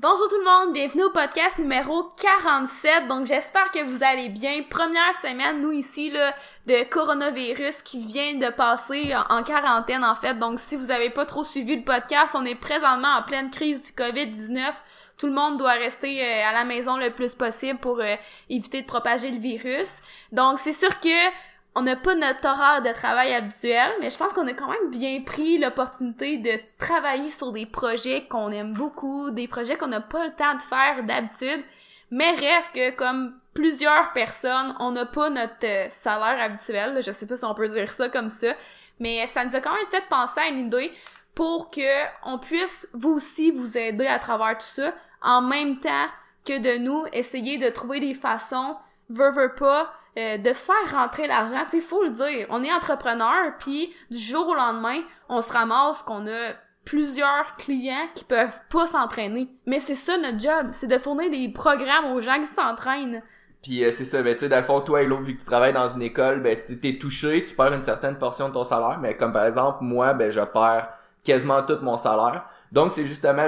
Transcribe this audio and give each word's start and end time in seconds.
Bonjour 0.00 0.28
tout 0.28 0.38
le 0.38 0.44
monde, 0.44 0.74
bienvenue 0.74 1.04
au 1.04 1.10
podcast 1.10 1.58
numéro 1.58 2.04
47. 2.20 3.08
Donc 3.08 3.26
j'espère 3.26 3.70
que 3.70 3.82
vous 3.82 4.04
allez 4.04 4.28
bien. 4.28 4.62
Première 4.68 5.14
semaine, 5.14 5.60
nous 5.60 5.72
ici, 5.72 6.12
de 6.66 6.84
coronavirus 6.84 7.82
qui 7.82 8.00
vient 8.04 8.34
de 8.34 8.50
passer 8.50 9.14
en, 9.30 9.42
quarantaine 9.42 10.04
en 10.04 10.14
fait. 10.14 10.34
Donc 10.34 10.58
si 10.58 10.76
vous 10.76 10.90
avez 10.90 11.10
pas 11.10 11.24
trop 11.24 11.44
suivi 11.44 11.76
le 11.76 11.82
podcast, 11.82 12.36
on 12.38 12.44
est 12.44 12.54
présentement 12.54 13.16
en 13.18 13.22
pleine 13.22 13.50
crise 13.50 13.82
du 13.82 13.92
COVID-19. 13.92 14.72
Tout 15.16 15.26
le 15.26 15.32
monde 15.32 15.56
doit 15.56 15.72
rester 15.72 16.22
euh, 16.22 16.48
à 16.48 16.52
la 16.52 16.64
maison 16.64 16.96
le 16.96 17.10
plus 17.10 17.34
possible 17.34 17.80
pour 17.80 17.98
euh, 17.98 18.14
éviter 18.48 18.82
de 18.82 18.86
propager 18.86 19.32
le 19.32 19.38
virus. 19.38 20.00
Donc 20.30 20.60
c'est 20.60 20.72
sûr 20.72 21.00
que 21.00 21.08
on 21.78 21.82
n'a 21.82 21.94
pas 21.94 22.16
notre 22.16 22.44
horaire 22.44 22.82
de 22.82 22.92
travail 22.92 23.32
habituel, 23.34 23.92
mais 24.00 24.10
je 24.10 24.16
pense 24.16 24.32
qu'on 24.32 24.48
a 24.48 24.52
quand 24.52 24.68
même 24.68 24.90
bien 24.90 25.22
pris 25.22 25.58
l'opportunité 25.58 26.36
de 26.38 26.58
travailler 26.76 27.30
sur 27.30 27.52
des 27.52 27.66
projets 27.66 28.26
qu'on 28.26 28.50
aime 28.50 28.72
beaucoup, 28.72 29.30
des 29.30 29.46
projets 29.46 29.76
qu'on 29.76 29.86
n'a 29.86 30.00
pas 30.00 30.26
le 30.26 30.32
temps 30.32 30.56
de 30.56 30.62
faire 30.62 31.04
d'habitude, 31.04 31.62
mais 32.10 32.32
reste 32.32 32.72
que 32.74 32.90
comme 32.96 33.38
plusieurs 33.54 34.12
personnes, 34.12 34.74
on 34.80 34.90
n'a 34.90 35.06
pas 35.06 35.30
notre 35.30 35.54
euh, 35.64 35.86
salaire 35.88 36.42
habituel, 36.42 37.00
je 37.00 37.12
sais 37.12 37.28
pas 37.28 37.36
si 37.36 37.44
on 37.44 37.54
peut 37.54 37.68
dire 37.68 37.92
ça 37.92 38.08
comme 38.08 38.28
ça, 38.28 38.54
mais 38.98 39.24
ça 39.28 39.44
nous 39.44 39.54
a 39.54 39.60
quand 39.60 39.72
même 39.72 39.86
fait 39.88 40.02
penser 40.10 40.40
à 40.40 40.48
une 40.48 40.66
idée 40.66 40.90
pour 41.36 41.70
que 41.70 42.04
on 42.24 42.38
puisse 42.38 42.88
vous 42.92 43.10
aussi 43.10 43.52
vous 43.52 43.78
aider 43.78 44.08
à 44.08 44.18
travers 44.18 44.58
tout 44.58 44.66
ça, 44.66 44.92
en 45.22 45.42
même 45.42 45.78
temps 45.78 46.08
que 46.44 46.58
de 46.58 46.78
nous 46.78 47.04
essayer 47.12 47.56
de 47.56 47.68
trouver 47.68 48.00
des 48.00 48.14
façons, 48.14 48.76
veut, 49.10 49.30
veut 49.30 49.54
pas, 49.54 49.92
euh, 50.18 50.36
de 50.36 50.52
faire 50.52 50.74
rentrer 50.90 51.28
l'argent. 51.28 51.62
Tu 51.70 51.80
sais, 51.80 51.80
faut 51.80 52.02
le 52.02 52.10
dire, 52.10 52.46
on 52.50 52.64
est 52.64 52.72
entrepreneur, 52.72 53.52
puis 53.58 53.94
du 54.10 54.18
jour 54.18 54.48
au 54.48 54.54
lendemain, 54.54 55.00
on 55.28 55.40
se 55.40 55.52
ramasse 55.52 56.02
qu'on 56.02 56.26
a 56.26 56.54
plusieurs 56.84 57.54
clients 57.56 58.08
qui 58.14 58.24
peuvent 58.24 58.60
pas 58.70 58.86
s'entraîner. 58.86 59.48
Mais 59.66 59.78
c'est 59.78 59.94
ça 59.94 60.16
notre 60.18 60.40
job, 60.40 60.70
c'est 60.72 60.88
de 60.88 60.98
fournir 60.98 61.30
des 61.30 61.48
programmes 61.50 62.12
aux 62.12 62.20
gens 62.20 62.40
qui 62.40 62.46
s'entraînent. 62.46 63.22
Puis 63.62 63.84
euh, 63.84 63.92
c'est 63.92 64.04
ça, 64.04 64.22
ben 64.22 64.34
tu 64.34 64.40
sais, 64.40 64.48
dans 64.48 64.56
le 64.56 64.62
fond, 64.62 64.80
toi 64.80 65.02
et 65.02 65.06
l'autre, 65.06 65.22
vu 65.22 65.36
que 65.36 65.40
tu 65.40 65.46
travailles 65.46 65.72
dans 65.72 65.88
une 65.88 66.02
école, 66.02 66.40
ben 66.40 66.56
t'es 66.64 66.98
touché, 66.98 67.44
tu 67.44 67.54
perds 67.54 67.72
une 67.72 67.82
certaine 67.82 68.18
portion 68.18 68.48
de 68.48 68.54
ton 68.54 68.64
salaire, 68.64 68.98
mais 69.00 69.16
comme 69.16 69.32
par 69.32 69.44
exemple, 69.44 69.78
moi, 69.82 70.14
ben 70.14 70.30
je 70.30 70.40
perds 70.40 70.88
quasiment 71.22 71.62
tout 71.62 71.78
mon 71.82 71.96
salaire. 71.96 72.44
Donc 72.72 72.92
c'est 72.92 73.04
justement 73.04 73.46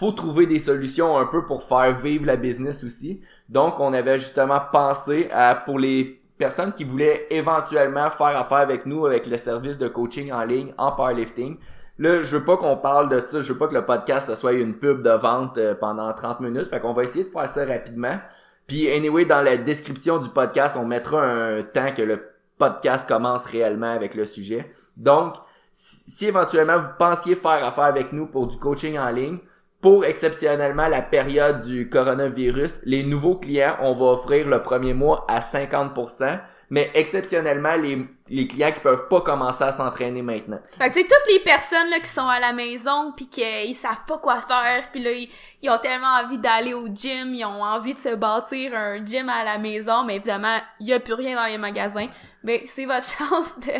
faut 0.00 0.12
trouver 0.12 0.46
des 0.46 0.60
solutions 0.60 1.18
un 1.18 1.26
peu 1.26 1.44
pour 1.44 1.62
faire 1.62 1.94
vivre 1.94 2.24
la 2.24 2.36
business 2.36 2.84
aussi. 2.84 3.20
Donc, 3.50 3.78
on 3.80 3.92
avait 3.92 4.18
justement 4.18 4.58
pensé 4.72 5.28
à, 5.30 5.54
pour 5.54 5.78
les 5.78 6.22
personnes 6.38 6.72
qui 6.72 6.84
voulaient 6.84 7.26
éventuellement 7.28 8.08
faire 8.08 8.38
affaire 8.38 8.60
avec 8.60 8.86
nous, 8.86 9.04
avec 9.04 9.26
le 9.26 9.36
service 9.36 9.76
de 9.76 9.88
coaching 9.88 10.32
en 10.32 10.42
ligne 10.44 10.72
en 10.78 10.92
powerlifting. 10.92 11.58
Là, 11.98 12.22
je 12.22 12.34
veux 12.34 12.46
pas 12.46 12.56
qu'on 12.56 12.78
parle 12.78 13.10
de 13.10 13.22
ça, 13.26 13.42
je 13.42 13.52
veux 13.52 13.58
pas 13.58 13.68
que 13.68 13.74
le 13.74 13.84
podcast 13.84 14.34
soit 14.34 14.54
une 14.54 14.72
pub 14.72 15.02
de 15.02 15.10
vente 15.10 15.58
euh, 15.58 15.74
pendant 15.74 16.10
30 16.10 16.40
minutes, 16.40 16.68
fait 16.70 16.80
qu'on 16.80 16.94
va 16.94 17.02
essayer 17.02 17.24
de 17.24 17.28
faire 17.30 17.46
ça 17.46 17.66
rapidement. 17.66 18.18
Puis 18.66 18.90
anyway, 18.90 19.26
dans 19.26 19.42
la 19.42 19.58
description 19.58 20.16
du 20.16 20.30
podcast, 20.30 20.78
on 20.80 20.86
mettra 20.86 21.22
un 21.22 21.62
temps 21.62 21.92
que 21.94 22.00
le 22.00 22.22
podcast 22.56 23.06
commence 23.06 23.44
réellement 23.44 23.92
avec 23.92 24.14
le 24.14 24.24
sujet. 24.24 24.70
Donc, 24.96 25.34
si 25.74 26.24
éventuellement 26.24 26.78
vous 26.78 26.88
pensiez 26.98 27.34
faire 27.34 27.62
affaire 27.62 27.84
avec 27.84 28.14
nous 28.14 28.26
pour 28.26 28.46
du 28.46 28.56
coaching 28.56 28.98
en 28.98 29.10
ligne, 29.10 29.40
pour 29.80 30.04
exceptionnellement 30.04 30.88
la 30.88 31.02
période 31.02 31.60
du 31.62 31.88
coronavirus, 31.88 32.80
les 32.84 33.02
nouveaux 33.02 33.36
clients, 33.36 33.76
on 33.80 33.94
va 33.94 34.06
offrir 34.06 34.46
le 34.48 34.62
premier 34.62 34.92
mois 34.92 35.24
à 35.28 35.40
50%, 35.40 36.38
mais 36.68 36.90
exceptionnellement 36.94 37.76
les 37.76 38.06
les 38.30 38.46
clients 38.46 38.70
qui 38.70 38.80
peuvent 38.80 39.08
pas 39.08 39.20
commencer 39.20 39.64
à 39.64 39.72
s'entraîner 39.72 40.22
maintenant. 40.22 40.60
Fait 40.78 40.88
que 40.88 40.94
tu 40.94 41.00
sais 41.00 41.08
toutes 41.08 41.32
les 41.32 41.40
personnes 41.40 41.90
là 41.90 41.98
qui 41.98 42.08
sont 42.08 42.28
à 42.28 42.38
la 42.38 42.52
maison 42.52 43.12
puis 43.14 43.26
qu'ils 43.28 43.74
savent 43.74 44.04
pas 44.06 44.18
quoi 44.18 44.40
faire 44.40 44.84
puis 44.92 45.02
là 45.02 45.10
ils, 45.10 45.68
ont 45.68 45.78
tellement 45.78 46.20
envie 46.22 46.38
d'aller 46.38 46.72
au 46.72 46.86
gym, 46.86 47.34
ils 47.34 47.44
ont 47.44 47.62
envie 47.62 47.94
de 47.94 47.98
se 47.98 48.14
bâtir 48.14 48.72
un 48.74 49.04
gym 49.04 49.28
à 49.28 49.44
la 49.44 49.58
maison 49.58 50.04
mais 50.04 50.16
évidemment, 50.16 50.58
il 50.78 50.88
y 50.88 50.92
a 50.92 51.00
plus 51.00 51.14
rien 51.14 51.36
dans 51.36 51.46
les 51.46 51.58
magasins. 51.58 52.08
Mais 52.42 52.62
c'est 52.66 52.86
votre 52.86 53.06
chance 53.18 53.58
de 53.58 53.72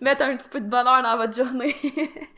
mettre 0.00 0.22
un 0.22 0.36
petit 0.36 0.48
peu 0.48 0.60
de 0.60 0.68
bonheur 0.68 1.02
dans 1.02 1.16
votre 1.18 1.36
journée. 1.36 1.76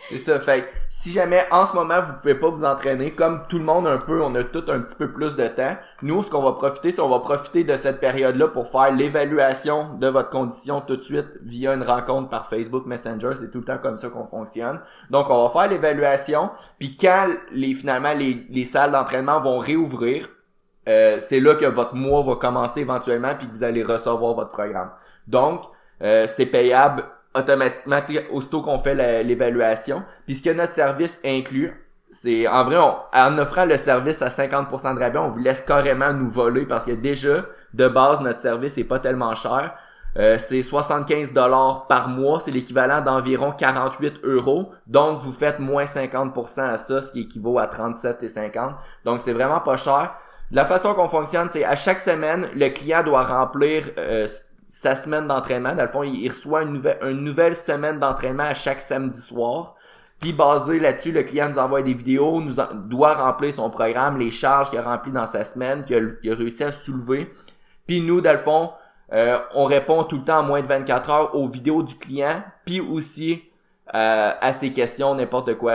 c'est 0.08 0.18
ça, 0.18 0.40
fait 0.40 0.68
si 1.00 1.12
jamais 1.12 1.46
en 1.50 1.64
ce 1.64 1.74
moment 1.74 2.02
vous 2.02 2.12
pouvez 2.20 2.34
pas 2.34 2.50
vous 2.50 2.62
entraîner 2.62 3.12
comme 3.12 3.44
tout 3.48 3.56
le 3.56 3.64
monde 3.64 3.86
un 3.86 3.96
peu, 3.96 4.22
on 4.22 4.34
a 4.34 4.44
tout 4.44 4.64
un 4.68 4.80
petit 4.80 4.94
peu 4.94 5.10
plus 5.10 5.34
de 5.34 5.46
temps. 5.46 5.74
Nous 6.02 6.22
ce 6.22 6.28
qu'on 6.28 6.42
va 6.42 6.52
profiter, 6.52 6.92
c'est 6.92 7.00
on 7.00 7.08
va 7.08 7.20
profiter 7.20 7.64
de 7.64 7.74
cette 7.78 8.00
période-là 8.00 8.48
pour 8.48 8.68
faire 8.68 8.92
l'évaluation 8.94 9.94
de 9.94 10.08
votre 10.08 10.28
condition 10.28 10.82
tout 10.82 10.96
de 10.96 11.00
suite 11.00 11.28
via 11.42 11.72
une 11.72 11.82
rencontre 11.82 12.28
par 12.28 12.46
Facebook 12.48 12.84
Messenger, 12.84 13.30
c'est 13.36 13.50
tout 13.50 13.60
le 13.60 13.64
temps 13.64 13.78
comme 13.78 13.96
ça 13.96 14.10
qu'on 14.10 14.26
fonctionne. 14.26 14.78
Donc 15.08 15.30
on 15.30 15.42
va 15.42 15.48
faire 15.48 15.70
l'évaluation, 15.70 16.50
puis 16.78 16.98
quand 16.98 17.28
les 17.50 17.72
finalement 17.72 18.12
les, 18.12 18.46
les 18.50 18.66
salles 18.66 18.92
d'entraînement 18.92 19.40
vont 19.40 19.58
réouvrir, 19.58 20.28
euh, 20.86 21.16
c'est 21.22 21.40
là 21.40 21.54
que 21.54 21.64
votre 21.64 21.94
mois 21.94 22.22
va 22.22 22.36
commencer 22.36 22.80
éventuellement 22.80 23.34
puis 23.38 23.46
que 23.48 23.52
vous 23.52 23.64
allez 23.64 23.82
recevoir 23.82 24.34
votre 24.34 24.50
programme. 24.50 24.90
Donc 25.26 25.62
euh, 26.02 26.26
c'est 26.28 26.46
payable 26.46 27.04
automatiquement 27.34 28.00
aussitôt 28.32 28.62
qu'on 28.62 28.78
fait 28.78 29.22
l'évaluation. 29.22 30.02
Puis 30.26 30.36
ce 30.36 30.42
que 30.42 30.50
notre 30.50 30.72
service 30.72 31.20
inclut, 31.24 31.72
c'est 32.10 32.48
en 32.48 32.64
vrai 32.64 32.76
en 32.76 33.38
offrant 33.38 33.64
le 33.64 33.76
service 33.76 34.20
à 34.22 34.28
50% 34.28 34.94
de 34.96 35.00
rabais, 35.00 35.18
on 35.18 35.28
vous 35.28 35.38
laisse 35.38 35.62
carrément 35.62 36.12
nous 36.12 36.28
voler 36.28 36.66
parce 36.66 36.84
que 36.84 36.92
déjà 36.92 37.44
de 37.72 37.86
base 37.86 38.20
notre 38.20 38.40
service 38.40 38.76
est 38.78 38.84
pas 38.84 38.98
tellement 38.98 39.34
cher. 39.34 39.74
Euh, 40.18 40.38
c'est 40.40 40.62
75 40.62 41.32
dollars 41.32 41.86
par 41.86 42.08
mois, 42.08 42.40
c'est 42.40 42.50
l'équivalent 42.50 43.00
d'environ 43.00 43.52
48 43.52 44.24
euros. 44.24 44.72
Donc 44.88 45.20
vous 45.20 45.32
faites 45.32 45.60
moins 45.60 45.84
50% 45.84 46.62
à 46.62 46.78
ça, 46.78 47.00
ce 47.00 47.12
qui 47.12 47.20
équivaut 47.20 47.60
à 47.60 47.66
37,50. 47.66 48.74
Donc 49.04 49.20
c'est 49.22 49.32
vraiment 49.32 49.60
pas 49.60 49.76
cher. 49.76 50.16
La 50.50 50.66
façon 50.66 50.94
qu'on 50.94 51.08
fonctionne, 51.08 51.48
c'est 51.48 51.64
à 51.64 51.76
chaque 51.76 52.00
semaine, 52.00 52.48
le 52.56 52.68
client 52.70 53.04
doit 53.04 53.22
remplir 53.22 53.84
euh, 53.98 54.26
sa 54.70 54.94
semaine 54.94 55.26
d'entraînement. 55.26 55.74
Dans 55.74 55.82
le 55.82 55.88
fond, 55.88 56.02
il, 56.02 56.28
reçoit 56.28 56.62
une 56.62 56.72
nouvelle, 56.74 56.98
une 57.02 57.24
nouvelle 57.24 57.56
semaine 57.56 57.98
d'entraînement 57.98 58.44
à 58.44 58.54
chaque 58.54 58.80
samedi 58.80 59.20
soir. 59.20 59.74
Puis 60.20 60.32
basé 60.32 60.78
là-dessus, 60.78 61.12
le 61.12 61.22
client 61.22 61.48
nous 61.48 61.58
envoie 61.58 61.82
des 61.82 61.94
vidéos, 61.94 62.40
nous 62.40 62.56
doit 62.86 63.14
remplir 63.14 63.52
son 63.52 63.70
programme, 63.70 64.18
les 64.18 64.30
charges 64.30 64.70
qu'il 64.70 64.78
a 64.78 64.82
remplies 64.82 65.12
dans 65.12 65.26
sa 65.26 65.44
semaine, 65.44 65.82
qu'il 65.84 65.96
a, 65.96 66.32
a, 66.32 66.34
réussi 66.34 66.62
à 66.62 66.72
soulever. 66.72 67.32
Puis 67.86 68.00
nous, 68.00 68.20
dans 68.20 68.32
le 68.32 68.38
fond, 68.38 68.70
euh, 69.12 69.38
on 69.54 69.64
répond 69.64 70.04
tout 70.04 70.18
le 70.18 70.24
temps 70.24 70.40
en 70.40 70.42
moins 70.44 70.60
de 70.60 70.66
24 70.66 71.10
heures 71.10 71.34
aux 71.34 71.48
vidéos 71.48 71.82
du 71.82 71.96
client, 71.96 72.44
puis 72.64 72.80
aussi 72.80 73.42
euh, 73.94 74.32
à 74.40 74.52
ses 74.52 74.72
questions, 74.72 75.14
n'importe 75.14 75.56
quoi. 75.56 75.74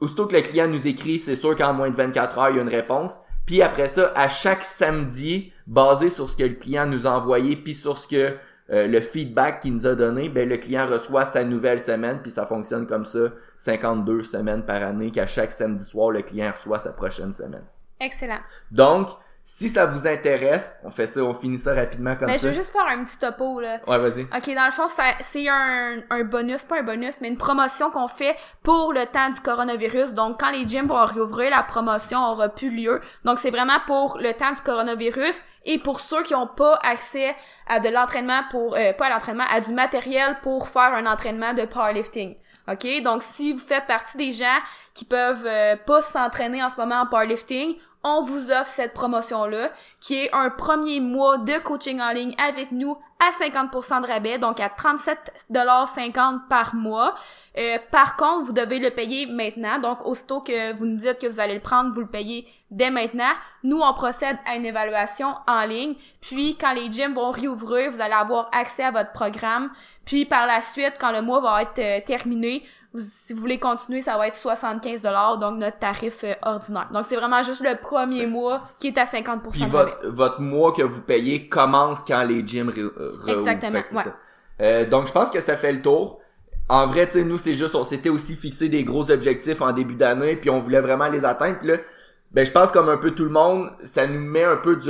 Aussitôt 0.00 0.26
que 0.26 0.34
le 0.34 0.42
client 0.42 0.68
nous 0.68 0.86
écrit, 0.86 1.18
c'est 1.18 1.36
sûr 1.36 1.56
qu'en 1.56 1.72
moins 1.72 1.88
de 1.88 1.96
24 1.96 2.38
heures, 2.38 2.50
il 2.50 2.56
y 2.56 2.58
a 2.58 2.62
une 2.62 2.68
réponse. 2.68 3.18
Puis 3.46 3.62
après 3.62 3.88
ça, 3.88 4.12
à 4.14 4.28
chaque 4.28 4.62
samedi, 4.62 5.52
basé 5.66 6.10
sur 6.10 6.28
ce 6.28 6.36
que 6.36 6.44
le 6.44 6.54
client 6.54 6.86
nous 6.86 7.06
a 7.06 7.10
envoyé, 7.10 7.56
puis 7.56 7.74
sur 7.74 7.98
ce 7.98 8.06
que 8.06 8.36
euh, 8.70 8.86
le 8.86 9.00
feedback 9.00 9.60
qu'il 9.60 9.74
nous 9.74 9.86
a 9.86 9.94
donné, 9.94 10.28
ben 10.28 10.48
le 10.48 10.56
client 10.56 10.86
reçoit 10.86 11.24
sa 11.24 11.44
nouvelle 11.44 11.80
semaine, 11.80 12.20
puis 12.22 12.30
ça 12.30 12.46
fonctionne 12.46 12.86
comme 12.86 13.04
ça, 13.04 13.30
52 13.58 14.22
semaines 14.22 14.64
par 14.64 14.82
année, 14.82 15.10
qu'à 15.10 15.26
chaque 15.26 15.52
samedi 15.52 15.84
soir, 15.84 16.10
le 16.10 16.22
client 16.22 16.50
reçoit 16.50 16.78
sa 16.78 16.92
prochaine 16.92 17.32
semaine. 17.32 17.64
Excellent. 18.00 18.40
Donc, 18.70 19.08
si 19.46 19.68
ça 19.68 19.84
vous 19.84 20.06
intéresse, 20.06 20.74
on 20.84 20.90
fait 20.90 21.06
ça, 21.06 21.20
on 21.20 21.34
finit 21.34 21.58
ça 21.58 21.74
rapidement 21.74 22.16
comme 22.16 22.28
mais 22.28 22.38
ça. 22.38 22.46
je 22.46 22.52
veux 22.52 22.58
juste 22.58 22.72
faire 22.72 22.86
un 22.86 23.04
petit 23.04 23.18
topo, 23.18 23.60
là. 23.60 23.78
Ouais, 23.86 23.98
vas-y. 23.98 24.22
Ok, 24.22 24.54
dans 24.54 24.64
le 24.64 24.72
fond, 24.72 24.86
c'est 25.20 25.48
un, 25.48 25.98
un 26.08 26.24
bonus, 26.24 26.64
pas 26.64 26.78
un 26.78 26.82
bonus, 26.82 27.16
mais 27.20 27.28
une 27.28 27.36
promotion 27.36 27.90
qu'on 27.90 28.08
fait 28.08 28.36
pour 28.62 28.94
le 28.94 29.04
temps 29.04 29.28
du 29.28 29.40
coronavirus. 29.40 30.14
Donc, 30.14 30.40
quand 30.40 30.50
les 30.50 30.66
gyms 30.66 30.86
vont 30.86 31.04
réouvrir, 31.04 31.50
la 31.50 31.62
promotion 31.62 32.26
aura 32.26 32.48
plus 32.48 32.70
lieu. 32.70 33.02
Donc, 33.24 33.38
c'est 33.38 33.50
vraiment 33.50 33.80
pour 33.86 34.16
le 34.18 34.32
temps 34.32 34.50
du 34.52 34.62
coronavirus 34.62 35.38
et 35.66 35.78
pour 35.78 36.00
ceux 36.00 36.22
qui 36.22 36.34
ont 36.34 36.46
pas 36.46 36.78
accès 36.82 37.36
à 37.66 37.80
de 37.80 37.90
l'entraînement 37.90 38.40
pour, 38.50 38.74
euh, 38.76 38.94
pas 38.94 39.06
à 39.06 39.10
l'entraînement, 39.10 39.44
à 39.50 39.60
du 39.60 39.74
matériel 39.74 40.38
pour 40.42 40.68
faire 40.68 40.94
un 40.94 41.04
entraînement 41.04 41.52
de 41.52 41.66
powerlifting. 41.66 42.34
OK? 42.66 43.02
Donc, 43.02 43.22
si 43.22 43.52
vous 43.52 43.58
faites 43.58 43.86
partie 43.86 44.16
des 44.16 44.32
gens 44.32 44.58
qui 44.94 45.04
peuvent 45.04 45.46
euh, 45.46 45.76
pas 45.76 46.00
s'entraîner 46.00 46.62
en 46.64 46.70
ce 46.70 46.76
moment 46.76 47.02
en 47.02 47.06
powerlifting, 47.06 47.76
on 48.04 48.22
vous 48.22 48.50
offre 48.50 48.68
cette 48.68 48.92
promotion-là, 48.92 49.70
qui 50.00 50.16
est 50.16 50.32
un 50.32 50.50
premier 50.50 51.00
mois 51.00 51.38
de 51.38 51.58
coaching 51.58 52.00
en 52.00 52.12
ligne 52.12 52.34
avec 52.38 52.70
nous 52.70 52.96
à 53.18 53.30
50% 53.30 54.02
de 54.02 54.06
rabais, 54.06 54.38
donc 54.38 54.60
à 54.60 54.68
37,50$ 54.68 56.40
par 56.48 56.74
mois. 56.74 57.14
Euh, 57.56 57.78
par 57.90 58.16
contre, 58.16 58.44
vous 58.46 58.52
devez 58.52 58.78
le 58.78 58.90
payer 58.90 59.26
maintenant, 59.26 59.78
donc 59.78 60.04
aussitôt 60.04 60.42
que 60.42 60.72
vous 60.74 60.84
nous 60.84 60.98
dites 60.98 61.18
que 61.18 61.26
vous 61.26 61.40
allez 61.40 61.54
le 61.54 61.60
prendre, 61.60 61.94
vous 61.94 62.00
le 62.00 62.06
payez 62.06 62.46
dès 62.70 62.90
maintenant. 62.90 63.32
Nous, 63.62 63.80
on 63.80 63.94
procède 63.94 64.36
à 64.44 64.56
une 64.56 64.66
évaluation 64.66 65.34
en 65.46 65.64
ligne, 65.64 65.94
puis 66.20 66.58
quand 66.58 66.74
les 66.74 66.90
gyms 66.90 67.14
vont 67.14 67.30
réouvrir, 67.30 67.90
vous 67.90 68.00
allez 68.00 68.12
avoir 68.12 68.50
accès 68.52 68.84
à 68.84 68.90
votre 68.90 69.12
programme, 69.12 69.70
puis 70.04 70.26
par 70.26 70.46
la 70.46 70.60
suite, 70.60 70.94
quand 71.00 71.12
le 71.12 71.22
mois 71.22 71.40
va 71.40 71.62
être 71.62 71.78
euh, 71.78 72.00
terminé, 72.04 72.64
si 72.96 73.32
vous 73.32 73.40
voulez 73.40 73.58
continuer, 73.58 74.00
ça 74.00 74.16
va 74.16 74.28
être 74.28 74.36
75 74.36 75.02
donc 75.40 75.58
notre 75.58 75.78
tarif 75.78 76.24
euh, 76.24 76.34
ordinaire. 76.42 76.88
Donc 76.92 77.04
c'est 77.04 77.16
vraiment 77.16 77.42
juste 77.42 77.62
le 77.62 77.76
premier 77.76 78.26
mois 78.26 78.60
qui 78.78 78.88
est 78.88 78.98
à 78.98 79.04
50% 79.04 79.50
Puis 79.50 79.66
votre, 79.66 80.06
votre 80.08 80.40
mois 80.40 80.72
que 80.72 80.82
vous 80.82 81.00
payez 81.00 81.48
commence 81.48 82.00
quand 82.06 82.22
les 82.22 82.46
gyms 82.46 82.70
re, 82.70 83.28
Exactement, 83.28 83.80
euh, 84.60 84.88
donc 84.88 85.08
je 85.08 85.12
pense 85.12 85.30
que 85.30 85.40
ça 85.40 85.56
fait 85.56 85.72
le 85.72 85.82
tour. 85.82 86.20
en 86.68 86.86
vrai, 86.86 87.06
tu 87.06 87.14
sais, 87.14 87.24
nous, 87.24 87.38
c'est 87.38 87.54
juste, 87.54 87.74
on 87.74 87.82
s'était 87.82 88.08
aussi 88.08 88.36
fixé 88.36 88.68
des 88.68 88.84
gros 88.84 89.10
objectifs 89.10 89.60
en 89.60 89.72
début 89.72 89.96
d'année, 89.96 90.36
puis 90.36 90.50
on 90.50 90.60
voulait 90.60 90.80
vraiment 90.80 91.08
les 91.08 91.24
atteindre. 91.24 91.58
Puis 91.58 91.68
là, 91.68 91.78
ben, 92.30 92.46
je 92.46 92.52
pense 92.52 92.70
comme 92.70 92.88
un 92.88 92.96
peu 92.96 93.10
tout 93.10 93.24
le 93.24 93.30
monde, 93.30 93.70
ça 93.84 94.06
nous 94.06 94.20
met 94.20 94.44
un 94.44 94.56
peu 94.56 94.76
du, 94.76 94.88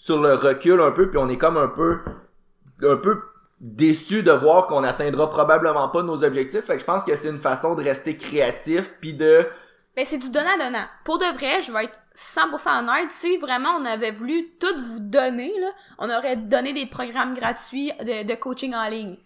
sur 0.00 0.22
le 0.22 0.34
recul 0.34 0.80
un 0.80 0.92
peu, 0.92 1.10
puis 1.10 1.18
on 1.18 1.28
est 1.28 1.36
comme 1.36 1.58
un 1.58 1.68
peu, 1.68 1.98
un 2.82 2.96
peu 2.96 3.20
déçu 3.60 4.22
de 4.22 4.32
voir 4.32 4.66
qu'on 4.66 4.84
atteindra 4.84 5.30
probablement 5.30 5.88
pas 5.88 6.02
nos 6.02 6.24
objectifs. 6.24 6.64
Fait 6.64 6.74
que 6.74 6.80
je 6.80 6.84
pense 6.84 7.04
que 7.04 7.14
c'est 7.16 7.30
une 7.30 7.38
façon 7.38 7.74
de 7.74 7.82
rester 7.82 8.16
créatif, 8.16 8.94
puis 9.00 9.14
de... 9.14 9.46
Ben, 9.96 10.04
c'est 10.04 10.18
du 10.18 10.30
donnant-donnant. 10.30 10.84
Pour 11.04 11.18
de 11.18 11.24
vrai, 11.34 11.62
je 11.62 11.72
vais 11.72 11.84
être 11.84 11.98
100% 12.14 12.80
honnête, 12.80 13.10
si 13.10 13.38
vraiment 13.38 13.70
on 13.80 13.84
avait 13.86 14.10
voulu 14.10 14.50
tout 14.60 14.76
vous 14.76 15.00
donner, 15.00 15.52
là, 15.58 15.68
on 15.98 16.10
aurait 16.10 16.36
donné 16.36 16.74
des 16.74 16.86
programmes 16.86 17.34
gratuits 17.34 17.92
de, 18.00 18.26
de 18.26 18.34
coaching 18.34 18.74
en 18.74 18.88
ligne. 18.88 19.16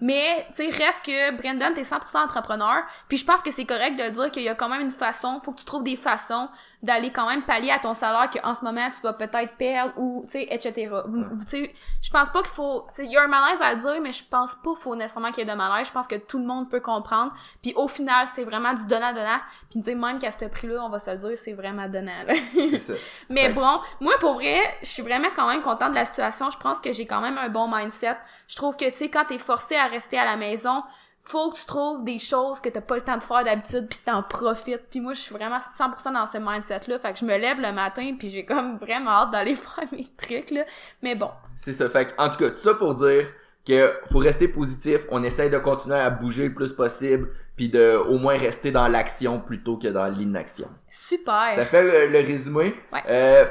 Mais, 0.00 0.46
tu 0.48 0.70
sais, 0.70 0.84
reste 0.84 1.04
que 1.04 1.30
Brendan, 1.36 1.74
t'es 1.74 1.82
100% 1.82 2.18
entrepreneur. 2.18 2.82
Puis 3.08 3.18
je 3.18 3.24
pense 3.24 3.42
que 3.42 3.50
c'est 3.50 3.64
correct 3.64 3.96
de 3.98 4.08
dire 4.10 4.30
qu'il 4.30 4.42
y 4.42 4.48
a 4.48 4.54
quand 4.54 4.68
même 4.68 4.82
une 4.82 4.90
façon, 4.90 5.40
faut 5.40 5.52
que 5.52 5.58
tu 5.58 5.64
trouves 5.64 5.84
des 5.84 5.96
façons 5.96 6.48
d'aller 6.82 7.10
quand 7.10 7.26
même 7.26 7.42
pallier 7.42 7.72
à 7.72 7.80
ton 7.80 7.92
salaire 7.92 8.30
qu'en 8.30 8.54
ce 8.54 8.64
moment 8.64 8.88
tu 8.94 9.02
vas 9.02 9.12
peut-être 9.12 9.56
perdre 9.56 9.92
ou, 9.96 10.22
tu 10.26 10.32
sais, 10.32 10.46
etc. 10.50 10.72
Tu 10.72 11.46
sais, 11.48 11.72
je 12.00 12.10
pense 12.10 12.30
pas 12.30 12.40
qu'il 12.42 12.52
faut, 12.52 12.86
tu 12.88 13.02
sais, 13.02 13.04
il 13.04 13.10
y 13.10 13.16
a 13.16 13.22
un 13.22 13.26
malaise 13.28 13.60
à 13.60 13.74
le 13.74 13.80
dire, 13.80 14.00
mais 14.00 14.12
je 14.12 14.22
pense 14.24 14.54
pas 14.54 14.70
qu'il 14.70 14.82
faut 14.82 14.94
nécessairement 14.94 15.32
qu'il 15.32 15.46
y 15.46 15.50
ait 15.50 15.52
de 15.52 15.56
malaise. 15.56 15.88
Je 15.88 15.92
pense 15.92 16.06
que 16.06 16.14
tout 16.14 16.38
le 16.38 16.44
monde 16.44 16.70
peut 16.70 16.80
comprendre. 16.80 17.32
Puis 17.62 17.72
au 17.74 17.88
final, 17.88 18.26
c'est 18.32 18.44
vraiment 18.44 18.74
du 18.74 18.86
donnant-donnant. 18.86 19.40
Puis 19.70 19.80
tu 19.80 19.84
sais, 19.84 19.94
même 19.94 20.18
qu'à 20.18 20.30
ce 20.30 20.44
prix-là, 20.44 20.84
on 20.84 20.88
va 20.88 21.00
se 21.00 21.10
le 21.10 21.16
dire, 21.16 21.30
c'est 21.36 21.52
vraiment 21.52 21.88
donnant, 21.88 22.12
C'est 22.54 22.80
ça. 22.80 22.92
mais 23.28 23.48
bon, 23.48 23.80
moi, 24.00 24.14
pour 24.20 24.34
vrai, 24.34 24.60
je 24.82 24.88
suis 24.88 25.02
vraiment 25.02 25.28
quand 25.34 25.48
même 25.48 25.62
contente 25.62 25.90
de 25.90 25.96
la 25.96 26.04
situation. 26.04 26.50
Je 26.50 26.58
pense 26.58 26.78
que 26.80 26.92
j'ai 26.92 27.06
quand 27.06 27.20
même 27.20 27.38
un 27.38 27.48
bon 27.48 27.68
mindset. 27.68 28.16
Je 28.46 28.54
trouve 28.54 28.76
que, 28.76 28.88
tu 28.90 28.96
sais, 28.96 29.10
quand 29.10 29.24
t'es 29.24 29.38
forcé 29.38 29.74
à 29.74 29.87
rester 29.88 30.18
à 30.18 30.24
la 30.24 30.36
maison, 30.36 30.82
faut 31.20 31.50
que 31.50 31.56
tu 31.56 31.66
trouves 31.66 32.04
des 32.04 32.18
choses 32.18 32.60
que 32.60 32.68
t'as 32.68 32.80
pas 32.80 32.96
le 32.96 33.02
temps 33.02 33.16
de 33.16 33.22
faire 33.22 33.44
d'habitude 33.44 33.86
puis 33.88 33.98
t'en 34.04 34.22
profites. 34.22 34.88
Puis 34.90 35.00
moi, 35.00 35.12
je 35.12 35.20
suis 35.20 35.34
vraiment 35.34 35.58
100% 35.58 36.14
dans 36.14 36.26
ce 36.26 36.38
mindset-là. 36.38 36.98
Fait 36.98 37.12
que 37.12 37.18
je 37.18 37.24
me 37.24 37.36
lève 37.36 37.60
le 37.60 37.72
matin 37.72 38.14
puis 38.18 38.30
j'ai 38.30 38.44
comme 38.44 38.78
vraiment 38.78 39.10
hâte 39.10 39.30
d'aller 39.32 39.54
faire 39.56 39.84
mes 39.92 40.06
trucs, 40.16 40.50
là. 40.50 40.64
Mais 41.02 41.14
bon. 41.14 41.30
C'est 41.56 41.72
ça. 41.72 41.88
Fait 41.90 42.06
que, 42.06 42.22
en 42.22 42.30
tout 42.30 42.38
cas, 42.38 42.50
tout 42.50 42.56
ça 42.56 42.74
pour 42.74 42.94
dire 42.94 43.28
que 43.66 43.92
faut 44.10 44.20
rester 44.20 44.48
positif. 44.48 45.00
On 45.10 45.22
essaye 45.22 45.50
de 45.50 45.58
continuer 45.58 45.98
à 45.98 46.08
bouger 46.08 46.48
le 46.48 46.54
plus 46.54 46.72
possible 46.72 47.28
puis 47.56 47.68
de 47.68 47.96
au 47.96 48.18
moins 48.18 48.38
rester 48.38 48.70
dans 48.70 48.88
l'action 48.88 49.40
plutôt 49.40 49.76
que 49.76 49.88
dans 49.88 50.06
l'inaction. 50.06 50.68
Super. 50.86 51.52
Ça 51.52 51.66
fait 51.66 51.82
le, 51.82 52.12
le 52.12 52.24
résumé. 52.24 52.74
Ouais. 52.92 53.02
Euh, 53.08 53.44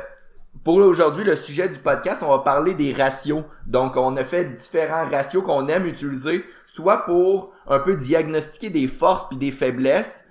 pour 0.67 0.79
aujourd'hui, 0.79 1.23
le 1.23 1.37
sujet 1.37 1.69
du 1.69 1.79
podcast, 1.79 2.21
on 2.25 2.29
va 2.29 2.39
parler 2.39 2.73
des 2.73 2.91
ratios. 2.91 3.45
Donc, 3.67 3.95
on 3.95 4.17
a 4.17 4.25
fait 4.25 4.43
différents 4.53 5.07
ratios 5.09 5.41
qu'on 5.41 5.65
aime 5.69 5.85
utiliser, 5.85 6.43
soit 6.65 7.05
pour 7.05 7.53
un 7.67 7.79
peu 7.79 7.95
diagnostiquer 7.95 8.69
des 8.69 8.87
forces 8.87 9.29
puis 9.29 9.37
des 9.37 9.51
faiblesses. 9.51 10.25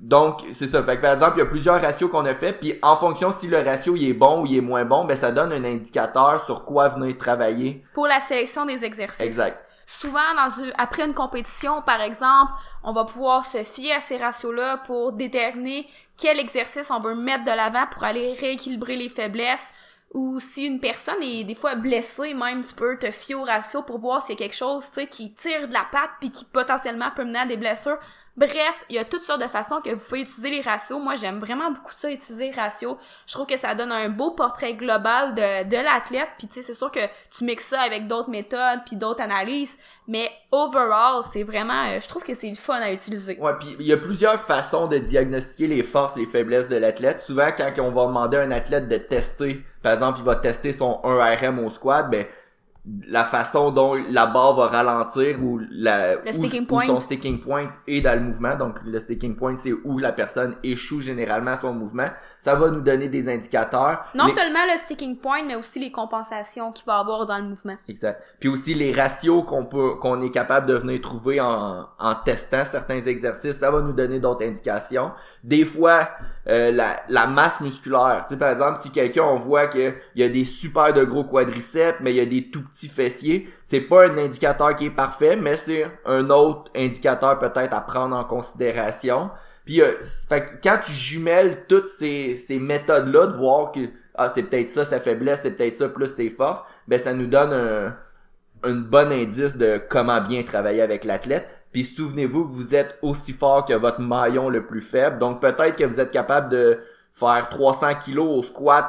Donc, 0.00 0.40
c'est 0.54 0.68
ça. 0.68 0.82
Fait 0.82 0.96
que, 0.96 1.02
par 1.02 1.12
exemple, 1.12 1.32
il 1.36 1.40
y 1.40 1.42
a 1.42 1.46
plusieurs 1.50 1.82
ratios 1.82 2.10
qu'on 2.10 2.24
a 2.24 2.32
fait, 2.32 2.54
puis 2.54 2.78
en 2.80 2.96
fonction 2.96 3.30
si 3.30 3.46
le 3.46 3.58
ratio 3.58 3.94
il 3.94 4.08
est 4.08 4.14
bon 4.14 4.40
ou 4.40 4.46
il 4.46 4.56
est 4.56 4.62
moins 4.62 4.86
bon, 4.86 5.04
ben 5.04 5.18
ça 5.18 5.32
donne 5.32 5.52
un 5.52 5.64
indicateur 5.64 6.42
sur 6.46 6.64
quoi 6.64 6.88
venir 6.88 7.18
travailler. 7.18 7.84
Pour 7.92 8.06
la 8.06 8.20
sélection 8.20 8.64
des 8.64 8.86
exercices. 8.86 9.20
Exact. 9.20 9.58
Souvent 9.90 10.20
après 10.76 11.06
une 11.06 11.14
compétition 11.14 11.80
par 11.80 12.02
exemple 12.02 12.52
on 12.82 12.92
va 12.92 13.04
pouvoir 13.04 13.46
se 13.46 13.64
fier 13.64 13.94
à 13.94 14.00
ces 14.00 14.18
ratios 14.18 14.54
là 14.54 14.76
pour 14.86 15.12
déterminer 15.12 15.88
quel 16.18 16.38
exercice 16.38 16.90
on 16.90 17.00
veut 17.00 17.14
mettre 17.14 17.44
de 17.44 17.52
l'avant 17.52 17.86
pour 17.90 18.04
aller 18.04 18.34
rééquilibrer 18.34 18.96
les 18.96 19.08
faiblesses. 19.08 19.72
Ou 20.14 20.40
si 20.40 20.66
une 20.66 20.80
personne 20.80 21.22
est 21.22 21.44
des 21.44 21.54
fois 21.54 21.74
blessée 21.74 22.32
même 22.32 22.64
tu 22.64 22.74
peux 22.74 22.98
te 22.98 23.10
fier 23.10 23.34
au 23.34 23.44
ratio 23.44 23.82
pour 23.82 23.98
voir 23.98 24.22
s'il 24.22 24.34
y 24.34 24.36
a 24.36 24.38
quelque 24.38 24.56
chose 24.56 24.86
qui 25.10 25.34
tire 25.34 25.68
de 25.68 25.72
la 25.72 25.86
patte 25.90 26.10
puis 26.18 26.30
qui 26.30 26.44
potentiellement 26.46 27.10
peut 27.14 27.24
mener 27.24 27.40
à 27.40 27.46
des 27.46 27.58
blessures 27.58 27.98
Bref, 28.38 28.84
il 28.88 28.94
y 28.94 28.98
a 29.00 29.04
toutes 29.04 29.24
sortes 29.24 29.42
de 29.42 29.48
façons 29.48 29.80
que 29.84 29.90
vous 29.90 30.04
pouvez 30.04 30.20
utiliser 30.20 30.50
les 30.50 30.60
ratios. 30.60 31.02
Moi, 31.02 31.16
j'aime 31.16 31.40
vraiment 31.40 31.72
beaucoup 31.72 31.90
ça, 31.96 32.08
utiliser 32.08 32.50
les 32.50 32.56
ratios. 32.56 32.96
Je 33.26 33.32
trouve 33.32 33.46
que 33.46 33.56
ça 33.56 33.74
donne 33.74 33.90
un 33.90 34.08
beau 34.10 34.30
portrait 34.30 34.74
global 34.74 35.34
de, 35.34 35.82
l'athlète. 35.82 36.28
Puis, 36.38 36.46
tu 36.46 36.54
sais, 36.54 36.62
c'est 36.62 36.74
sûr 36.74 36.92
que 36.92 37.00
tu 37.36 37.42
mixes 37.42 37.66
ça 37.66 37.80
avec 37.80 38.06
d'autres 38.06 38.30
méthodes 38.30 38.78
puis 38.86 38.94
d'autres 38.94 39.22
analyses. 39.22 39.76
Mais 40.06 40.30
overall, 40.52 41.24
c'est 41.28 41.42
vraiment... 41.42 41.88
euh, 41.88 41.98
je 42.00 42.06
trouve 42.06 42.22
que 42.22 42.34
c'est 42.34 42.48
le 42.48 42.54
fun 42.54 42.76
à 42.76 42.92
utiliser. 42.92 43.36
Ouais, 43.40 43.54
puis 43.58 43.74
il 43.80 43.86
y 43.86 43.92
a 43.92 43.96
plusieurs 43.96 44.40
façons 44.40 44.86
de 44.86 44.98
diagnostiquer 44.98 45.66
les 45.66 45.82
forces, 45.82 46.14
les 46.14 46.26
faiblesses 46.26 46.68
de 46.68 46.76
l'athlète. 46.76 47.18
Souvent, 47.18 47.48
quand 47.56 47.72
on 47.80 47.90
va 47.90 48.06
demander 48.06 48.36
à 48.36 48.42
un 48.42 48.52
athlète 48.52 48.86
de 48.86 48.98
tester, 48.98 49.64
par 49.82 49.94
exemple, 49.94 50.20
il 50.20 50.24
va 50.24 50.36
tester 50.36 50.70
son 50.70 51.00
1RM 51.02 51.64
au 51.64 51.70
squat, 51.70 52.08
ben 52.08 52.24
la 53.08 53.24
façon 53.24 53.70
dont 53.70 53.94
la 54.10 54.26
barre 54.26 54.54
va 54.54 54.66
ralentir 54.68 55.42
ou 55.42 55.60
la 55.70 56.14
Le 56.14 56.20
où- 56.30 56.32
sticking 56.32 56.62
où 56.62 56.66
point. 56.66 56.86
son 56.86 57.00
sticking 57.00 57.40
point 57.40 57.68
est 57.86 58.00
dans 58.00 58.14
le 58.14 58.20
mouvement. 58.24 58.56
Donc 58.56 58.76
le 58.84 58.98
sticking 58.98 59.36
point, 59.36 59.56
c'est 59.58 59.72
où 59.72 59.98
la 59.98 60.12
personne 60.12 60.54
échoue 60.62 61.00
généralement 61.00 61.54
son 61.56 61.72
mouvement. 61.74 62.06
Ça 62.40 62.54
va 62.54 62.70
nous 62.70 62.80
donner 62.80 63.08
des 63.08 63.28
indicateurs. 63.28 64.04
Non 64.14 64.26
Les- 64.26 64.34
seulement 64.34 64.64
le 64.72 64.78
sticking 64.78 65.18
point, 65.18 65.42
mais 65.44 65.56
aussi 65.56 65.78
les 65.80 65.90
compensations 65.90 66.70
qu'il 66.72 66.86
va 66.86 66.98
avoir 66.98 67.26
dans 67.26 67.38
le 67.38 67.44
mouvement. 67.44 67.76
Exact. 67.88 68.22
Puis 68.38 68.48
aussi 68.48 68.74
les 68.74 68.92
ratios 68.92 69.44
qu'on 69.44 69.64
peut 69.64 69.94
qu'on 70.00 70.22
est 70.22 70.30
capable 70.30 70.66
de 70.66 70.74
venir 70.74 71.00
trouver 71.00 71.40
en, 71.40 71.86
en 71.98 72.14
testant 72.24 72.64
certains 72.64 73.02
exercices, 73.02 73.58
ça 73.58 73.70
va 73.70 73.80
nous 73.80 73.92
donner 73.92 74.20
d'autres 74.20 74.44
indications. 74.44 75.10
Des 75.42 75.64
fois 75.64 76.08
euh, 76.48 76.70
la, 76.70 77.00
la 77.08 77.26
masse 77.26 77.60
musculaire, 77.60 78.24
tu 78.26 78.34
sais 78.34 78.38
par 78.38 78.50
exemple 78.50 78.78
si 78.80 78.90
quelqu'un 78.90 79.24
on 79.24 79.36
voit 79.38 79.66
que 79.66 79.94
il 80.14 80.20
y 80.22 80.24
a 80.24 80.28
des 80.28 80.44
super 80.44 80.92
de 80.94 81.04
gros 81.04 81.24
quadriceps 81.24 81.98
mais 82.00 82.12
il 82.12 82.16
y 82.16 82.20
a 82.20 82.26
des 82.26 82.50
tout 82.50 82.62
petits 82.62 82.88
fessiers, 82.88 83.52
c'est 83.64 83.80
pas 83.80 84.06
un 84.06 84.16
indicateur 84.18 84.74
qui 84.76 84.86
est 84.86 84.90
parfait, 84.90 85.36
mais 85.36 85.56
c'est 85.56 85.86
un 86.06 86.30
autre 86.30 86.70
indicateur 86.76 87.38
peut-être 87.38 87.74
à 87.74 87.80
prendre 87.80 88.16
en 88.16 88.24
considération. 88.24 89.30
Puis 89.68 89.82
euh, 89.82 89.92
fait 90.26 90.46
que 90.46 90.50
quand 90.62 90.78
tu 90.82 90.92
jumelles 90.92 91.64
toutes 91.68 91.88
ces 91.88 92.38
ces 92.38 92.58
méthodes 92.58 93.08
là 93.08 93.26
de 93.26 93.36
voir 93.36 93.70
que 93.70 93.80
ah 94.14 94.30
c'est 94.34 94.44
peut-être 94.44 94.70
ça 94.70 94.86
sa 94.86 94.98
faiblesse, 94.98 95.40
c'est 95.42 95.50
peut-être 95.50 95.76
ça 95.76 95.90
plus 95.90 96.06
ses 96.06 96.30
forces, 96.30 96.64
ben 96.86 96.98
ça 96.98 97.12
nous 97.12 97.26
donne 97.26 97.52
un 97.52 97.94
un 98.62 98.74
bon 98.76 99.12
indice 99.12 99.58
de 99.58 99.78
comment 99.90 100.22
bien 100.22 100.42
travailler 100.42 100.80
avec 100.80 101.04
l'athlète. 101.04 101.46
Puis 101.70 101.84
souvenez-vous 101.84 102.46
que 102.46 102.50
vous 102.50 102.74
êtes 102.74 102.98
aussi 103.02 103.34
fort 103.34 103.66
que 103.66 103.74
votre 103.74 104.00
maillon 104.00 104.48
le 104.48 104.64
plus 104.64 104.80
faible. 104.80 105.18
Donc 105.18 105.42
peut-être 105.42 105.76
que 105.76 105.84
vous 105.84 106.00
êtes 106.00 106.12
capable 106.12 106.48
de 106.48 106.78
faire 107.12 107.50
300 107.50 107.96
kilos 108.02 108.38
au 108.38 108.42
squat 108.42 108.86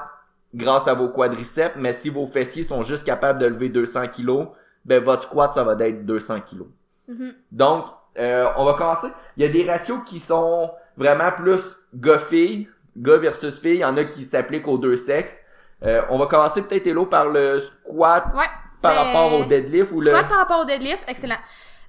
grâce 0.55 0.87
à 0.87 0.93
vos 0.93 1.09
quadriceps, 1.09 1.75
mais 1.75 1.91
si 1.91 2.09
vos 2.09 2.25
fessiers 2.25 2.63
sont 2.63 2.83
juste 2.83 3.03
capables 3.05 3.39
de 3.39 3.47
lever 3.47 3.67
200 3.67 4.07
kilos, 4.07 4.47
ben 4.85 5.03
votre 5.03 5.23
squat 5.23 5.51
ça 5.51 5.65
va 5.65 5.73
être 5.85 6.05
200 6.05 6.39
kilos. 6.39 6.69
Mhm. 7.09 7.33
Donc 7.51 7.83
euh, 8.19 8.47
on 8.57 8.65
va 8.65 8.73
commencer. 8.73 9.07
Il 9.37 9.43
y 9.43 9.45
a 9.45 9.49
des 9.49 9.69
ratios 9.69 9.99
qui 10.05 10.19
sont 10.19 10.71
vraiment 10.97 11.31
plus 11.31 11.61
gars-filles, 11.95 12.69
gars 12.97 13.17
versus 13.17 13.59
filles. 13.59 13.75
Il 13.75 13.79
y 13.79 13.85
en 13.85 13.97
a 13.97 14.03
qui 14.03 14.23
s'appliquent 14.23 14.67
aux 14.67 14.77
deux 14.77 14.95
sexes. 14.97 15.39
Euh, 15.83 16.01
on 16.09 16.17
va 16.17 16.25
commencer 16.25 16.61
peut-être 16.61 16.87
Hello 16.87 17.05
par 17.05 17.27
le 17.29 17.59
squat 17.59 18.25
Ouais. 18.35 18.45
par 18.81 18.93
Ben, 18.93 19.03
rapport 19.03 19.33
au 19.39 19.43
deadlift 19.45 19.91
ou 19.93 20.01
le 20.01 20.11
Squat 20.11 20.27
par 20.27 20.39
rapport 20.39 20.59
au 20.59 20.65
deadlift, 20.65 21.03
excellent. 21.07 21.37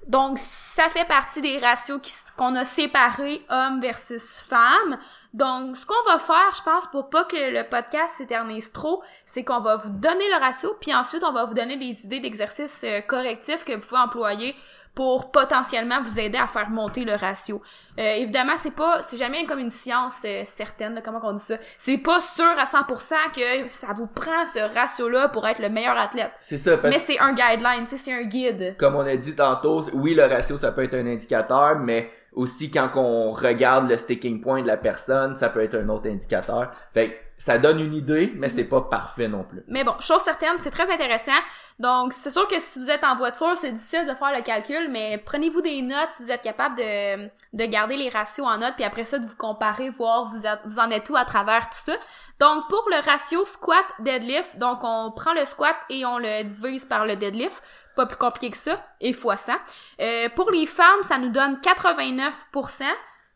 Donc, 0.07 0.39
ça 0.39 0.89
fait 0.89 1.05
partie 1.07 1.41
des 1.41 1.59
ratios 1.59 1.99
qu'on 2.35 2.55
a 2.55 2.65
séparés 2.65 3.45
hommes 3.49 3.79
versus 3.81 4.39
femmes. 4.39 4.97
Donc, 5.33 5.77
ce 5.77 5.85
qu'on 5.85 6.09
va 6.11 6.17
faire, 6.17 6.51
je 6.57 6.63
pense, 6.63 6.87
pour 6.87 7.09
pas 7.09 7.23
que 7.25 7.35
le 7.35 7.69
podcast 7.69 8.15
s'éternise 8.17 8.71
trop, 8.71 9.03
c'est 9.25 9.43
qu'on 9.43 9.59
va 9.59 9.75
vous 9.75 9.91
donner 9.91 10.27
le 10.33 10.39
ratio, 10.43 10.73
puis 10.81 10.93
ensuite, 10.95 11.23
on 11.23 11.31
va 11.33 11.45
vous 11.45 11.53
donner 11.53 11.77
des 11.77 12.03
idées 12.05 12.19
d'exercices 12.19 12.81
euh, 12.83 13.01
correctifs 13.01 13.63
que 13.63 13.73
vous 13.73 13.85
pouvez 13.85 14.01
employer 14.01 14.55
pour 14.93 15.31
potentiellement 15.31 16.01
vous 16.01 16.19
aider 16.19 16.37
à 16.37 16.47
faire 16.47 16.69
monter 16.69 17.05
le 17.05 17.15
ratio. 17.15 17.61
Euh, 17.97 18.13
évidemment, 18.15 18.53
c'est 18.57 18.75
pas, 18.75 19.01
c'est 19.07 19.17
jamais 19.17 19.45
comme 19.45 19.59
une 19.59 19.69
science 19.69 20.21
euh, 20.25 20.43
certaine, 20.45 20.95
là, 20.95 21.01
comment 21.01 21.21
on 21.23 21.33
dit 21.33 21.43
ça. 21.43 21.55
C'est 21.77 21.97
pas 21.97 22.19
sûr 22.19 22.45
à 22.57 22.65
100% 22.65 23.13
que 23.33 23.67
ça 23.69 23.93
vous 23.95 24.07
prend 24.07 24.45
ce 24.45 24.59
ratio-là 24.73 25.29
pour 25.29 25.47
être 25.47 25.59
le 25.59 25.69
meilleur 25.69 25.97
athlète. 25.97 26.31
C'est 26.39 26.57
ça, 26.57 26.77
parce 26.77 26.93
Mais 26.93 26.99
c'est 26.99 27.19
un 27.19 27.33
guideline, 27.33 27.85
c'est 27.87 28.11
un 28.11 28.23
guide. 28.23 28.75
comme 28.77 28.95
on 28.95 29.05
a 29.05 29.15
dit 29.15 29.35
tantôt, 29.35 29.81
oui, 29.93 30.13
le 30.13 30.25
ratio, 30.25 30.57
ça 30.57 30.71
peut 30.71 30.83
être 30.83 30.95
un 30.95 31.07
indicateur, 31.07 31.79
mais 31.79 32.11
aussi 32.33 32.71
quand 32.71 32.89
on 32.95 33.31
regarde 33.31 33.89
le 33.89 33.97
sticking 33.97 34.41
point 34.41 34.61
de 34.61 34.67
la 34.67 34.77
personne, 34.77 35.35
ça 35.35 35.49
peut 35.49 35.61
être 35.61 35.75
un 35.75 35.87
autre 35.89 36.09
indicateur. 36.09 36.71
Fait 36.93 37.09
que 37.09 37.13
ça 37.41 37.57
donne 37.57 37.79
une 37.79 37.95
idée, 37.95 38.31
mais 38.35 38.49
c'est 38.49 38.65
pas 38.65 38.81
parfait 38.81 39.27
non 39.27 39.43
plus. 39.43 39.63
Mais 39.67 39.83
bon, 39.83 39.95
chose 39.99 40.21
certaine, 40.21 40.59
c'est 40.59 40.69
très 40.69 40.93
intéressant. 40.93 41.31
Donc, 41.79 42.13
c'est 42.13 42.29
sûr 42.29 42.47
que 42.47 42.59
si 42.59 42.77
vous 42.77 42.91
êtes 42.91 43.03
en 43.03 43.15
voiture, 43.15 43.57
c'est 43.57 43.71
difficile 43.71 44.05
de 44.05 44.13
faire 44.13 44.31
le 44.31 44.43
calcul, 44.43 44.89
mais 44.91 45.17
prenez-vous 45.17 45.61
des 45.61 45.81
notes 45.81 46.11
si 46.11 46.21
vous 46.21 46.31
êtes 46.31 46.43
capable 46.43 46.75
de, 46.75 47.25
de 47.25 47.65
garder 47.65 47.97
les 47.97 48.09
ratios 48.09 48.45
en 48.45 48.59
note, 48.59 48.75
puis 48.75 48.83
après 48.83 49.05
ça, 49.05 49.17
de 49.17 49.25
vous 49.25 49.35
comparer, 49.35 49.89
voir 49.89 50.25
vous, 50.25 50.43
vous 50.65 50.79
en 50.79 50.91
êtes 50.91 51.09
où 51.09 51.15
à 51.15 51.25
travers 51.25 51.67
tout 51.71 51.79
ça. 51.83 51.93
Donc, 52.39 52.69
pour 52.69 52.87
le 52.91 53.03
ratio 53.03 53.43
squat-deadlift, 53.43 54.59
donc 54.59 54.81
on 54.83 55.09
prend 55.09 55.33
le 55.33 55.45
squat 55.45 55.75
et 55.89 56.05
on 56.05 56.19
le 56.19 56.43
divise 56.43 56.85
par 56.85 57.07
le 57.07 57.15
deadlift. 57.15 57.63
Pas 57.95 58.05
plus 58.05 58.17
compliqué 58.17 58.51
que 58.51 58.57
ça, 58.57 58.85
et 58.99 59.13
fois 59.13 59.35
100. 59.35 59.53
Euh, 59.99 60.29
pour 60.35 60.51
les 60.51 60.67
femmes, 60.67 61.01
ça 61.07 61.17
nous 61.17 61.29
donne 61.29 61.55
89%. 61.55 62.83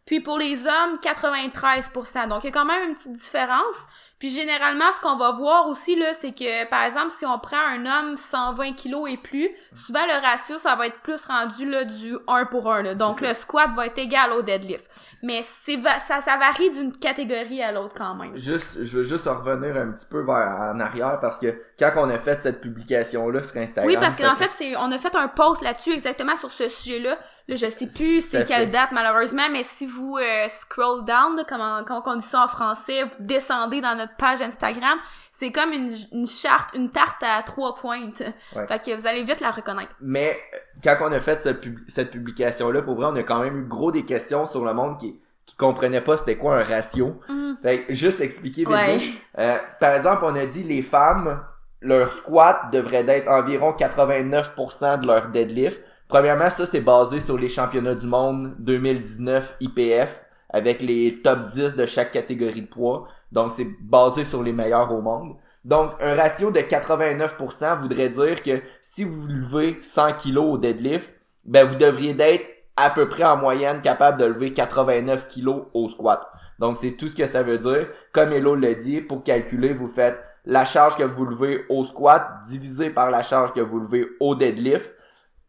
Puis 0.05 0.19
pour 0.19 0.37
les 0.37 0.67
hommes, 0.67 0.99
93%. 1.01 2.27
Donc 2.27 2.43
il 2.43 2.47
y 2.47 2.49
a 2.49 2.51
quand 2.51 2.65
même 2.65 2.89
une 2.89 2.95
petite 2.95 3.13
différence. 3.13 3.87
Puis 4.19 4.29
généralement, 4.29 4.85
ce 4.95 5.01
qu'on 5.01 5.17
va 5.17 5.31
voir 5.31 5.67
aussi, 5.67 5.95
là, 5.97 6.13
c'est 6.13 6.31
que, 6.31 6.65
par 6.69 6.83
exemple, 6.83 7.11
si 7.11 7.25
on 7.25 7.37
prend 7.37 7.57
un 7.57 7.85
homme 7.85 8.15
120 8.15 8.73
kilos 8.73 9.09
et 9.09 9.17
plus, 9.17 9.49
souvent 9.73 10.05
le 10.05 10.21
ratio, 10.21 10.57
ça 10.57 10.75
va 10.75 10.87
être 10.87 11.01
plus 11.01 11.25
rendu 11.25 11.69
là, 11.69 11.83
du 11.83 12.15
1 12.27 12.45
pour 12.45 12.71
1. 12.71 12.83
Là. 12.83 12.95
Donc 12.95 13.19
le 13.19 13.33
squat 13.33 13.71
va 13.75 13.87
être 13.87 13.97
égal 13.97 14.31
au 14.31 14.41
deadlift. 14.41 14.89
Mais 15.23 15.41
c'est 15.43 15.81
ça, 15.81 16.21
ça 16.21 16.37
varie 16.37 16.69
d'une 16.71 16.91
catégorie 16.91 17.61
à 17.61 17.71
l'autre 17.71 17.95
quand 17.97 18.15
même. 18.15 18.37
Juste, 18.37 18.83
je 18.83 18.97
veux 18.97 19.03
juste 19.03 19.25
revenir 19.25 19.75
un 19.75 19.91
petit 19.91 20.05
peu 20.05 20.21
vers 20.21 20.71
en 20.73 20.79
arrière 20.79 21.19
parce 21.19 21.37
que 21.37 21.47
quand 21.77 21.91
on 21.97 22.09
a 22.09 22.17
fait 22.17 22.41
cette 22.41 22.61
publication-là 22.61 23.43
sur 23.43 23.57
Instagram. 23.57 23.87
Oui, 23.87 23.97
parce 23.99 24.15
qu'en 24.15 24.35
fait, 24.35 24.51
c'est, 24.51 24.77
on 24.77 24.91
a 24.91 24.97
fait 24.97 25.15
un 25.15 25.27
post 25.27 25.61
là-dessus 25.61 25.93
exactement 25.93 26.35
sur 26.35 26.51
ce 26.51 26.69
sujet-là. 26.69 27.17
Là, 27.47 27.55
je 27.55 27.69
sais 27.69 27.87
plus 27.87 28.21
c'est 28.21 28.45
quelle 28.45 28.71
date 28.71 28.91
malheureusement, 28.91 29.49
mais 29.51 29.63
si 29.63 29.85
vous 29.85 30.17
euh, 30.17 30.47
scroll 30.47 31.03
down, 31.05 31.43
comme, 31.47 31.83
comment 31.85 32.03
on 32.05 32.15
dit 32.15 32.25
ça 32.25 32.43
en 32.43 32.47
français, 32.47 33.03
vous 33.03 33.15
descendez 33.19 33.81
dans 33.81 33.95
notre 33.95 34.04
page 34.17 34.41
Instagram, 34.41 34.97
c'est 35.31 35.51
comme 35.51 35.71
une, 35.73 35.91
une, 36.11 36.27
charte, 36.27 36.73
une 36.75 36.89
tarte 36.89 37.21
à 37.23 37.43
trois 37.43 37.75
pointes. 37.75 38.23
Fait 38.67 38.81
que 38.83 38.95
vous 38.95 39.07
allez 39.07 39.23
vite 39.23 39.41
la 39.41 39.51
reconnaître. 39.51 39.95
Mais 40.01 40.39
quand 40.83 40.95
on 41.01 41.11
a 41.11 41.19
fait 41.19 41.39
cette, 41.39 41.63
cette 41.87 42.11
publication-là, 42.11 42.81
pour 42.81 42.95
vrai, 42.95 43.07
on 43.07 43.15
a 43.15 43.23
quand 43.23 43.39
même 43.39 43.57
eu 43.57 43.65
gros 43.65 43.91
des 43.91 44.05
questions 44.05 44.45
sur 44.45 44.65
le 44.65 44.73
monde 44.73 44.97
qui 44.99 45.19
qui 45.45 45.55
comprenait 45.55 46.01
pas 46.01 46.17
c'était 46.17 46.37
quoi 46.37 46.57
un 46.57 46.63
ratio. 46.63 47.19
Mm. 47.29 47.53
Fait 47.61 47.85
juste 47.89 48.21
expliquer 48.21 48.65
vite. 48.65 49.15
Euh, 49.37 49.57
par 49.79 49.95
exemple, 49.95 50.23
on 50.23 50.35
a 50.35 50.45
dit 50.45 50.63
les 50.63 50.81
femmes, 50.81 51.41
leur 51.81 52.11
squat 52.11 52.71
devrait 52.71 53.05
être 53.07 53.29
environ 53.29 53.71
89% 53.71 55.01
de 55.01 55.07
leur 55.07 55.29
deadlift. 55.29 55.81
Premièrement, 56.07 56.49
ça 56.49 56.65
c'est 56.65 56.81
basé 56.81 57.19
sur 57.19 57.37
les 57.37 57.49
championnats 57.49 57.95
du 57.95 58.07
monde 58.07 58.55
2019 58.59 59.57
IPF 59.59 60.23
avec 60.49 60.81
les 60.81 61.21
top 61.23 61.47
10 61.49 61.75
de 61.75 61.85
chaque 61.85 62.11
catégorie 62.11 62.61
de 62.61 62.67
poids. 62.67 63.07
Donc 63.31 63.53
c'est 63.53 63.67
basé 63.81 64.25
sur 64.25 64.43
les 64.43 64.53
meilleurs 64.53 64.91
au 64.93 65.01
monde. 65.01 65.35
Donc 65.63 65.91
un 65.99 66.15
ratio 66.15 66.51
de 66.51 66.59
89% 66.59 67.77
voudrait 67.79 68.09
dire 68.09 68.43
que 68.43 68.61
si 68.81 69.03
vous 69.03 69.27
levez 69.27 69.79
100 69.81 70.13
kg 70.13 70.37
au 70.37 70.57
deadlift, 70.57 71.15
ben 71.43 71.65
vous 71.65 71.75
devriez 71.75 72.15
être 72.19 72.45
à 72.77 72.89
peu 72.89 73.07
près 73.07 73.23
en 73.23 73.37
moyenne 73.37 73.79
capable 73.81 74.19
de 74.19 74.25
lever 74.25 74.53
89 74.53 75.27
kg 75.27 75.65
au 75.73 75.89
squat. 75.89 76.27
Donc 76.59 76.77
c'est 76.77 76.91
tout 76.91 77.07
ce 77.07 77.15
que 77.15 77.27
ça 77.27 77.43
veut 77.43 77.57
dire. 77.57 77.87
Comme 78.11 78.31
Elo 78.31 78.55
l'a 78.55 78.73
dit, 78.73 79.01
pour 79.01 79.23
calculer, 79.23 79.73
vous 79.73 79.87
faites 79.87 80.19
la 80.45 80.65
charge 80.65 80.95
que 80.95 81.03
vous 81.03 81.25
levez 81.25 81.65
au 81.69 81.83
squat 81.83 82.41
divisé 82.45 82.89
par 82.89 83.11
la 83.11 83.21
charge 83.21 83.53
que 83.53 83.61
vous 83.61 83.79
levez 83.79 84.07
au 84.19 84.35
deadlift. 84.35 84.95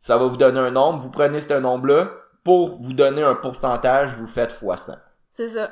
Ça 0.00 0.16
va 0.18 0.26
vous 0.26 0.36
donner 0.36 0.60
un 0.60 0.70
nombre. 0.70 1.00
Vous 1.00 1.10
prenez 1.10 1.40
ce 1.40 1.54
nombre-là. 1.54 2.10
Pour 2.44 2.80
vous 2.80 2.92
donner 2.92 3.22
un 3.22 3.34
pourcentage, 3.34 4.14
vous 4.14 4.28
faites 4.28 4.52
x 4.62 4.82
100. 4.82 4.92
C'est 5.30 5.48
ça. 5.48 5.70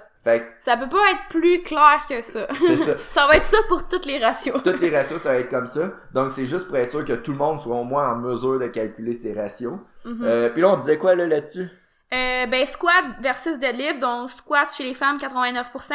Ça 0.59 0.77
peut 0.77 0.89
pas 0.89 1.11
être 1.11 1.29
plus 1.29 1.63
clair 1.63 2.05
que 2.09 2.23
ça. 2.23 2.47
C'est 2.67 2.77
ça. 2.79 2.93
ça 3.11 3.27
va 3.27 3.37
être 3.37 3.45
ça 3.45 3.59
pour 3.69 3.87
toutes 3.87 4.07
les 4.07 4.19
ratios. 4.19 4.63
toutes 4.63 4.81
les 4.81 4.97
ratios, 4.97 5.21
ça 5.21 5.33
va 5.33 5.39
être 5.39 5.51
comme 5.51 5.67
ça. 5.67 5.93
Donc, 6.13 6.33
c'est 6.33 6.47
juste 6.47 6.67
pour 6.67 6.77
être 6.77 6.91
sûr 6.91 7.05
que 7.05 7.13
tout 7.13 7.33
le 7.33 7.39
monde 7.39 7.61
soit 7.61 7.77
au 7.77 7.85
moins 7.85 8.13
en 8.13 8.17
mesure 8.17 8.59
de 8.59 8.69
calculer 8.69 9.13
ces 9.13 9.35
ratios. 9.35 9.79
Mm-hmm. 10.05 10.25
euh, 10.25 10.49
puis 10.49 10.63
là, 10.63 10.69
on 10.69 10.77
disait 10.77 10.99
quoi 10.99 11.15
là 11.15 11.27
là-dessus? 11.27 11.69
Euh, 12.13 12.47
ben 12.47 12.65
squat 12.65 13.05
versus 13.21 13.59
deadlift, 13.59 13.99
donc 13.99 14.31
squat 14.31 14.69
chez 14.77 14.85
les 14.85 14.95
femmes 14.95 15.17
89%, 15.17 15.95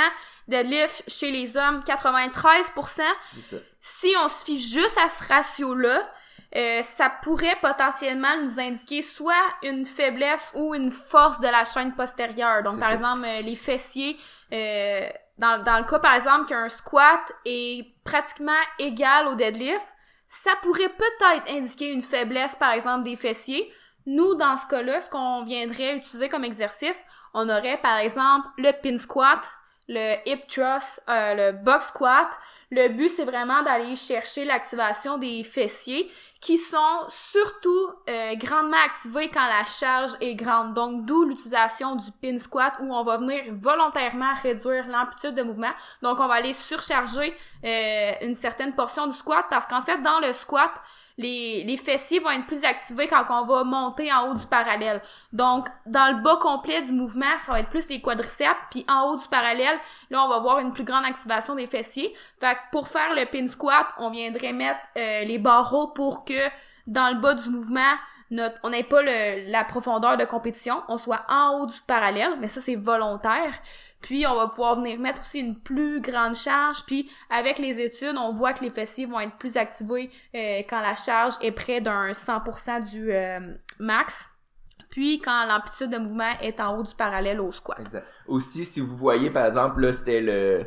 deadlift 0.50 1.04
chez 1.08 1.32
les 1.32 1.56
hommes 1.56 1.80
93%. 1.88 3.02
Si 3.80 4.14
on 4.22 4.28
se 4.28 4.44
fie 4.44 4.58
juste 4.58 4.98
à 4.98 5.08
ce 5.08 5.32
ratio-là, 5.32 6.10
euh, 6.56 6.82
ça 6.82 7.12
pourrait 7.22 7.58
potentiellement 7.62 8.36
nous 8.42 8.60
indiquer 8.60 9.04
soit 9.04 9.34
une 9.62 9.86
faiblesse 9.86 10.52
ou 10.56 10.74
une 10.74 10.92
force 10.92 11.40
de 11.40 11.48
la 11.48 11.64
chaîne 11.64 11.94
postérieure. 11.94 12.64
Donc, 12.64 12.80
par 12.80 12.92
exemple, 12.92 13.22
euh, 13.24 13.42
les 13.42 13.56
fessiers, 13.56 14.18
euh, 14.52 15.08
dans, 15.38 15.64
dans 15.64 15.78
le 15.78 15.84
cas, 15.84 16.00
par 16.00 16.16
exemple, 16.16 16.48
qu'un 16.48 16.68
squat 16.70 17.22
est 17.46 17.94
pratiquement 18.04 18.52
égal 18.80 19.28
au 19.28 19.36
deadlift, 19.36 19.86
ça 20.28 20.52
pourrait 20.64 20.90
peut-être 20.90 21.52
indiquer 21.52 21.92
une 21.92 22.04
faiblesse, 22.04 22.56
par 22.56 22.72
exemple, 22.72 23.04
des 23.04 23.16
fessiers. 23.16 23.72
Nous, 24.08 24.34
dans 24.34 24.58
ce 24.58 24.66
cas-là, 24.68 25.02
ce 25.02 25.10
qu'on 25.10 25.44
viendrait 25.44 25.98
utiliser 25.98 26.30
comme 26.30 26.46
exercice, 26.46 27.04
on 27.36 27.48
aurait, 27.48 27.78
par 27.78 27.98
exemple, 27.98 28.48
le 28.58 28.72
pin 28.72 28.98
squat, 28.98 29.40
le 29.88 30.16
hip 30.26 30.48
thrust, 30.48 31.04
le 31.08 31.52
box 31.52 31.88
squat, 31.88 32.30
le 32.72 32.90
but, 32.90 33.10
c'est 33.10 33.26
vraiment 33.26 33.64
d'aller 33.64 33.96
chercher 33.96 34.46
l'activation 34.46 35.18
des 35.18 35.44
fessiers 35.44 36.10
qui 36.40 36.58
sont 36.58 36.78
surtout 37.10 37.90
euh, 38.08 38.36
grandement 38.36 38.78
activés 38.86 39.30
quand 39.30 39.46
la 39.46 39.66
charge 39.66 40.12
est 40.22 40.36
grande. 40.36 40.76
Donc, 40.76 41.06
d'où 41.06 41.26
l'utilisation 41.26 41.96
du 41.96 42.12
pin 42.22 42.38
squat 42.38 42.74
où 42.80 42.94
on 42.94 43.04
va 43.04 43.18
venir 43.18 43.44
volontairement 43.52 44.34
réduire 44.44 44.88
l'amplitude 44.88 45.34
de 45.34 45.42
mouvement. 45.42 45.72
Donc, 46.04 46.20
on 46.20 46.28
va 46.28 46.36
aller 46.36 46.54
surcharger 46.54 47.36
euh, 47.66 48.12
une 48.22 48.36
certaine 48.36 48.74
portion 48.74 49.08
du 49.08 49.14
squat 49.14 49.46
parce 49.50 49.66
qu'en 49.66 49.82
fait, 49.82 49.98
dans 50.04 50.20
le 50.20 50.32
squat, 50.32 50.72
les, 51.20 51.66
les 51.66 51.76
fessiers 51.76 52.20
vont 52.20 52.32
être 52.32 52.48
plus 52.48 52.64
activés 52.64 53.08
quand 53.08 53.26
on 53.30 53.46
va 53.46 53.66
monter 53.66 54.12
en 54.12 54.30
haut 54.30 54.36
du 54.36 54.48
parallèle. 54.48 55.02
Donc, 55.34 55.68
dans 55.86 56.16
le 56.16 56.24
bas 56.24 56.38
complet 56.38 56.82
du 56.82 56.94
mouvement, 56.94 57.38
ça 57.46 57.52
va 57.52 57.60
être 57.60 57.68
plus 57.68 57.90
les 57.90 58.00
quadriceps, 58.00 58.56
puis 58.72 58.86
en 58.88 59.10
haut 59.10 59.18
du 59.18 59.28
parallèle, 59.28 59.78
là, 60.10 60.24
on 60.24 60.30
va 60.30 60.40
voir 60.40 60.60
une 60.60 60.72
plus 60.72 60.86
grande 60.86 61.04
activation 61.04 61.56
des 61.56 61.68
fessiers. 61.68 62.14
Fait 62.40 62.56
que 62.56 62.60
pour 62.72 62.88
faire 62.88 63.14
le 63.14 63.26
pin 63.26 63.46
squat, 63.50 63.88
on 63.98 64.10
viendrait 64.10 64.54
mettre 64.54 64.80
euh, 64.98 65.26
les 65.26 65.38
barreaux 65.38 65.88
pour 65.88 66.24
que 66.24 66.48
dans 66.88 67.14
le 67.14 67.20
bas 67.20 67.34
du 67.34 67.50
mouvement, 67.50 67.96
on 68.64 68.70
n'ait 68.70 68.84
pas 68.84 69.02
la 69.02 69.64
profondeur 69.66 70.16
de 70.16 70.24
compétition, 70.24 70.84
on 70.88 70.98
soit 70.98 71.26
en 71.28 71.60
haut 71.60 71.66
du 71.66 71.80
parallèle, 71.86 72.38
mais 72.40 72.48
ça 72.48 72.62
c'est 72.62 72.76
volontaire. 72.76 73.54
Puis 74.02 74.26
on 74.26 74.36
va 74.36 74.48
pouvoir 74.48 74.76
venir 74.76 75.00
mettre 75.00 75.22
aussi 75.22 75.40
une 75.40 75.60
plus 75.60 76.02
grande 76.02 76.36
charge. 76.36 76.86
Puis 76.86 77.12
avec 77.30 77.60
les 77.60 77.80
études, 77.80 78.16
on 78.18 78.32
voit 78.32 78.54
que 78.54 78.64
les 78.64 78.70
fessiers 78.70 79.06
vont 79.06 79.20
être 79.20 79.38
plus 79.38 79.58
activés 79.58 80.10
euh, 80.36 80.62
quand 80.70 80.80
la 80.80 80.96
charge 80.96 81.36
est 81.42 81.52
près 81.52 81.82
d'un 81.82 82.12
100% 82.12 82.90
du 82.90 83.12
euh, 83.12 83.40
max. 83.80 84.30
Puis 84.90 85.20
quand 85.20 85.46
l'amplitude 85.46 85.90
de 85.90 85.98
mouvement 85.98 86.32
est 86.42 86.60
en 86.60 86.78
haut 86.78 86.84
du 86.84 86.96
parallèle 86.96 87.40
au 87.40 87.52
squat. 87.52 87.80
Exact. 87.80 88.06
Aussi, 88.28 88.66
si 88.66 88.80
vous 88.80 88.96
voyez 88.96 89.30
par 89.30 89.46
exemple 89.46 89.82
là, 89.82 89.94
c'était 89.94 90.22
le 90.22 90.66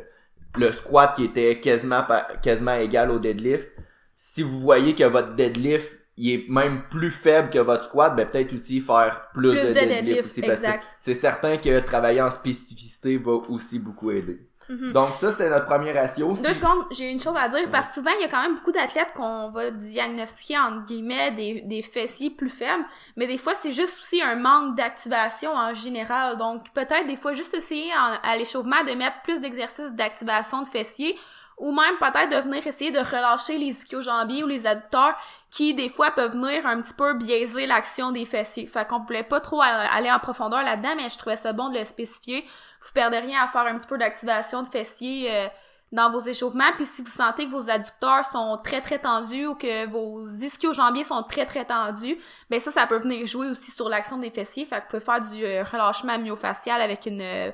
le 0.55 0.71
squat 0.71 1.15
qui 1.15 1.25
était 1.25 1.59
quasiment 1.59 2.05
quasiment 2.41 2.75
égal 2.75 3.09
au 3.09 3.19
deadlift. 3.19 3.71
Si 4.15 4.43
vous 4.43 4.59
voyez 4.61 4.93
que 4.93 5.03
votre 5.03 5.35
deadlift 5.35 6.02
il 6.17 6.31
est 6.31 6.49
même 6.49 6.83
plus 6.89 7.11
faible 7.11 7.49
que 7.49 7.59
votre 7.59 7.85
squat, 7.85 8.15
ben 8.15 8.27
peut-être 8.27 8.53
aussi 8.53 8.81
faire 8.81 9.29
plus, 9.33 9.53
de, 9.53 9.73
deadlift, 9.73 10.25
aussi 10.25 10.41
parce 10.41 10.59
que 10.59 10.67
c'est 10.99 11.13
certain 11.13 11.57
que 11.57 11.79
travailler 11.79 12.21
en 12.21 12.29
spécificité 12.29 13.17
va 13.17 13.33
aussi 13.49 13.79
beaucoup 13.79 14.11
aider. 14.11 14.39
Mhm. 14.69 14.93
Donc 14.93 15.15
ça 15.15 15.31
c'était 15.31 15.49
notre 15.49 15.65
premier 15.65 15.91
ratio. 15.91 16.33
Deux 16.33 16.53
secondes, 16.53 16.85
j'ai 16.91 17.11
une 17.11 17.19
chose 17.19 17.35
à 17.35 17.49
dire 17.49 17.69
parce 17.71 17.87
que 17.87 17.93
souvent 17.95 18.11
il 18.17 18.21
y 18.21 18.25
a 18.25 18.29
quand 18.29 18.41
même 18.41 18.55
beaucoup 18.55 18.71
d'athlètes 18.71 19.13
qu'on 19.13 19.49
va 19.49 19.71
diagnostiquer 19.71 20.57
entre 20.57 20.85
guillemets 20.85 21.31
des, 21.31 21.61
des 21.61 21.81
fessiers 21.81 22.29
plus 22.29 22.49
faibles, 22.49 22.85
mais 23.17 23.27
des 23.27 23.37
fois 23.37 23.55
c'est 23.55 23.71
juste 23.71 23.99
aussi 23.99 24.21
un 24.21 24.35
manque 24.35 24.77
d'activation 24.77 25.51
en 25.53 25.73
général. 25.73 26.37
Donc 26.37 26.71
peut-être 26.73 27.07
des 27.07 27.17
fois 27.17 27.33
juste 27.33 27.53
essayer 27.55 27.91
à 27.91 28.37
l'échauffement 28.37 28.83
de 28.83 28.93
mettre 28.93 29.21
plus 29.23 29.41
d'exercices 29.41 29.91
d'activation 29.93 30.61
de 30.61 30.67
fessiers 30.67 31.17
ou 31.63 31.71
même 31.71 31.95
peut-être 31.97 32.29
de 32.29 32.35
venir 32.35 32.67
essayer 32.67 32.91
de 32.91 32.99
relâcher 32.99 33.57
les 33.57 33.67
ischio-jambiers 33.67 34.43
ou 34.43 34.47
les 34.47 34.67
adducteurs 34.67 35.15
qui 35.49 35.73
des 35.73 35.87
fois 35.87 36.11
peuvent 36.11 36.33
venir 36.33 36.67
un 36.67 36.81
petit 36.81 36.93
peu 36.93 37.13
biaiser 37.13 37.65
l'action 37.65 38.11
des 38.11 38.25
fessiers. 38.25 38.67
Fait 38.67 38.85
qu'on 38.85 38.99
voulait 38.99 39.23
pas 39.23 39.39
trop 39.39 39.61
aller 39.61 40.11
en 40.11 40.19
profondeur 40.19 40.61
là-dedans, 40.61 40.95
mais 40.97 41.07
je 41.07 41.17
trouvais 41.17 41.37
ça 41.37 41.53
bon 41.53 41.69
de 41.69 41.79
le 41.79 41.85
spécifier. 41.85 42.43
Vous 42.81 42.91
perdez 42.93 43.19
rien 43.19 43.43
à 43.43 43.47
faire 43.47 43.61
un 43.61 43.77
petit 43.77 43.87
peu 43.87 43.97
d'activation 43.97 44.61
de 44.61 44.67
fessiers 44.67 45.33
euh, 45.33 45.47
dans 45.93 46.11
vos 46.11 46.19
échauffements, 46.19 46.73
puis 46.75 46.85
si 46.85 47.01
vous 47.01 47.09
sentez 47.09 47.45
que 47.45 47.51
vos 47.51 47.69
adducteurs 47.69 48.25
sont 48.25 48.59
très 48.61 48.81
très 48.81 48.99
tendus 48.99 49.47
ou 49.47 49.55
que 49.55 49.87
vos 49.87 50.27
ischio-jambiers 50.27 51.05
sont 51.05 51.23
très 51.23 51.45
très 51.45 51.63
tendus, 51.63 52.17
ben 52.49 52.59
ça, 52.59 52.71
ça 52.71 52.87
peut 52.87 52.97
venir 52.97 53.25
jouer 53.25 53.47
aussi 53.47 53.71
sur 53.71 53.87
l'action 53.87 54.17
des 54.17 54.31
fessiers. 54.31 54.65
Fait 54.65 54.79
que 54.79 54.81
vous 54.81 54.87
pouvez 54.89 54.99
faire 54.99 55.21
du 55.21 55.45
euh, 55.45 55.63
relâchement 55.63 56.19
myofacial 56.19 56.81
avec 56.81 57.05
une 57.05 57.21
euh, 57.21 57.51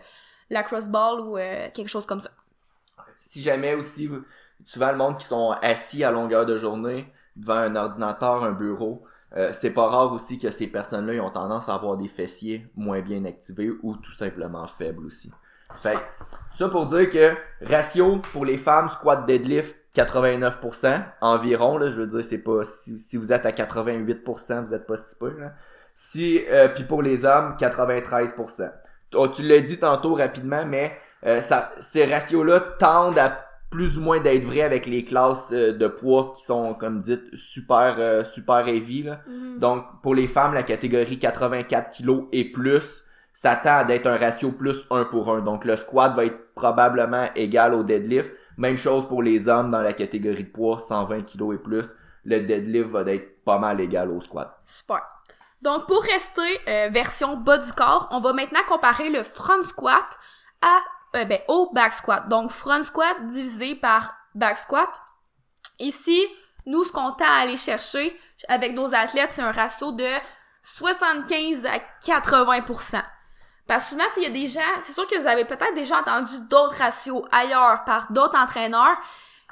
la 0.49 0.63
crossball 0.63 1.19
ou 1.19 1.35
quelque 1.75 1.89
chose 1.89 2.07
comme 2.07 2.21
ça 2.21 2.31
si 3.19 3.41
jamais 3.41 3.75
aussi, 3.75 4.09
souvent 4.63 4.91
le 4.91 4.97
monde 4.97 5.17
qui 5.17 5.27
sont 5.27 5.51
assis 5.61 6.03
à 6.03 6.09
longueur 6.09 6.47
de 6.47 6.57
journée 6.57 7.13
devant 7.35 7.53
un 7.53 7.75
ordinateur, 7.75 8.43
un 8.43 8.53
bureau, 8.53 9.03
euh, 9.35 9.51
c'est 9.53 9.69
pas 9.69 9.87
rare 9.87 10.11
aussi 10.11 10.39
que 10.39 10.49
ces 10.49 10.67
personnes-là 10.67 11.21
ont 11.23 11.29
tendance 11.29 11.69
à 11.69 11.75
avoir 11.75 11.97
des 11.97 12.07
fessiers 12.07 12.67
moins 12.75 13.01
bien 13.01 13.25
activés 13.25 13.69
ou 13.83 13.95
tout 13.95 14.13
simplement 14.13 14.65
faibles 14.67 15.05
aussi. 15.05 15.31
Fait 15.75 15.99
ça 16.55 16.67
pour 16.67 16.87
dire 16.87 17.09
que 17.11 17.35
ratio 17.61 18.17
pour 18.33 18.43
les 18.43 18.57
femmes 18.57 18.89
squat 18.89 19.27
deadlift 19.27 19.75
89% 19.95 21.03
environ 21.21 21.77
là, 21.77 21.89
je 21.91 21.95
veux 21.95 22.07
dire 22.07 22.23
c'est 22.23 22.39
pas 22.39 22.63
si, 22.63 23.17
vous 23.17 23.31
êtes 23.31 23.45
à 23.45 23.51
88%, 23.51 24.65
vous 24.65 24.73
êtes 24.73 24.87
pas 24.87 24.97
si 24.97 25.15
peu 25.15 25.37
là. 25.39 25.53
Si 25.93 26.43
euh, 26.49 26.69
puis 26.69 26.85
pour 26.85 27.03
les 27.03 27.23
hommes 27.23 27.55
93%. 27.59 28.71
tu 29.33 29.43
l'as 29.43 29.61
dit 29.61 29.77
tantôt 29.77 30.15
rapidement 30.15 30.65
mais 30.65 30.97
euh, 31.25 31.41
ça, 31.41 31.71
ces 31.79 32.05
ratios-là 32.05 32.59
tendent 32.79 33.17
à 33.17 33.45
plus 33.69 33.97
ou 33.97 34.01
moins 34.01 34.19
d'être 34.19 34.45
vrais 34.45 34.61
avec 34.61 34.87
les 34.87 35.03
classes 35.03 35.51
euh, 35.51 35.73
de 35.73 35.87
poids 35.87 36.31
qui 36.35 36.43
sont 36.43 36.73
comme 36.73 37.01
dites 37.01 37.35
super 37.35 37.95
euh, 37.99 38.23
super 38.23 38.67
heavy 38.67 39.03
là. 39.03 39.21
Mhm. 39.27 39.59
Donc 39.59 39.85
pour 40.01 40.15
les 40.15 40.27
femmes 40.27 40.53
la 40.53 40.63
catégorie 40.63 41.19
84 41.19 41.97
kg 41.97 42.25
et 42.31 42.45
plus 42.45 43.03
ça 43.33 43.55
tend 43.55 43.77
à 43.77 43.83
d'être 43.83 44.07
un 44.07 44.17
ratio 44.17 44.51
plus 44.51 44.85
1 44.89 45.05
pour 45.05 45.31
1. 45.33 45.41
Donc 45.41 45.65
le 45.65 45.75
squat 45.75 46.13
va 46.15 46.25
être 46.25 46.53
probablement 46.55 47.27
égal 47.35 47.73
au 47.73 47.83
deadlift, 47.83 48.31
Même 48.57 48.77
chose 48.77 49.07
pour 49.07 49.23
les 49.23 49.47
hommes 49.47 49.71
dans 49.71 49.81
la 49.81 49.93
catégorie 49.93 50.43
de 50.43 50.49
poids, 50.49 50.77
120 50.77 51.21
kg 51.21 51.53
et 51.53 51.57
plus. 51.57 51.87
Le 52.25 52.41
deadlift 52.41 52.89
va 52.89 53.01
être 53.11 53.43
pas 53.45 53.57
mal 53.57 53.79
égal 53.79 54.11
au 54.11 54.19
squat. 54.19 54.59
Super. 54.65 55.01
Donc, 55.61 55.87
pour 55.87 56.01
rester 56.03 56.59
euh, 56.67 56.89
version 56.89 57.37
bas 57.37 57.57
du 57.57 57.71
corps, 57.73 58.07
on 58.11 58.19
va 58.19 58.33
maintenant 58.33 58.59
comparer 58.67 59.09
le 59.09 59.23
front 59.23 59.63
squat 59.63 60.19
à, 60.61 60.79
euh, 61.15 61.25
ben, 61.25 61.39
au 61.47 61.71
back 61.73 61.93
squat. 61.93 62.27
Donc, 62.29 62.51
front 62.51 62.83
squat 62.83 63.27
divisé 63.27 63.75
par 63.75 64.13
back 64.35 64.57
squat. 64.57 64.89
Ici, 65.79 66.25
nous, 66.65 66.83
ce 66.83 66.91
qu'on 66.91 67.11
tend 67.11 67.25
à 67.25 67.41
aller 67.41 67.57
chercher 67.57 68.17
avec 68.47 68.73
nos 68.73 68.93
athlètes, 68.93 69.31
c'est 69.33 69.41
un 69.41 69.51
ratio 69.51 69.91
de 69.91 70.07
75 70.61 71.65
à 71.65 71.79
80% 72.05 73.01
Parce 73.67 73.85
que 73.85 73.89
souvent, 73.91 74.03
il 74.17 74.23
y 74.23 74.25
a 74.25 74.29
des 74.29 74.47
gens, 74.47 74.59
c'est 74.81 74.93
sûr 74.93 75.07
que 75.07 75.19
vous 75.19 75.27
avez 75.27 75.45
peut-être 75.45 75.73
déjà 75.73 75.99
entendu 75.99 76.39
d'autres 76.49 76.77
ratios 76.77 77.23
ailleurs 77.31 77.83
par 77.85 78.11
d'autres 78.11 78.37
entraîneurs, 78.37 78.97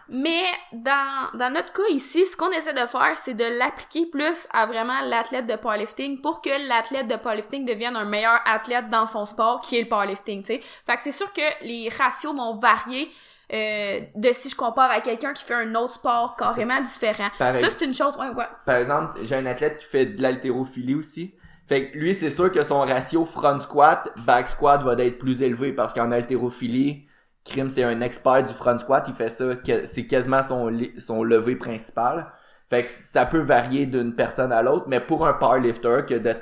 mais 0.09 0.43
dans, 0.73 1.37
dans 1.37 1.53
notre 1.53 1.73
cas 1.73 1.87
ici, 1.89 2.25
ce 2.25 2.37
qu'on 2.37 2.49
essaie 2.51 2.73
de 2.73 2.85
faire, 2.85 3.13
c'est 3.15 3.33
de 3.33 3.43
l'appliquer 3.43 4.05
plus 4.05 4.47
à 4.51 4.65
vraiment 4.65 5.01
l'athlète 5.01 5.47
de 5.47 5.55
powerlifting 5.55 6.21
pour 6.21 6.41
que 6.41 6.67
l'athlète 6.67 7.07
de 7.07 7.15
powerlifting 7.15 7.65
devienne 7.65 7.95
un 7.95 8.05
meilleur 8.05 8.39
athlète 8.45 8.89
dans 8.89 9.05
son 9.05 9.25
sport, 9.25 9.61
qui 9.61 9.77
est 9.77 9.81
le 9.81 9.87
powerlifting, 9.87 10.41
tu 10.41 10.53
sais. 10.53 10.61
Fait 10.85 10.95
que 10.95 11.03
c'est 11.03 11.11
sûr 11.11 11.31
que 11.33 11.65
les 11.65 11.89
ratios 11.89 12.35
vont 12.35 12.57
varier 12.57 13.09
euh, 13.53 14.01
de 14.15 14.29
si 14.33 14.49
je 14.49 14.55
compare 14.55 14.91
à 14.91 14.99
quelqu'un 15.01 15.33
qui 15.33 15.43
fait 15.43 15.53
un 15.53 15.73
autre 15.75 15.93
sport 15.95 16.35
carrément 16.37 16.81
différent. 16.81 17.29
ça, 17.37 17.53
c'est 17.53 17.85
une 17.85 17.93
chose, 17.93 18.15
ouais, 18.17 18.29
ouais. 18.29 18.45
Par 18.65 18.75
exemple, 18.75 19.19
j'ai 19.23 19.35
un 19.35 19.45
athlète 19.45 19.77
qui 19.77 19.85
fait 19.85 20.05
de 20.05 20.21
l'haltérophilie 20.21 20.95
aussi. 20.95 21.33
Fait 21.67 21.89
que 21.89 21.97
lui, 21.97 22.15
c'est 22.15 22.29
sûr 22.29 22.49
que 22.49 22.63
son 22.63 22.79
ratio 22.79 23.25
front 23.25 23.59
squat, 23.59 24.09
back 24.25 24.47
squat 24.47 24.81
va 24.83 24.93
être 25.03 25.17
plus 25.17 25.41
élevé 25.41 25.73
parce 25.73 25.93
qu'en 25.93 26.11
haltérophilie, 26.11 27.07
Krim, 27.47 27.69
c'est 27.69 27.83
un 27.83 28.01
expert 28.01 28.43
du 28.43 28.53
front 28.53 28.77
squat, 28.77 29.05
il 29.07 29.13
fait 29.13 29.29
ça, 29.29 29.45
c'est 29.85 30.07
quasiment 30.07 30.43
son, 30.43 30.71
son 30.99 31.23
levé 31.23 31.55
principal. 31.55 32.31
Fait 32.69 32.83
que 32.83 32.89
ça 32.89 33.25
peut 33.25 33.39
varier 33.39 33.85
d'une 33.85 34.13
personne 34.13 34.51
à 34.51 34.61
l'autre, 34.61 34.85
mais 34.87 34.99
pour 34.99 35.25
un 35.25 35.33
powerlifter, 35.33 36.05
que 36.07 36.15
de, 36.15 36.35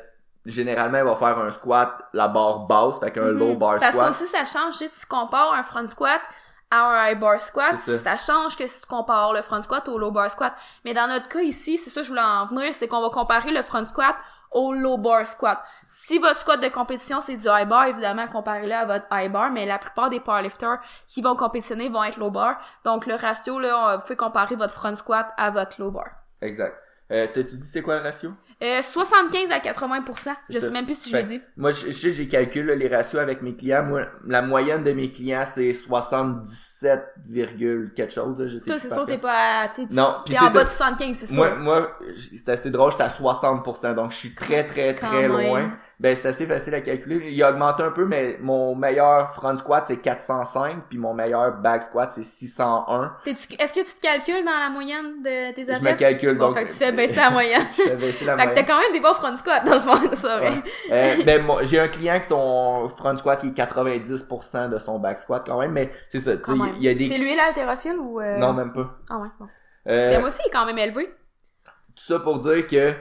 généralement, 0.46 0.98
il 0.98 1.04
va 1.04 1.16
faire 1.16 1.38
un 1.38 1.52
squat, 1.52 1.92
la 2.14 2.28
barre 2.28 2.66
basse, 2.66 3.00
fait 3.00 3.12
qu'un 3.12 3.32
low 3.32 3.54
mhm. 3.54 3.60
bar 3.60 3.76
squat. 3.78 3.94
Parce 3.94 4.18
que 4.18 4.24
aussi, 4.24 4.32
ça 4.32 4.46
change, 4.46 4.74
si 4.76 4.90
tu 4.90 5.06
compares 5.08 5.54
un 5.54 5.64
front 5.64 5.88
squat 5.88 6.22
à 6.72 6.84
un 6.84 7.12
high 7.12 7.20
bar 7.20 7.40
squat, 7.40 7.76
ça. 7.78 8.18
change 8.18 8.58
que 8.58 8.66
si 8.66 8.82
tu 8.82 8.88
compares 8.88 9.34
le 9.34 9.42
front 9.42 9.62
squat 9.62 9.88
au 9.88 9.98
low 9.98 10.12
bar 10.12 10.32
squat. 10.32 10.54
Mais 10.84 10.94
dans 10.94 11.08
notre 11.08 11.30
cas 11.30 11.42
ici, 11.42 11.78
c'est 11.78 11.90
ça 11.90 12.02
que 12.02 12.08
je 12.08 12.10
voulais 12.10 12.22
en 12.22 12.46
venir, 12.46 12.74
c'est 12.74 12.88
qu'on 12.88 13.02
va 13.02 13.10
comparer 13.10 13.52
le 13.52 13.62
front 13.62 13.88
squat 13.88 14.16
au 14.56 14.74
low 14.74 14.98
bar 14.98 15.28
squat. 15.28 15.60
Si 15.86 16.18
votre 16.18 16.40
squat 16.40 16.60
de 16.62 16.70
compétition 16.70 17.22
c'est 17.22 17.36
du 17.36 17.48
high 17.48 17.68
bar, 17.68 17.88
évidemment 17.88 18.28
comparez-le 18.28 18.74
à 18.74 18.86
votre 18.86 19.06
high 19.12 19.32
bar, 19.32 19.52
mais 19.52 19.66
la 19.66 19.78
plupart 19.78 20.10
des 20.10 20.20
powerlifters 20.20 20.80
qui 21.08 21.22
vont 21.22 21.36
compétitionner 21.36 21.90
vont 21.90 22.04
être 22.04 22.18
low 22.18 22.32
bar. 22.32 22.58
Donc 22.84 23.06
le 23.06 23.16
ratio 23.16 23.60
là, 23.60 23.98
vous 23.98 24.02
pouvez 24.02 24.16
comparer 24.16 24.56
votre 24.56 24.74
front 24.74 24.96
squat 24.96 25.28
à 25.38 25.52
votre 25.52 25.80
low 25.80 25.92
bar. 25.92 26.08
Exact. 26.42 26.76
Euh, 27.12 27.28
T'as-tu 27.28 27.56
dit 27.56 27.68
c'est 27.68 27.82
quoi 27.84 27.98
le 27.98 28.02
ratio? 28.02 28.32
Euh, 28.66 28.82
75 28.82 29.52
à 29.52 29.60
80% 29.60 30.30
Je 30.50 30.60
sais 30.60 30.72
même 30.72 30.86
plus 30.86 31.00
si 31.00 31.12
je 31.12 31.18
l'ai 31.18 31.24
dit. 31.24 31.42
Moi, 31.56 31.72
je 31.72 31.92
sais, 31.92 32.12
j'ai 32.12 32.28
calculé 32.28 32.76
les 32.76 32.88
ratios 32.88 33.22
avec 33.22 33.44
mes 33.44 33.56
clients. 33.56 33.84
Moi, 33.84 34.08
la 34.26 34.42
moyenne 34.42 34.84
de 34.84 34.92
mes 34.92 35.12
clients, 35.12 35.44
c'est 35.46 35.72
77, 35.72 37.04
quelque 37.96 38.12
chose. 38.12 38.40
Là, 38.40 38.48
je 38.48 38.58
sais 38.58 38.66
Toi, 38.66 38.80
c'est 38.80 38.90
sûr, 38.92 39.06
t'es 39.06 39.20
pas, 39.20 39.70
t'es, 39.76 39.86
non, 39.92 40.16
t'es 40.26 40.40
en 40.40 40.50
bas 40.50 40.64
de 40.64 40.70
75, 40.70 41.16
c'est 41.20 41.28
ça. 41.28 41.36
Moi, 41.36 41.56
moi, 41.56 42.00
c'est 42.18 42.50
assez 42.50 42.72
drôle, 42.72 42.92
j'étais 42.92 43.04
à 43.04 43.10
60%, 43.10 43.94
donc 43.94 44.12
je 44.12 44.18
suis 44.18 44.34
très, 44.34 44.66
très, 44.66 44.96
très 44.96 45.28
loin 45.28 45.72
ben 46.00 46.16
c'est 46.16 46.28
assez 46.28 46.46
facile 46.46 46.74
à 46.74 46.82
calculer. 46.82 47.30
Il 47.32 47.42
a 47.44 47.52
augmenté 47.52 47.84
un 47.84 47.92
peu, 47.92 48.06
mais 48.06 48.38
mon 48.42 48.76
meilleur 48.76 49.34
front 49.34 49.58
squat 49.58 49.86
c'est 49.88 49.98
405, 49.98 50.84
puis 50.90 50.98
mon 50.98 51.14
meilleur 51.14 51.58
back 51.58 51.84
squat 51.84 52.12
c'est 52.12 52.24
601. 52.24 53.18
Est-ce 53.26 53.48
que 53.48 53.80
tu 53.80 53.96
te 53.96 54.02
calcules 54.02 54.44
dans 54.44 54.52
la 54.52 54.70
moyenne 54.70 55.22
de 55.24 55.54
tes 55.54 55.62
athlètes? 55.64 55.80
Je 55.80 55.84
me 55.84 55.94
calcule, 55.94 56.38
donc... 56.38 56.54
fait 56.56 56.66
que 56.66 56.72
tu 56.72 56.76
fais 56.76 56.92
baisser 56.92 57.16
la 57.16 57.30
moyenne. 57.32 57.62
je 57.78 57.84
fais 57.84 57.96
baisser 57.96 58.26
la 58.26 58.36
moyenne. 58.36 58.56
Fait 58.56 58.62
que 58.62 58.68
t'as 58.68 58.74
quand 58.74 58.82
même 58.82 58.92
des 58.92 59.00
bons 59.00 59.14
front 59.14 59.38
squats, 59.38 59.62
dans 59.62 59.76
le 59.76 59.80
fond, 59.80 60.16
ça, 60.16 60.42
ouais. 60.42 60.64
euh, 60.92 61.24
ben, 61.26 61.42
moi, 61.42 61.64
j'ai 61.64 61.80
un 61.80 61.88
client 61.88 62.20
qui 62.20 62.28
son 62.28 62.90
front 62.90 63.16
squat, 63.18 63.40
il 63.44 63.50
est 63.50 63.58
90% 63.58 64.70
de 64.70 64.80
son 64.80 65.00
back 65.00 65.20
squat 65.20 65.44
quand 65.46 65.60
même, 65.60 65.72
mais 65.72 65.92
c'est 66.10 66.20
ça, 66.20 66.36
tu 66.36 66.52
sais, 66.52 66.58
il 66.78 66.84
y 66.84 66.90
a 66.90 66.94
des... 66.94 67.08
C'est 67.08 67.18
lui 67.18 67.36
l'haltérophile 67.36 67.98
ou... 68.00 68.20
Euh... 68.20 68.38
Non, 68.38 68.54
même 68.54 68.74
pas. 68.74 68.98
Ah 69.10 69.20
ouais, 69.20 69.30
bon. 69.40 69.48
Euh... 69.88 70.10
Mais 70.10 70.20
moi 70.20 70.30
aussi, 70.30 70.40
il 70.44 70.48
est 70.48 70.52
quand 70.52 70.66
même 70.66 70.78
élevé. 70.78 71.14
Tout 71.96 72.04
ça 72.04 72.20
pour 72.20 72.40
dire 72.40 72.68
que 72.68 72.94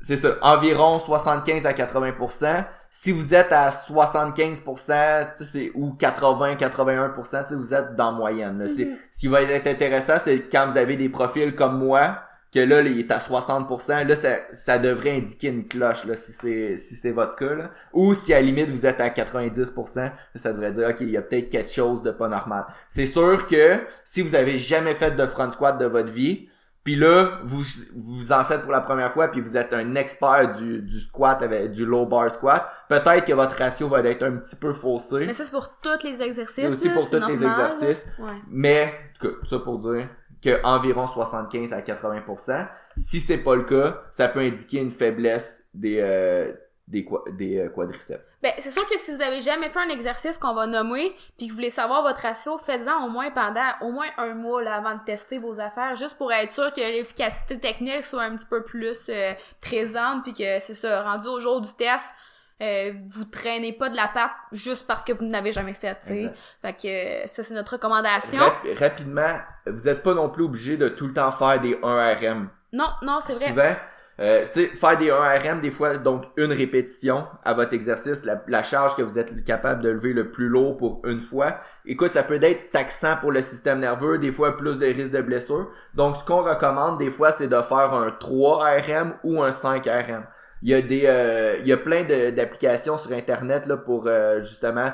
c'est 0.00 0.16
ça, 0.16 0.36
environ 0.42 0.98
75 0.98 1.66
à 1.66 1.72
80%. 1.72 2.64
Si 2.90 3.12
vous 3.12 3.34
êtes 3.34 3.52
à 3.52 3.68
75% 3.68 5.28
c'est, 5.34 5.70
ou 5.74 5.94
80-81%, 5.98 7.54
vous 7.54 7.74
êtes 7.74 7.96
dans 7.96 8.12
moyenne. 8.12 8.58
Là. 8.58 8.64
Mm-hmm. 8.64 8.96
Ce 9.12 9.18
qui 9.20 9.26
va 9.26 9.42
être 9.42 9.66
intéressant, 9.66 10.14
c'est 10.22 10.48
quand 10.50 10.68
vous 10.70 10.78
avez 10.78 10.96
des 10.96 11.08
profils 11.08 11.54
comme 11.54 11.78
moi, 11.78 12.16
que 12.52 12.60
là, 12.60 12.80
il 12.80 12.98
est 12.98 13.10
à 13.10 13.18
60%, 13.18 14.06
là, 14.06 14.16
ça, 14.16 14.36
ça 14.52 14.78
devrait 14.78 15.10
indiquer 15.10 15.48
une 15.48 15.68
cloche, 15.68 16.04
là, 16.04 16.16
si 16.16 16.32
c'est, 16.32 16.78
si 16.78 16.94
c'est 16.94 17.10
votre 17.10 17.36
cas, 17.36 17.54
là. 17.54 17.70
Ou 17.92 18.14
si 18.14 18.32
à 18.32 18.40
la 18.40 18.46
limite, 18.46 18.70
vous 18.70 18.86
êtes 18.86 19.00
à 19.00 19.10
90%, 19.10 20.10
ça 20.34 20.52
devrait 20.52 20.72
dire, 20.72 20.88
OK, 20.88 20.96
il 21.00 21.10
y 21.10 21.16
a 21.18 21.22
peut-être 21.22 21.50
quelque 21.50 21.70
chose 21.70 22.02
de 22.02 22.10
pas 22.10 22.28
normal. 22.28 22.64
C'est 22.88 23.06
sûr 23.06 23.46
que 23.46 23.80
si 24.02 24.22
vous 24.22 24.34
avez 24.34 24.56
jamais 24.56 24.94
fait 24.94 25.10
de 25.10 25.26
front 25.26 25.50
squat 25.50 25.78
de 25.78 25.84
votre 25.84 26.10
vie, 26.10 26.48
puis 26.88 26.96
là, 26.96 27.40
vous, 27.44 27.62
vous 27.96 28.32
en 28.32 28.42
faites 28.46 28.62
pour 28.62 28.72
la 28.72 28.80
première 28.80 29.12
fois, 29.12 29.28
puis 29.28 29.42
vous 29.42 29.58
êtes 29.58 29.74
un 29.74 29.94
expert 29.94 30.56
du, 30.56 30.80
du 30.80 31.00
squat, 31.00 31.42
avec 31.42 31.72
du 31.72 31.84
low 31.84 32.06
bar 32.06 32.30
squat. 32.30 32.66
Peut-être 32.88 33.26
que 33.26 33.34
votre 33.34 33.56
ratio 33.56 33.88
va 33.88 34.00
être 34.00 34.22
un 34.22 34.38
petit 34.38 34.56
peu 34.56 34.72
faussé. 34.72 35.26
Mais 35.26 35.34
ça, 35.34 35.44
c'est 35.44 35.50
pour 35.50 35.68
tous 35.82 36.02
les 36.02 36.22
exercices. 36.22 36.54
C'est 36.54 36.66
aussi 36.66 36.88
pour 36.88 37.10
tous 37.10 37.28
les 37.28 37.44
exercices. 37.44 38.06
Mais, 38.48 38.94
tout 39.20 39.34
ça 39.46 39.58
pour 39.58 39.76
dire 39.76 40.08
que 40.42 40.64
environ 40.64 41.06
75 41.06 41.74
à 41.74 41.82
80%. 41.82 42.66
Si 42.96 43.20
c'est 43.20 43.36
pas 43.36 43.54
le 43.54 43.64
cas, 43.64 44.04
ça 44.10 44.28
peut 44.28 44.40
indiquer 44.40 44.80
une 44.80 44.90
faiblesse 44.90 45.64
des, 45.74 45.98
euh, 46.00 46.54
des, 46.86 47.06
des 47.36 47.58
euh, 47.58 47.68
quadriceps. 47.68 48.24
Ben, 48.42 48.52
c'est 48.58 48.70
sûr 48.70 48.86
que 48.86 48.96
si 48.98 49.14
vous 49.14 49.20
avez 49.20 49.40
jamais 49.40 49.68
fait 49.68 49.80
un 49.80 49.88
exercice 49.88 50.38
qu'on 50.38 50.54
va 50.54 50.66
nommer, 50.66 51.12
puis 51.36 51.46
que 51.46 51.50
vous 51.50 51.56
voulez 51.56 51.70
savoir 51.70 52.02
votre 52.02 52.20
ratio, 52.20 52.56
faites-en 52.56 53.04
au 53.04 53.08
moins 53.08 53.30
pendant 53.30 53.68
au 53.80 53.90
moins 53.90 54.06
un 54.16 54.34
mois 54.34 54.62
là, 54.62 54.76
avant 54.76 54.94
de 54.94 55.00
tester 55.04 55.38
vos 55.38 55.58
affaires, 55.60 55.96
juste 55.96 56.16
pour 56.16 56.32
être 56.32 56.52
sûr 56.52 56.72
que 56.72 56.80
l'efficacité 56.80 57.58
technique 57.58 58.04
soit 58.04 58.22
un 58.22 58.36
petit 58.36 58.46
peu 58.46 58.62
plus 58.62 59.08
euh, 59.08 59.32
présente, 59.60 60.22
puis 60.22 60.32
que 60.34 60.60
c'est 60.60 60.74
ça, 60.74 61.02
rendu 61.02 61.26
au 61.26 61.40
jour 61.40 61.60
du 61.60 61.72
test, 61.72 62.14
euh, 62.60 62.92
vous 63.08 63.24
traînez 63.24 63.72
pas 63.72 63.88
de 63.88 63.96
la 63.96 64.08
patte 64.08 64.32
juste 64.52 64.86
parce 64.86 65.04
que 65.04 65.12
vous 65.12 65.24
n'avez 65.24 65.52
jamais 65.52 65.74
fait, 65.74 65.96
tu 66.00 66.08
sais. 66.08 66.32
Fait 66.62 66.72
que 66.72 67.28
ça, 67.28 67.42
c'est 67.44 67.54
notre 67.54 67.72
recommandation. 67.72 68.40
rapidement, 68.78 69.38
vous 69.66 69.88
êtes 69.88 70.02
pas 70.02 70.14
non 70.14 70.28
plus 70.28 70.44
obligé 70.44 70.76
de 70.76 70.88
tout 70.88 71.06
le 71.06 71.12
temps 71.12 71.30
faire 71.30 71.60
des 71.60 71.74
1RM. 71.74 72.48
Non, 72.72 72.88
non, 73.02 73.18
c'est 73.24 73.34
vrai. 73.34 73.80
Euh, 74.20 74.44
tu 74.52 74.64
sais, 74.64 74.66
faire 74.66 74.98
des 74.98 75.10
1RM, 75.10 75.60
des 75.60 75.70
fois, 75.70 75.96
donc 75.96 76.24
une 76.36 76.52
répétition 76.52 77.26
à 77.44 77.54
votre 77.54 77.72
exercice, 77.72 78.24
la, 78.24 78.62
charge 78.64 78.96
que 78.96 79.02
vous 79.02 79.16
êtes 79.16 79.44
capable 79.44 79.80
de 79.80 79.90
lever 79.90 80.12
le 80.12 80.32
plus 80.32 80.48
lourd 80.48 80.76
pour 80.76 81.00
une 81.04 81.20
fois. 81.20 81.58
Écoute, 81.86 82.14
ça 82.14 82.24
peut 82.24 82.42
être 82.42 82.72
taxant 82.72 83.16
pour 83.20 83.30
le 83.30 83.42
système 83.42 83.78
nerveux, 83.78 84.18
des 84.18 84.32
fois 84.32 84.56
plus 84.56 84.76
de 84.76 84.86
risque 84.86 85.12
de 85.12 85.20
blessure. 85.20 85.70
Donc, 85.94 86.16
ce 86.16 86.24
qu'on 86.24 86.42
recommande 86.42 86.98
des 86.98 87.10
fois, 87.10 87.30
c'est 87.30 87.46
de 87.46 87.62
faire 87.62 87.94
un 87.94 88.10
3 88.10 88.64
RM 88.64 89.14
ou 89.22 89.40
un 89.40 89.52
5 89.52 89.86
RM. 89.86 90.24
Il 90.62 90.70
y 90.70 90.74
a 90.74 90.82
des, 90.82 91.02
euh, 91.04 91.56
il 91.60 91.68
y 91.68 91.72
a 91.72 91.76
plein 91.76 92.02
d'applications 92.02 92.96
sur 92.96 93.12
Internet 93.12 93.66
là 93.66 93.76
pour 93.76 94.08
euh, 94.08 94.40
justement 94.40 94.90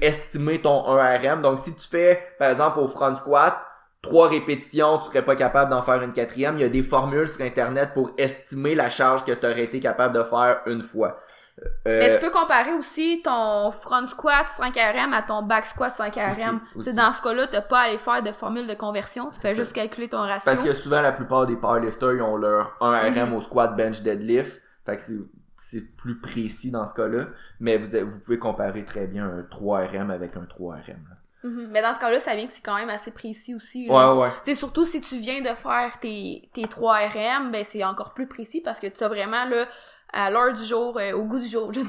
estimer 0.00 0.60
ton 0.62 0.86
1 0.86 1.18
RM. 1.18 1.42
Donc, 1.42 1.58
si 1.58 1.74
tu 1.74 1.88
fais, 1.88 2.22
par 2.38 2.50
exemple, 2.50 2.78
au 2.78 2.86
front 2.86 3.14
squat, 3.16 3.56
trois 4.06 4.28
répétitions, 4.28 4.98
tu 4.98 5.06
serais 5.06 5.24
pas 5.24 5.36
capable 5.36 5.70
d'en 5.70 5.82
faire 5.82 6.02
une 6.02 6.12
quatrième. 6.12 6.56
Il 6.58 6.62
y 6.62 6.64
a 6.64 6.68
des 6.68 6.82
formules 6.82 7.28
sur 7.28 7.42
Internet 7.44 7.90
pour 7.94 8.12
estimer 8.16 8.74
la 8.74 8.88
charge 8.88 9.24
que 9.24 9.32
tu 9.32 9.46
aurais 9.46 9.64
été 9.64 9.80
capable 9.80 10.14
de 10.16 10.22
faire 10.22 10.60
une 10.66 10.82
fois. 10.82 11.20
Euh, 11.64 12.00
Mais 12.00 12.12
tu 12.12 12.18
peux 12.18 12.30
comparer 12.30 12.72
aussi 12.74 13.22
ton 13.24 13.70
front 13.70 14.04
squat 14.04 14.46
5RM 14.46 15.14
à 15.14 15.22
ton 15.22 15.42
back 15.42 15.64
squat 15.64 15.90
5RM. 15.90 16.60
Aussi, 16.74 16.94
Dans 16.94 17.12
ce 17.12 17.22
cas-là, 17.22 17.46
t'as 17.46 17.62
pas 17.62 17.80
à 17.80 17.82
aller 17.84 17.98
faire 17.98 18.22
de 18.22 18.30
formule 18.32 18.66
de 18.66 18.74
conversion, 18.74 19.30
tu 19.30 19.40
fais 19.40 19.54
juste 19.54 19.72
calculer 19.72 20.08
ton 20.08 20.18
ratio. 20.18 20.52
Parce 20.52 20.62
que 20.62 20.74
souvent, 20.74 21.00
la 21.00 21.12
plupart 21.12 21.46
des 21.46 21.56
powerlifters, 21.56 22.14
ils 22.14 22.22
ont 22.22 22.36
leur 22.36 22.76
1RM 22.80 23.28
mhm. 23.28 23.32
au 23.34 23.40
squat, 23.40 23.74
bench, 23.74 24.02
deadlift. 24.02 24.60
Fait 24.84 24.96
que 24.96 25.02
c'est 25.56 25.96
plus 25.96 26.20
précis 26.20 26.70
dans 26.70 26.84
ce 26.84 26.92
cas-là. 26.92 27.28
Mais 27.58 27.78
vous, 27.78 28.06
vous 28.06 28.18
pouvez 28.18 28.38
comparer 28.38 28.84
très 28.84 29.06
bien 29.06 29.24
un 29.26 29.42
3RM 29.42 30.10
avec 30.10 30.36
un 30.36 30.46
3RM. 31.42 31.48
Mhm. 31.48 31.68
Mais 31.70 31.82
dans 31.82 31.94
ce 31.94 32.00
cas-là, 32.00 32.20
ça 32.20 32.34
vient 32.34 32.46
que 32.46 32.52
c'est 32.52 32.64
quand 32.64 32.76
même 32.76 32.90
assez 32.90 33.10
précis 33.10 33.54
aussi. 33.54 33.88
Ouais, 33.90 34.12
ouais. 34.12 34.54
Surtout 34.54 34.84
si 34.84 35.00
tu 35.00 35.16
viens 35.18 35.40
de 35.40 35.54
faire 35.54 35.98
tes, 36.00 36.48
tes 36.52 36.66
3 36.66 36.96
RM, 37.08 37.50
ben 37.52 37.64
c'est 37.64 37.84
encore 37.84 38.14
plus 38.14 38.26
précis 38.26 38.60
parce 38.60 38.80
que 38.80 38.86
tu 38.86 39.02
as 39.04 39.08
vraiment 39.08 39.44
là, 39.46 39.66
à 40.12 40.30
l'heure 40.30 40.52
du 40.52 40.64
jour, 40.64 40.98
euh, 40.98 41.12
au 41.12 41.24
goût 41.24 41.38
du 41.38 41.48
jour, 41.48 41.72
je 41.72 41.80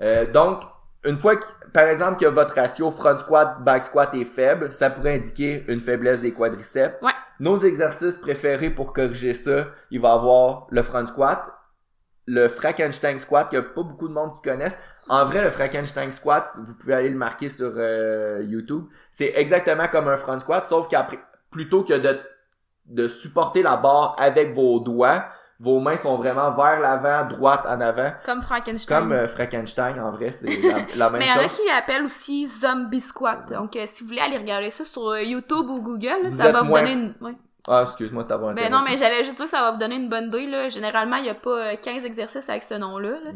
euh, 0.00 0.30
donc, 0.30 0.62
une 1.04 1.16
fois 1.16 1.36
que, 1.36 1.44
par 1.72 1.84
exemple, 1.84 2.20
que 2.20 2.26
votre 2.26 2.54
ratio 2.54 2.90
front 2.90 3.18
squat, 3.18 3.62
back 3.62 3.84
squat 3.84 4.14
est 4.14 4.24
faible, 4.24 4.72
ça 4.72 4.90
pourrait 4.90 5.16
indiquer 5.16 5.64
une 5.68 5.80
faiblesse 5.80 6.20
des 6.20 6.32
quadriceps. 6.32 7.00
Ouais. 7.02 7.12
Nos 7.40 7.58
exercices 7.58 8.16
préférés 8.16 8.70
pour 8.70 8.92
corriger 8.92 9.34
ça, 9.34 9.66
il 9.90 10.00
va 10.00 10.12
avoir 10.12 10.66
le 10.70 10.82
front 10.82 11.06
squat, 11.06 11.50
le 12.26 12.48
Frankenstein 12.48 13.18
squat, 13.18 13.48
qu'il 13.48 13.58
y 13.58 13.62
a 13.62 13.64
pas 13.64 13.82
beaucoup 13.82 14.08
de 14.08 14.12
monde 14.12 14.32
qui 14.32 14.42
connaissent. 14.42 14.78
En 15.08 15.24
vrai, 15.26 15.42
le 15.42 15.50
Frankenstein 15.50 16.12
squat, 16.12 16.50
vous 16.64 16.74
pouvez 16.74 16.94
aller 16.94 17.10
le 17.10 17.16
marquer 17.16 17.48
sur 17.48 17.72
euh, 17.76 18.42
YouTube. 18.48 18.84
C'est 19.10 19.32
exactement 19.36 19.88
comme 19.88 20.08
un 20.08 20.16
front 20.16 20.38
squat, 20.38 20.64
sauf 20.66 20.88
qu'après, 20.88 21.18
plutôt 21.50 21.82
que 21.82 21.94
de, 21.94 22.18
de 22.86 23.08
supporter 23.08 23.62
la 23.62 23.76
barre 23.76 24.16
avec 24.18 24.54
vos 24.54 24.80
doigts, 24.80 25.24
vos 25.60 25.78
mains 25.78 25.96
sont 25.96 26.16
vraiment 26.16 26.50
vers 26.52 26.80
l'avant, 26.80 27.28
droite 27.28 27.64
en 27.66 27.80
avant. 27.80 28.12
Comme 28.24 28.42
Frankenstein. 28.42 28.98
Comme 28.98 29.12
euh, 29.12 29.28
Frankenstein, 29.28 30.00
en 30.00 30.10
vrai, 30.10 30.32
c'est 30.32 30.48
la, 30.60 30.78
la 30.96 31.10
même 31.10 31.18
Mais 31.20 31.26
il 31.26 31.28
y 31.28 31.32
en 31.32 31.36
a 31.38 31.42
chose. 31.48 31.56
qui 31.56 31.66
l'appellent 31.68 32.04
aussi 32.04 32.48
zombie 32.48 33.00
squat. 33.00 33.52
Donc, 33.52 33.76
euh, 33.76 33.84
si 33.86 34.02
vous 34.02 34.08
voulez 34.08 34.20
aller 34.20 34.38
regarder 34.38 34.70
ça 34.70 34.84
sur 34.84 35.08
euh, 35.10 35.22
YouTube 35.22 35.68
ou 35.68 35.80
Google, 35.80 36.22
là, 36.24 36.30
ça 36.30 36.50
va 36.50 36.62
vous 36.62 36.72
donner 36.72 36.92
une... 36.92 37.14
ouais. 37.20 37.34
Ah, 37.68 37.82
excuse-moi 37.86 38.24
de 38.24 38.28
t'avoir 38.28 38.54
Ben 38.54 38.70
non, 38.72 38.82
mais 38.82 38.96
j'allais 38.96 39.22
juste 39.22 39.36
dire 39.36 39.44
que 39.44 39.50
ça 39.50 39.60
va 39.60 39.70
vous 39.70 39.78
donner 39.78 39.96
une 39.96 40.08
bonne 40.08 40.26
idée, 40.26 40.46
là. 40.46 40.68
Généralement, 40.68 41.16
il 41.16 41.26
y 41.26 41.30
a 41.30 41.34
pas 41.34 41.72
euh, 41.72 41.76
15 41.76 42.04
exercices 42.04 42.48
avec 42.48 42.62
ce 42.64 42.74
nom-là, 42.74 43.10
là. 43.10 43.30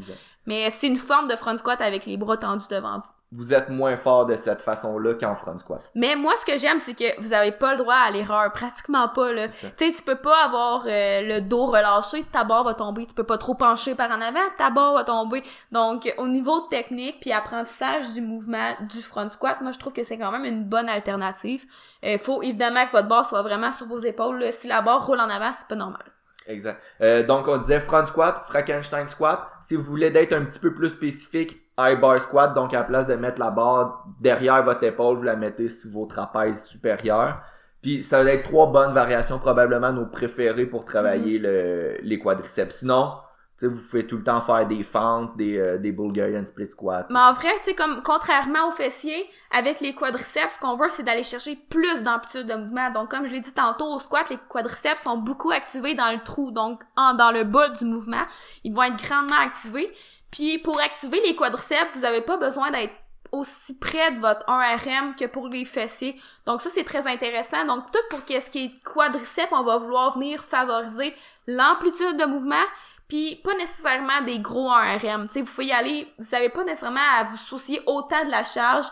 Mais 0.47 0.69
c'est 0.71 0.89
une 0.89 0.97
forme 0.97 1.29
de 1.29 1.37
front 1.37 1.57
squat 1.57 1.81
avec 1.81 2.07
les 2.07 2.17
bras 2.17 2.37
tendus 2.37 2.67
devant 2.69 2.99
vous. 2.99 3.11
Vous 3.33 3.53
êtes 3.53 3.71
moins 3.71 3.97
fort 3.97 4.25
de 4.25 4.37
cette 4.37 4.63
façon-là 4.63 5.15
qu'en 5.15 5.35
front 5.35 5.59
squat. 5.59 5.83
Mais 5.97 6.15
moi, 6.15 6.33
ce 6.41 6.47
que 6.47 6.59
j'aime, 6.59 6.79
c'est 6.79 6.95
que 6.95 7.21
vous 7.21 7.33
avez 7.33 7.51
pas 7.51 7.73
le 7.73 7.79
droit 7.79 7.97
à 7.97 8.11
l'erreur. 8.11 8.53
Pratiquement 8.53 9.09
pas, 9.09 9.33
là. 9.33 9.49
Tu 9.49 9.67
sais, 9.77 9.93
tu 9.93 10.03
peux 10.05 10.15
pas 10.17 10.45
avoir 10.45 10.85
euh, 10.87 11.23
le 11.23 11.41
dos 11.41 11.67
relâché, 11.67 12.23
ta 12.23 12.45
barre 12.45 12.63
va 12.63 12.75
tomber. 12.75 13.05
Tu 13.05 13.15
peux 13.15 13.25
pas 13.25 13.37
trop 13.37 13.55
pencher 13.55 13.97
par 13.97 14.11
en 14.13 14.21
avant, 14.21 14.39
ta 14.57 14.71
barre 14.71 14.95
va 14.95 15.03
tomber. 15.03 15.43
Donc, 15.73 16.13
au 16.19 16.29
niveau 16.29 16.61
technique 16.61 17.19
puis 17.21 17.33
apprentissage 17.33 18.13
du 18.15 18.21
mouvement 18.21 18.75
du 18.89 19.03
front 19.03 19.29
squat, 19.29 19.61
moi, 19.61 19.73
je 19.73 19.79
trouve 19.81 19.93
que 19.93 20.05
c'est 20.05 20.19
quand 20.19 20.31
même 20.31 20.45
une 20.45 20.65
bonne 20.65 20.89
alternative. 20.89 21.65
Il 22.05 22.19
faut 22.21 22.43
évidemment 22.43 22.87
que 22.87 22.93
votre 22.93 23.09
barre 23.09 23.27
soit 23.27 23.43
vraiment 23.43 23.73
sur 23.73 23.87
vos 23.87 23.99
épaules. 23.99 24.39
là. 24.39 24.53
Si 24.53 24.69
la 24.69 24.83
barre 24.83 25.05
roule 25.05 25.19
en 25.21 25.29
avant, 25.29 25.53
c'est 25.53 25.67
pas 25.67 25.75
normal. 25.75 26.05
Exact. 26.47 26.81
Euh, 27.01 27.25
donc 27.25 27.49
on 27.49 27.57
disait 27.57 27.81
front 27.81 28.07
squat, 28.07 28.41
Frankenstein 28.49 29.09
squat. 29.09 29.41
Si 29.61 29.75
vous 29.75 29.83
voulez 29.83 30.11
d'être 30.11 30.33
un 30.33 30.45
petit 30.45 30.61
peu 30.61 30.73
plus 30.73 30.91
spécifique, 30.91 31.57
high 31.79 32.01
bar 32.01 32.21
squat. 32.21 32.55
Donc 32.55 32.75
à 32.75 32.79
la 32.79 32.85
place 32.85 33.07
de 33.07 33.15
mettre 33.15 33.41
la 33.41 33.51
barre 33.51 34.05
derrière 34.21 34.63
votre 34.63 34.83
épaule, 34.85 35.17
vous 35.17 35.23
la 35.23 35.37
mettez 35.37 35.69
sur 35.69 35.91
vos 35.91 36.07
trapèzes 36.07 36.65
supérieurs. 36.65 37.41
Puis 37.83 38.03
ça 38.03 38.25
va 38.25 38.33
être 38.33 38.49
trois 38.49 38.67
bonnes 38.67 38.93
variations, 38.93 39.39
probablement 39.39 39.93
nos 39.93 40.07
préférées 40.07 40.67
pour 40.67 40.85
travailler 40.85 41.39
le, 41.39 41.99
les 42.03 42.19
quadriceps. 42.19 42.77
Sinon, 42.77 43.13
tu 43.59 43.65
sais, 43.65 43.73
vous 43.73 43.81
pouvez 43.81 44.07
tout 44.07 44.17
le 44.17 44.23
temps 44.23 44.41
faire 44.41 44.67
des 44.67 44.83
fentes, 44.83 45.35
des, 45.37 45.57
euh, 45.57 45.79
des 45.79 45.91
Bulgarian 45.91 46.45
split 46.45 46.67
squats. 46.67 47.07
Mais 47.09 47.19
en 47.19 47.33
vrai, 47.33 47.49
tu 47.61 47.71
sais, 47.71 47.75
comme 47.75 48.03
contrairement 48.03 48.69
aux 48.69 48.73
fessiers, 48.73 49.27
avec 49.51 49.81
les 49.81 49.95
quadriceps, 49.95 50.57
ce 50.57 50.61
qu'on 50.61 50.77
veut, 50.77 50.91
c'est 50.91 51.05
d'aller 51.05 51.23
chercher 51.23 51.57
plus 51.71 52.03
d'amplitude 52.03 52.47
de 52.47 52.55
mouvement. 52.55 52.91
Donc, 52.91 53.11
comme 53.11 53.25
je 53.25 53.33
l'ai 53.33 53.41
dit 53.41 53.55
tantôt, 53.55 53.87
au 53.95 53.99
squat, 53.99 54.29
les 54.29 54.39
quadriceps 54.49 55.01
sont 55.01 55.17
beaucoup 55.17 55.53
activés 55.53 55.95
dans 55.95 56.13
le 56.13 56.23
trou, 56.23 56.51
donc 56.51 56.83
en, 56.97 57.15
dans 57.15 57.31
le 57.31 57.45
bas 57.45 57.71
du 57.71 57.87
mouvement. 57.87 58.25
Ils 58.65 58.75
vont 58.75 58.83
être 58.83 59.03
grandement 59.03 59.41
activés. 59.41 59.91
Puis, 60.31 60.59
pour 60.59 60.81
activer 60.81 61.21
les 61.23 61.35
quadriceps, 61.35 61.95
vous 61.95 62.05
avez 62.05 62.21
pas 62.21 62.37
besoin 62.37 62.71
d'être 62.71 62.95
aussi 63.33 63.79
près 63.79 64.13
de 64.13 64.21
votre 64.21 64.47
1RM 64.47 65.15
que 65.17 65.27
pour 65.27 65.49
les 65.49 65.65
fessiers. 65.65 66.21
Donc 66.47 66.61
ça, 66.61 66.71
c'est 66.71 66.85
très 66.85 67.07
intéressant. 67.07 67.65
Donc 67.65 67.91
tout 67.93 67.99
pour 68.11 68.25
qu'est-ce 68.25 68.51
qui 68.51 68.67
est 68.67 68.85
quadriceps, 68.85 69.53
on 69.53 69.63
va 69.63 69.79
vouloir 69.79 70.15
venir 70.15 70.45
favoriser 70.45 71.15
l'amplitude 71.47 72.17
de 72.17 72.25
mouvement, 72.25 72.65
puis 73.09 73.37
pas 73.45 73.55
nécessairement 73.55 74.23
des 74.23 74.39
gros 74.39 74.71
1RM. 74.71 75.27
Tu 75.29 75.35
sais, 75.35 75.41
vous 75.43 75.53
pouvez 75.53 75.67
y 75.67 75.73
aller, 75.73 76.09
vous 76.19 76.27
n'avez 76.33 76.49
pas 76.49 76.65
nécessairement 76.65 77.01
à 77.19 77.25
vous 77.25 77.37
soucier 77.37 77.81
autant 77.87 78.25
de 78.25 78.31
la 78.31 78.45
charge. 78.45 78.87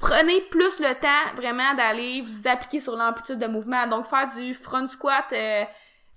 Prenez 0.00 0.40
plus 0.42 0.80
le 0.80 0.92
temps 1.00 1.36
vraiment 1.36 1.74
d'aller 1.74 2.20
vous 2.20 2.48
appliquer 2.48 2.80
sur 2.80 2.96
l'amplitude 2.96 3.38
de 3.38 3.46
mouvement. 3.46 3.86
Donc 3.86 4.04
faire 4.06 4.28
du 4.34 4.54
front 4.54 4.88
squat 4.88 5.26
euh, 5.32 5.64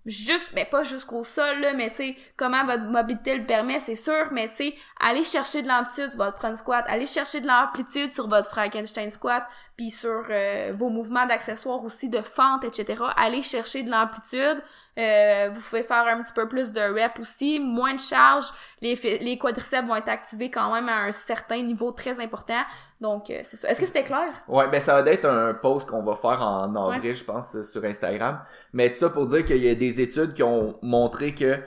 juste, 0.07 0.55
ben 0.55 0.65
pas 0.65 0.83
jusqu'au 0.83 1.23
sol, 1.23 1.59
là, 1.59 1.73
mais 1.73 1.89
tu 1.89 1.97
sais, 1.97 2.15
comment 2.37 2.65
votre 2.65 2.85
mobilité 2.85 3.35
le 3.35 3.45
permet, 3.45 3.79
c'est 3.79 3.95
sûr, 3.95 4.29
mais 4.31 4.47
tu 4.49 4.55
sais, 4.55 4.75
allez 4.99 5.23
chercher 5.23 5.61
de 5.61 5.67
l'amplitude 5.67 6.11
sur 6.11 6.23
votre 6.23 6.37
front 6.37 6.55
squat, 6.55 6.85
allez 6.87 7.05
chercher 7.05 7.41
de 7.41 7.47
l'amplitude 7.47 8.13
sur 8.13 8.27
votre 8.27 8.49
Frankenstein 8.49 9.11
squat, 9.11 9.45
puis 9.75 9.91
sur 9.91 10.23
euh, 10.29 10.71
vos 10.73 10.89
mouvements 10.89 11.27
d'accessoires 11.27 11.83
aussi, 11.83 12.09
de 12.09 12.21
fente, 12.21 12.63
etc. 12.63 13.03
Allez 13.15 13.43
chercher 13.43 13.83
de 13.83 13.91
l'amplitude. 13.91 14.63
Euh, 14.97 15.49
vous 15.53 15.61
pouvez 15.61 15.83
faire 15.83 16.07
un 16.07 16.23
petit 16.23 16.33
peu 16.33 16.47
plus 16.47 16.71
de 16.71 16.81
rep 16.81 17.19
aussi, 17.19 17.59
moins 17.59 17.93
de 17.93 17.99
charge. 17.99 18.45
Les, 18.81 18.95
les 18.95 19.37
quadriceps 19.37 19.87
vont 19.87 19.95
être 19.95 20.09
activés 20.09 20.49
quand 20.49 20.73
même 20.73 20.89
à 20.89 21.03
un 21.03 21.11
certain 21.11 21.61
niveau 21.61 21.91
très 21.91 22.19
important. 22.19 22.63
Donc, 22.99 23.29
euh, 23.29 23.41
c'est 23.43 23.57
ça. 23.57 23.69
Est-ce 23.69 23.79
que 23.79 23.85
c'était 23.85 24.03
clair? 24.03 24.33
Ouais, 24.47 24.67
ben 24.69 24.81
ça 24.81 25.01
va 25.01 25.11
être 25.11 25.25
un 25.25 25.53
post 25.53 25.87
qu'on 25.87 26.01
va 26.03 26.15
faire 26.15 26.41
en 26.41 26.75
avril, 26.75 27.15
je 27.15 27.23
pense, 27.23 27.61
sur 27.61 27.83
Instagram. 27.83 28.39
Mais 28.73 28.91
tout 28.91 28.97
ça 28.97 29.09
pour 29.09 29.27
dire 29.27 29.45
qu'il 29.45 29.63
y 29.63 29.69
a 29.69 29.75
des 29.75 30.01
études 30.01 30.33
qui 30.33 30.41
ont 30.41 30.79
montré 30.81 31.35
que 31.35 31.59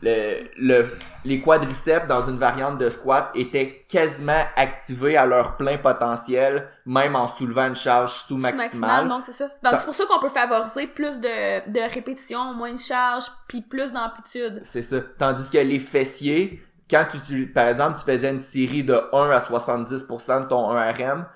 le, 0.00 0.48
le, 0.58 0.86
les 1.24 1.40
quadriceps 1.40 2.06
dans 2.06 2.22
une 2.28 2.38
variante 2.38 2.78
de 2.78 2.88
squat 2.88 3.30
étaient 3.34 3.84
quasiment 3.88 4.44
activés 4.56 5.16
à 5.16 5.26
leur 5.26 5.56
plein 5.56 5.76
potentiel, 5.76 6.68
même 6.86 7.16
en 7.16 7.26
soulevant 7.26 7.66
une 7.66 7.74
charge 7.74 8.22
sous-maximale. 8.26 8.66
Maximal, 8.66 9.08
donc 9.08 9.24
c'est 9.26 9.32
ça. 9.32 9.48
Donc, 9.62 9.74
c'est 9.78 9.84
pour 9.84 9.94
ça 9.94 10.04
qu'on 10.08 10.20
peut 10.20 10.28
favoriser 10.28 10.86
plus 10.86 11.18
de, 11.18 11.68
de 11.68 11.92
répétitions, 11.92 12.54
moins 12.54 12.72
de 12.72 12.78
charge, 12.78 13.24
puis 13.48 13.60
plus 13.60 13.92
d'amplitude. 13.92 14.60
C'est 14.62 14.82
ça. 14.82 15.00
Tandis 15.18 15.50
que 15.50 15.58
les 15.58 15.80
fessiers, 15.80 16.62
quand 16.90 17.04
tu, 17.10 17.18
tu- 17.20 17.46
par 17.52 17.68
exemple, 17.68 17.98
tu 17.98 18.04
faisais 18.04 18.30
une 18.30 18.38
série 18.38 18.84
de 18.84 18.94
1 19.12 19.30
à 19.30 19.40
70% 19.40 20.40
de 20.40 20.46
ton 20.46 20.68
1RM, 20.72 21.26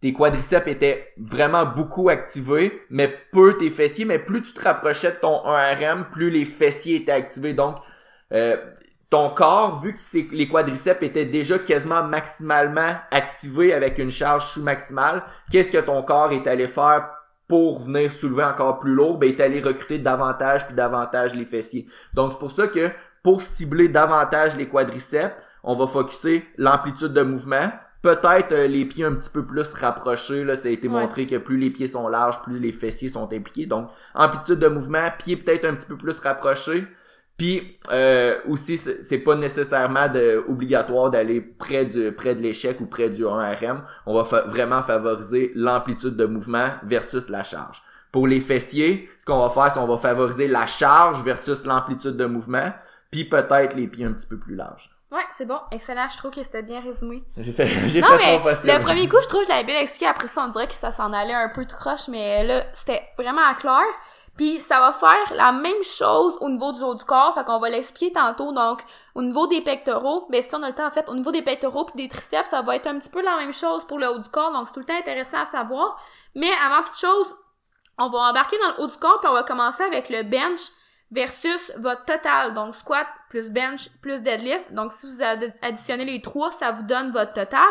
tes 0.00 0.12
quadriceps 0.12 0.66
étaient 0.66 1.12
vraiment 1.16 1.64
beaucoup 1.64 2.08
activés, 2.08 2.82
mais 2.90 3.14
peu 3.32 3.56
tes 3.56 3.70
fessiers, 3.70 4.04
mais 4.04 4.18
plus 4.18 4.42
tu 4.42 4.52
te 4.52 4.62
rapprochais 4.62 5.12
de 5.12 5.16
ton 5.16 5.42
1RM, 5.44 6.10
plus 6.10 6.30
les 6.30 6.44
fessiers 6.44 6.96
étaient 6.96 7.12
activés. 7.12 7.52
Donc, 7.54 7.76
euh, 8.32 8.56
ton 9.10 9.28
corps, 9.28 9.80
vu 9.80 9.92
que 9.92 10.34
les 10.34 10.48
quadriceps 10.48 11.02
étaient 11.02 11.26
déjà 11.26 11.58
quasiment 11.58 12.02
maximalement 12.02 12.94
activés 13.10 13.74
avec 13.74 13.98
une 13.98 14.10
charge 14.10 14.46
sous-maximale, 14.46 15.22
qu'est-ce 15.50 15.70
que 15.70 15.78
ton 15.78 16.02
corps 16.02 16.32
est 16.32 16.46
allé 16.46 16.66
faire 16.66 17.10
pour 17.46 17.80
venir 17.80 18.10
soulever 18.10 18.44
encore 18.44 18.78
plus 18.78 18.94
lourd? 18.94 19.18
Ben, 19.18 19.28
il 19.28 19.36
est 19.36 19.42
allé 19.42 19.60
recruter 19.60 19.98
davantage 19.98 20.66
puis 20.66 20.74
davantage 20.74 21.34
les 21.34 21.44
fessiers. 21.44 21.86
Donc, 22.14 22.32
c'est 22.32 22.38
pour 22.38 22.50
ça 22.50 22.66
que 22.68 22.90
pour 23.22 23.42
cibler 23.42 23.88
davantage 23.88 24.56
les 24.56 24.66
quadriceps, 24.68 25.34
on 25.64 25.74
va 25.76 25.86
focuser 25.86 26.44
l'amplitude 26.56 27.12
de 27.12 27.22
mouvement. 27.22 27.70
Peut-être 28.02 28.50
euh, 28.50 28.66
les 28.66 28.84
pieds 28.84 29.04
un 29.04 29.12
petit 29.14 29.30
peu 29.30 29.46
plus 29.46 29.72
rapprochés. 29.74 30.42
Là, 30.42 30.56
ça 30.56 30.66
a 30.68 30.72
été 30.72 30.88
Ouais. 30.88 31.00
montré 31.00 31.26
que 31.26 31.36
plus 31.36 31.56
les 31.56 31.70
pieds 31.70 31.86
sont 31.86 32.08
larges, 32.08 32.42
plus 32.42 32.58
les 32.58 32.72
fessiers 32.72 33.08
sont 33.08 33.32
impliqués. 33.32 33.66
Donc, 33.66 33.88
amplitude 34.14 34.58
de 34.58 34.66
mouvement, 34.66 35.08
pieds 35.18 35.36
peut-être 35.36 35.64
un 35.66 35.74
petit 35.74 35.86
peu 35.86 35.96
plus 35.96 36.18
rapprochés. 36.18 36.84
Puis 37.38 37.78
euh, 37.92 38.36
aussi, 38.48 38.76
c'est 38.76 39.18
pas 39.18 39.36
nécessairement 39.36 40.08
de, 40.08 40.44
obligatoire 40.48 41.10
d'aller 41.10 41.40
près 41.40 41.84
du 41.84 42.12
près 42.12 42.34
de 42.34 42.42
l'échec 42.42 42.80
ou 42.80 42.86
près 42.86 43.08
du 43.08 43.22
1RM. 43.24 43.82
On 44.06 44.14
va 44.14 44.24
fa- 44.24 44.42
vraiment 44.42 44.82
favoriser 44.82 45.52
l'amplitude 45.54 46.16
de 46.16 46.24
mouvement 46.26 46.66
versus 46.84 47.28
la 47.28 47.42
charge. 47.44 47.82
Pour 48.12 48.26
les 48.26 48.40
fessiers, 48.40 49.08
ce 49.18 49.24
qu'on 49.24 49.38
va 49.38 49.48
faire, 49.48 49.72
c'est 49.72 49.80
qu'on 49.80 49.86
va 49.86 49.96
favoriser 49.96 50.46
la 50.46 50.66
charge 50.66 51.22
versus 51.24 51.64
l'amplitude 51.64 52.16
de 52.16 52.26
mouvement, 52.26 52.70
puis 53.12 53.24
peut-être 53.24 53.74
les 53.76 53.86
pieds 53.86 54.04
un 54.06 54.12
petit 54.12 54.26
peu 54.26 54.38
plus 54.38 54.56
larges. 54.56 54.90
Ouais, 55.12 55.20
c'est 55.30 55.44
bon. 55.44 55.58
Excellent. 55.70 56.08
Je 56.08 56.16
trouve 56.16 56.30
que 56.30 56.42
c'était 56.42 56.62
bien 56.62 56.80
résumé. 56.80 57.22
J'ai 57.36 57.52
fait, 57.52 57.66
j'ai 57.88 58.00
Non, 58.00 58.08
fait 58.08 58.16
mais 58.16 58.38
mon 58.38 58.42
possible. 58.44 58.72
le 58.72 58.78
premier 58.80 59.08
coup, 59.08 59.18
je 59.22 59.28
trouve 59.28 59.40
que 59.42 59.46
je 59.46 59.52
l'avais 59.52 59.64
bien 59.64 59.78
expliqué. 59.78 60.06
Après 60.06 60.26
ça, 60.26 60.44
on 60.46 60.48
dirait 60.48 60.66
que 60.66 60.72
ça 60.72 60.90
s'en 60.90 61.12
allait 61.12 61.34
un 61.34 61.50
peu 61.50 61.66
croche, 61.66 62.08
mais 62.08 62.42
là, 62.44 62.64
c'était 62.72 63.02
vraiment 63.18 63.46
à 63.46 63.54
clair. 63.54 63.84
Puis 64.38 64.56
ça 64.62 64.80
va 64.80 64.94
faire 64.94 65.36
la 65.36 65.52
même 65.52 65.82
chose 65.84 66.38
au 66.40 66.48
niveau 66.48 66.72
du 66.72 66.80
haut 66.80 66.94
du 66.94 67.04
corps, 67.04 67.34
fait 67.34 67.44
qu'on 67.44 67.58
va 67.58 67.68
l'expliquer 67.68 68.14
tantôt. 68.14 68.52
Donc, 68.52 68.80
au 69.14 69.20
niveau 69.20 69.46
des 69.46 69.60
pectoraux, 69.60 70.26
ben 70.30 70.42
si 70.42 70.54
on 70.54 70.62
a 70.62 70.68
le 70.70 70.74
temps 70.74 70.86
en 70.86 70.90
fait, 70.90 71.06
au 71.10 71.14
niveau 71.14 71.30
des 71.30 71.42
pectoraux 71.42 71.84
puis 71.84 71.96
des 72.02 72.08
triceps, 72.08 72.48
ça 72.48 72.62
va 72.62 72.76
être 72.76 72.86
un 72.86 72.98
petit 72.98 73.10
peu 73.10 73.20
la 73.22 73.36
même 73.36 73.52
chose 73.52 73.84
pour 73.84 73.98
le 73.98 74.08
haut 74.08 74.18
du 74.18 74.30
corps, 74.30 74.50
donc 74.50 74.66
c'est 74.66 74.72
tout 74.72 74.80
le 74.80 74.86
temps 74.86 74.96
intéressant 74.98 75.42
à 75.42 75.44
savoir. 75.44 76.00
Mais 76.34 76.48
avant 76.64 76.82
toute 76.84 76.96
chose, 76.96 77.36
on 77.98 78.08
va 78.08 78.18
embarquer 78.20 78.56
dans 78.58 78.68
le 78.78 78.84
haut 78.84 78.86
du 78.90 78.96
corps 78.96 79.20
puis 79.20 79.28
on 79.28 79.34
va 79.34 79.42
commencer 79.42 79.82
avec 79.82 80.08
le 80.08 80.22
bench 80.22 80.60
versus 81.12 81.70
votre 81.78 82.04
total. 82.06 82.54
Donc, 82.54 82.74
squat 82.74 83.06
plus 83.30 83.50
bench 83.50 83.88
plus 84.00 84.20
deadlift. 84.22 84.72
Donc, 84.72 84.90
si 84.92 85.06
vous 85.06 85.22
ad- 85.22 85.52
additionnez 85.62 86.04
les 86.04 86.20
trois, 86.20 86.50
ça 86.50 86.72
vous 86.72 86.82
donne 86.82 87.12
votre 87.12 87.32
total. 87.34 87.68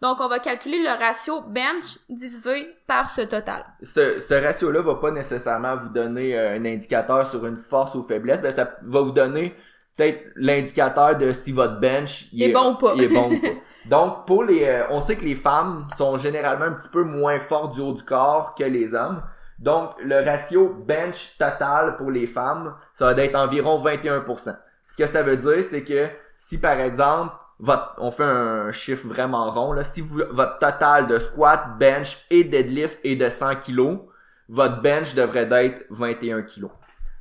Donc, 0.00 0.20
on 0.20 0.28
va 0.28 0.38
calculer 0.38 0.78
le 0.82 0.90
ratio 0.90 1.40
bench 1.42 1.98
divisé 2.08 2.68
par 2.86 3.10
ce 3.10 3.22
total. 3.22 3.64
ce, 3.82 4.20
ce 4.20 4.34
ratio-là 4.34 4.82
va 4.82 4.94
pas 4.96 5.10
nécessairement 5.10 5.76
vous 5.76 5.88
donner 5.88 6.38
euh, 6.38 6.56
un 6.56 6.64
indicateur 6.64 7.26
sur 7.26 7.44
une 7.46 7.56
force 7.56 7.94
ou 7.94 8.02
faiblesse, 8.04 8.40
ben 8.40 8.50
ça 8.52 8.76
va 8.82 9.00
vous 9.00 9.12
donner 9.12 9.54
peut-être 9.96 10.22
l'indicateur 10.36 11.16
de 11.18 11.32
si 11.32 11.52
votre 11.52 11.78
bench 11.80 12.26
Il 12.32 12.42
est 12.42 12.52
bon 12.52 12.72
ou 12.72 12.74
pas. 12.76 12.92
il 12.96 13.02
est 13.04 13.08
bon 13.08 13.30
ou 13.32 13.40
pas. 13.40 13.48
Donc 13.90 14.26
pour 14.26 14.44
les 14.44 14.64
euh, 14.64 14.84
on 14.90 15.00
sait 15.00 15.16
que 15.16 15.24
les 15.24 15.34
femmes 15.34 15.88
sont 15.98 16.16
généralement 16.16 16.66
un 16.66 16.72
petit 16.72 16.88
peu 16.88 17.02
moins 17.02 17.38
fortes 17.38 17.74
du 17.74 17.80
haut 17.80 17.92
du 17.92 18.02
corps 18.04 18.54
que 18.54 18.64
les 18.64 18.94
hommes. 18.94 19.22
Donc 19.62 19.92
le 20.02 20.24
ratio 20.24 20.68
bench 20.68 21.38
total 21.38 21.96
pour 21.96 22.10
les 22.10 22.26
femmes, 22.26 22.74
ça 22.92 23.14
va 23.14 23.22
être 23.22 23.36
environ 23.36 23.80
21%. 23.82 24.56
Ce 24.88 24.96
que 24.96 25.06
ça 25.06 25.22
veut 25.22 25.36
dire 25.36 25.64
c'est 25.70 25.84
que 25.84 26.08
si 26.36 26.58
par 26.58 26.80
exemple 26.80 27.32
votre, 27.60 27.94
on 27.98 28.10
fait 28.10 28.24
un 28.24 28.72
chiffre 28.72 29.06
vraiment 29.06 29.48
rond 29.50 29.72
là, 29.72 29.84
si 29.84 30.00
votre 30.00 30.58
total 30.58 31.06
de 31.06 31.20
squat, 31.20 31.78
bench 31.78 32.26
et 32.30 32.42
deadlift 32.42 32.98
est 33.04 33.14
de 33.14 33.30
100 33.30 33.54
kg, 33.60 34.00
votre 34.48 34.82
bench 34.82 35.14
devrait 35.14 35.46
d'être 35.46 35.86
21 35.90 36.42
kg. 36.42 36.66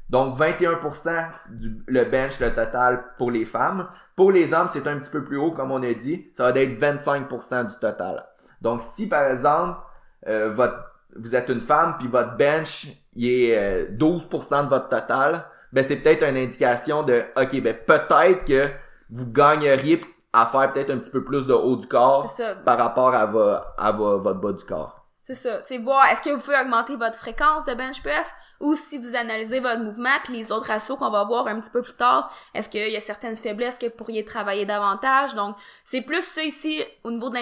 Donc 0.09 0.35
21% 0.35 1.27
du 1.51 1.83
le 1.85 2.05
bench 2.05 2.39
le 2.39 2.49
total 2.55 3.13
pour 3.17 3.29
les 3.29 3.45
femmes. 3.45 3.87
Pour 4.15 4.31
les 4.31 4.51
hommes, 4.51 4.67
c'est 4.73 4.87
un 4.87 4.97
petit 4.97 5.11
peu 5.11 5.23
plus 5.23 5.37
haut 5.37 5.51
comme 5.51 5.71
on 5.71 5.83
a 5.83 5.93
dit, 5.93 6.31
ça 6.33 6.51
va 6.51 6.59
être 6.59 6.81
25% 6.81 7.67
du 7.67 7.75
total. 7.79 8.25
Donc 8.61 8.81
si 8.81 9.07
par 9.07 9.25
exemple 9.25 9.79
euh, 10.27 10.51
votre 10.51 10.90
vous 11.15 11.35
êtes 11.35 11.49
une 11.49 11.61
femme 11.61 11.95
puis 11.99 12.07
votre 12.07 12.35
bench 12.37 12.87
il 13.13 13.27
est 13.29 13.57
euh, 13.57 13.85
12% 13.97 14.63
de 14.65 14.69
votre 14.69 14.89
total, 14.89 15.45
ben 15.73 15.83
c'est 15.83 15.97
peut-être 15.97 16.23
une 16.23 16.37
indication 16.37 17.03
de 17.03 17.23
OK, 17.35 17.61
ben 17.61 17.75
peut-être 17.85 18.45
que 18.45 18.69
vous 19.09 19.29
gagneriez 19.31 19.99
à 20.33 20.45
faire 20.45 20.71
peut-être 20.71 20.89
un 20.91 20.97
petit 20.97 21.11
peu 21.11 21.23
plus 21.23 21.45
de 21.45 21.53
haut 21.53 21.75
du 21.75 21.87
corps 21.87 22.23
par 22.63 22.77
rapport 22.77 23.13
à, 23.13 23.25
vo- 23.25 23.55
à 23.77 23.91
vo- 23.91 24.19
votre 24.19 24.39
bas 24.39 24.53
du 24.53 24.63
corps. 24.63 25.05
C'est 25.23 25.35
ça. 25.35 25.59
C'est 25.65 25.77
voir, 25.77 26.05
est-ce 26.11 26.21
que 26.21 26.29
vous 26.29 26.39
pouvez 26.39 26.57
augmenter 26.59 26.95
votre 26.95 27.17
fréquence 27.17 27.63
de 27.65 27.73
bench 27.73 28.01
press? 28.01 28.33
Ou 28.61 28.75
si 28.75 28.97
vous 28.97 29.15
analysez 29.15 29.59
votre 29.59 29.81
mouvement 29.81 30.17
puis 30.23 30.33
les 30.33 30.51
autres 30.51 30.67
ratios 30.67 30.97
qu'on 30.97 31.09
va 31.09 31.23
voir 31.23 31.47
un 31.47 31.59
petit 31.59 31.71
peu 31.71 31.81
plus 31.81 31.93
tard, 31.93 32.33
est-ce 32.53 32.69
qu'il 32.69 32.89
y 32.89 32.95
a 32.95 33.01
certaines 33.01 33.35
faiblesses 33.35 33.77
que 33.77 33.87
vous 33.87 33.91
pourriez 33.91 34.23
travailler 34.23 34.65
davantage? 34.65 35.35
Donc, 35.35 35.57
c'est 35.83 36.01
plus 36.01 36.23
ça 36.23 36.43
ici 36.43 36.81
au 37.03 37.11
niveau 37.11 37.29
de 37.29 37.37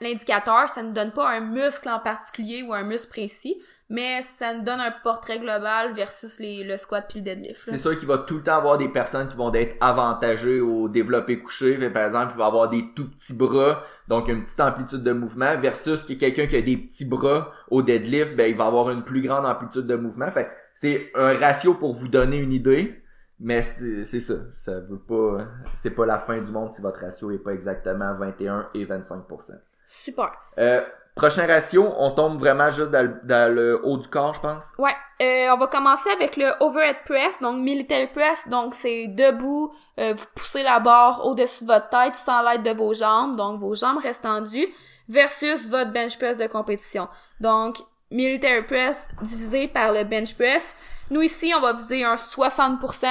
l'indicateur. 0.00 0.68
Ça 0.68 0.82
ne 0.82 0.92
donne 0.92 1.12
pas 1.12 1.28
un 1.28 1.40
muscle 1.40 1.88
en 1.88 2.00
particulier 2.00 2.62
ou 2.62 2.72
un 2.72 2.82
muscle 2.82 3.08
précis, 3.08 3.60
mais 3.90 4.22
ça 4.22 4.54
nous 4.54 4.62
donne 4.64 4.80
un 4.80 4.90
portrait 5.02 5.38
global 5.38 5.92
versus 5.92 6.38
les, 6.38 6.64
le 6.64 6.78
squat 6.78 7.04
puis 7.06 7.18
le 7.18 7.24
deadlift. 7.24 7.60
C'est 7.66 7.78
sûr 7.78 7.96
qu'il 7.98 8.08
va 8.08 8.18
tout 8.18 8.36
le 8.36 8.42
temps 8.42 8.56
avoir 8.56 8.78
des 8.78 8.88
personnes 8.88 9.28
qui 9.28 9.36
vont 9.36 9.52
être 9.52 9.76
avantagées 9.80 10.60
au 10.60 10.88
développé 10.88 11.38
couché. 11.38 11.90
Par 11.90 12.06
exemple, 12.06 12.32
il 12.34 12.38
va 12.38 12.46
avoir 12.46 12.70
des 12.70 12.94
tout 12.96 13.10
petits 13.10 13.34
bras, 13.34 13.84
donc 14.08 14.28
une 14.28 14.44
petite 14.44 14.60
amplitude 14.60 15.02
de 15.02 15.12
mouvement, 15.12 15.58
versus 15.58 16.02
que 16.04 16.14
quelqu'un 16.14 16.46
qui 16.46 16.56
a 16.56 16.62
des 16.62 16.78
petits 16.78 17.04
bras 17.04 17.52
au 17.70 17.82
deadlift, 17.82 18.34
ben 18.34 18.50
il 18.50 18.56
va 18.56 18.66
avoir 18.66 18.90
une 18.90 19.04
plus 19.04 19.20
grande 19.20 19.44
amplitude 19.44 19.86
de 19.86 19.96
mouvement. 19.96 20.30
C'est 20.74 21.10
un 21.14 21.38
ratio 21.38 21.74
pour 21.74 21.94
vous 21.94 22.08
donner 22.08 22.38
une 22.38 22.52
idée, 22.52 23.02
mais 23.38 23.62
c'est 23.62 24.04
ça. 24.04 24.34
Ça 24.52 24.80
veut 24.80 24.98
pas. 24.98 25.44
C'est 25.74 25.90
pas 25.90 26.06
la 26.06 26.18
fin 26.18 26.38
du 26.40 26.50
monde 26.50 26.72
si 26.72 26.80
votre 26.80 27.00
ratio 27.00 27.30
est 27.30 27.38
pas 27.38 27.52
exactement 27.52 28.14
21 28.14 28.68
et 28.74 28.84
25%. 28.84 29.52
Super. 29.84 30.32
Euh, 30.58 30.80
prochain 31.14 31.46
ratio, 31.46 31.92
on 31.98 32.12
tombe 32.12 32.38
vraiment 32.38 32.70
juste 32.70 32.90
dans 32.90 33.02
le, 33.02 33.20
dans 33.24 33.52
le 33.52 33.84
haut 33.84 33.98
du 33.98 34.08
corps, 34.08 34.34
je 34.34 34.40
pense. 34.40 34.74
Ouais, 34.78 34.94
euh, 35.20 35.52
on 35.52 35.56
va 35.58 35.66
commencer 35.66 36.08
avec 36.10 36.36
le 36.36 36.52
overhead 36.60 36.96
press, 37.04 37.40
donc 37.40 37.60
military 37.60 38.06
press, 38.06 38.48
donc 38.48 38.74
c'est 38.74 39.08
debout, 39.08 39.72
euh, 39.98 40.14
vous 40.16 40.24
poussez 40.34 40.62
la 40.62 40.80
barre 40.80 41.26
au-dessus 41.26 41.64
de 41.64 41.72
votre 41.72 41.88
tête 41.88 42.16
sans 42.16 42.42
l'aide 42.42 42.62
de 42.62 42.70
vos 42.70 42.94
jambes, 42.94 43.36
donc 43.36 43.60
vos 43.60 43.74
jambes 43.74 43.98
restent 43.98 44.22
tendues, 44.22 44.68
versus 45.08 45.68
votre 45.68 45.92
bench 45.92 46.16
press 46.16 46.36
de 46.36 46.46
compétition. 46.46 47.08
Donc, 47.40 47.78
military 48.12 48.62
press 48.62 49.08
divisé 49.22 49.68
par 49.68 49.92
le 49.92 50.04
bench 50.04 50.34
press. 50.34 50.76
Nous 51.10 51.22
ici, 51.22 51.52
on 51.56 51.60
va 51.60 51.72
viser 51.72 52.04
un 52.04 52.14
60%. 52.14 53.06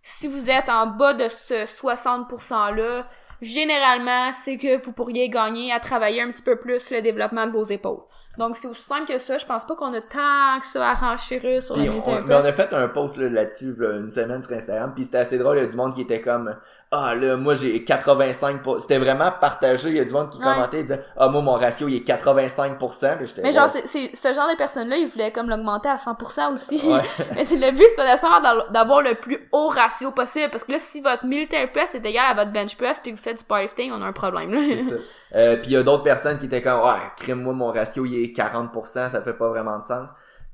Si 0.00 0.28
vous 0.28 0.50
êtes 0.50 0.68
en 0.68 0.86
bas 0.86 1.14
de 1.14 1.28
ce 1.28 1.64
60%-là, 1.64 3.06
généralement, 3.40 4.32
c'est 4.32 4.56
que 4.56 4.82
vous 4.82 4.92
pourriez 4.92 5.28
gagner 5.28 5.72
à 5.72 5.80
travailler 5.80 6.22
un 6.22 6.30
petit 6.30 6.42
peu 6.42 6.56
plus 6.56 6.90
le 6.90 7.02
développement 7.02 7.46
de 7.46 7.52
vos 7.52 7.64
épaules. 7.64 8.02
Donc, 8.38 8.56
c'est 8.56 8.66
aussi 8.66 8.82
simple 8.82 9.06
que 9.06 9.18
ça. 9.18 9.38
Je 9.38 9.46
pense 9.46 9.64
pas 9.64 9.76
qu'on 9.76 9.92
a 9.94 10.00
tant 10.00 10.58
que 10.58 10.66
ça 10.66 10.90
à 10.90 10.94
renchérir 10.94 11.62
sur 11.62 11.76
la 11.76 11.84
on, 11.84 12.22
mais 12.26 12.34
on 12.34 12.38
a 12.38 12.52
fait 12.52 12.72
un 12.72 12.88
post 12.88 13.16
là, 13.16 13.28
là-dessus 13.28 13.74
là, 13.78 13.98
une 13.98 14.10
semaine 14.10 14.42
sur 14.42 14.52
Instagram, 14.52 14.92
puis 14.94 15.04
c'était 15.04 15.18
assez 15.18 15.38
drôle, 15.38 15.58
il 15.58 15.60
y 15.60 15.64
a 15.64 15.68
du 15.68 15.76
monde 15.76 15.94
qui 15.94 16.00
était 16.00 16.20
comme 16.20 16.56
ah 16.94 17.14
là 17.14 17.36
moi 17.36 17.54
j'ai 17.54 17.82
85 17.84 18.60
c'était 18.80 18.98
vraiment 18.98 19.30
partagé, 19.40 19.88
il 19.90 19.96
y 19.96 20.00
a 20.00 20.04
du 20.04 20.12
monde 20.12 20.30
qui 20.30 20.38
Ouais. 20.38 20.44
commentait, 20.44 20.80
il 20.80 20.82
disait 20.84 21.04
ah 21.16 21.28
moi 21.28 21.42
mon 21.42 21.54
ratio 21.54 21.88
il 21.88 21.96
est 21.96 22.04
85 22.04 22.78
puis 22.78 23.26
j'étais 23.26 23.42
Mais 23.42 23.52
genre, 23.52 23.72
ouais. 23.74 23.82
c'est, 23.86 24.10
c'est, 24.14 24.28
ce 24.30 24.34
genre 24.34 24.48
de 24.50 24.56
personnes-là, 24.56 24.96
ils 24.96 25.06
voulaient 25.06 25.32
comme 25.32 25.48
l'augmenter 25.48 25.88
à 25.88 25.96
100% 25.96 26.52
aussi. 26.52 26.80
Ouais. 26.86 27.02
Mais 27.34 27.44
c'est 27.44 27.56
le 27.56 27.70
but, 27.70 27.84
c'est 27.96 28.04
nécessairement 28.04 28.40
d'avoir 28.70 29.00
le 29.02 29.14
plus 29.14 29.48
haut 29.52 29.68
ratio 29.68 30.10
possible. 30.10 30.50
Parce 30.50 30.64
que 30.64 30.72
là, 30.72 30.78
si 30.78 31.00
votre 31.00 31.24
military 31.24 31.66
press 31.68 31.94
est 31.94 32.04
égal 32.04 32.24
à 32.30 32.34
votre 32.34 32.52
bench 32.52 32.76
press 32.76 33.00
puis 33.00 33.12
que 33.12 33.16
vous 33.16 33.22
faites 33.22 33.38
du 33.38 33.44
powerlifting, 33.44 33.92
on 33.92 34.02
a 34.02 34.06
un 34.06 34.12
problème, 34.12 34.52
là. 34.52 34.60
c'est 34.60 34.82
ça. 34.82 34.96
Euh, 35.34 35.56
puis 35.56 35.70
il 35.70 35.72
y 35.72 35.76
a 35.76 35.82
d'autres 35.82 36.04
personnes 36.04 36.38
qui 36.38 36.46
étaient 36.46 36.62
comme 36.62 36.80
ouais, 36.80 37.00
crime 37.16 37.42
moi 37.42 37.52
mon 37.52 37.72
ratio 37.72 38.04
il 38.04 38.22
est 38.22 38.32
40 38.32 38.70
ça 38.86 39.22
fait 39.22 39.32
pas 39.34 39.48
vraiment 39.48 39.78
de 39.78 39.84
sens. 39.84 40.10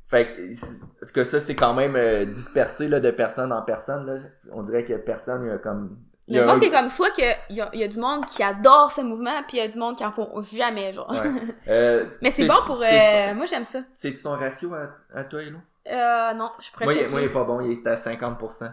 Fait 0.06 0.26
que, 0.26 1.12
que 1.12 1.24
ça 1.24 1.38
c'est 1.38 1.54
quand 1.54 1.74
même 1.74 1.94
euh, 1.96 2.24
dispersé 2.24 2.88
là 2.88 2.98
de 2.98 3.10
personne 3.10 3.52
en 3.52 3.62
personne 3.62 4.06
là. 4.06 4.14
On 4.52 4.62
dirait 4.62 4.84
que 4.84 4.94
personne 4.94 5.44
il 5.44 5.48
y 5.48 5.52
a 5.52 5.58
comme 5.58 5.98
Mais 6.30 6.38
je 6.38 6.44
pense 6.44 6.62
a 6.62 6.70
comme 6.70 6.88
soit 6.88 7.10
qu'il 7.10 7.36
y 7.50 7.60
a, 7.60 7.70
il 7.72 7.80
y 7.80 7.84
a 7.84 7.88
du 7.88 7.98
monde 7.98 8.24
qui 8.24 8.42
adore 8.42 8.92
ce 8.92 9.00
mouvement 9.00 9.42
puis 9.48 9.56
il 9.58 9.60
y 9.60 9.62
a 9.62 9.68
du 9.68 9.78
monde 9.78 9.96
qui 9.96 10.04
en 10.04 10.12
font 10.12 10.30
jamais, 10.52 10.92
genre. 10.92 11.10
Ouais. 11.10 11.18
Euh, 11.68 12.04
Mais 12.22 12.30
c'est 12.30 12.46
bon 12.46 12.62
pour... 12.64 12.80
Euh, 12.80 13.34
moi, 13.34 13.46
j'aime 13.46 13.64
ça. 13.64 13.80
C'est-tu 13.94 14.22
ton 14.22 14.36
ratio 14.36 14.74
à, 14.74 14.88
à 15.12 15.24
toi, 15.24 15.42
Hello? 15.42 15.58
Euh, 15.88 16.32
non, 16.34 16.50
je 16.60 16.70
pourrais 16.70 16.84
Moi, 16.86 17.08
moi, 17.08 17.20
il 17.20 17.26
est 17.26 17.32
pas 17.32 17.44
bon, 17.44 17.60
il 17.60 17.72
est 17.72 17.86
à 17.86 17.96
50%. 17.96 18.72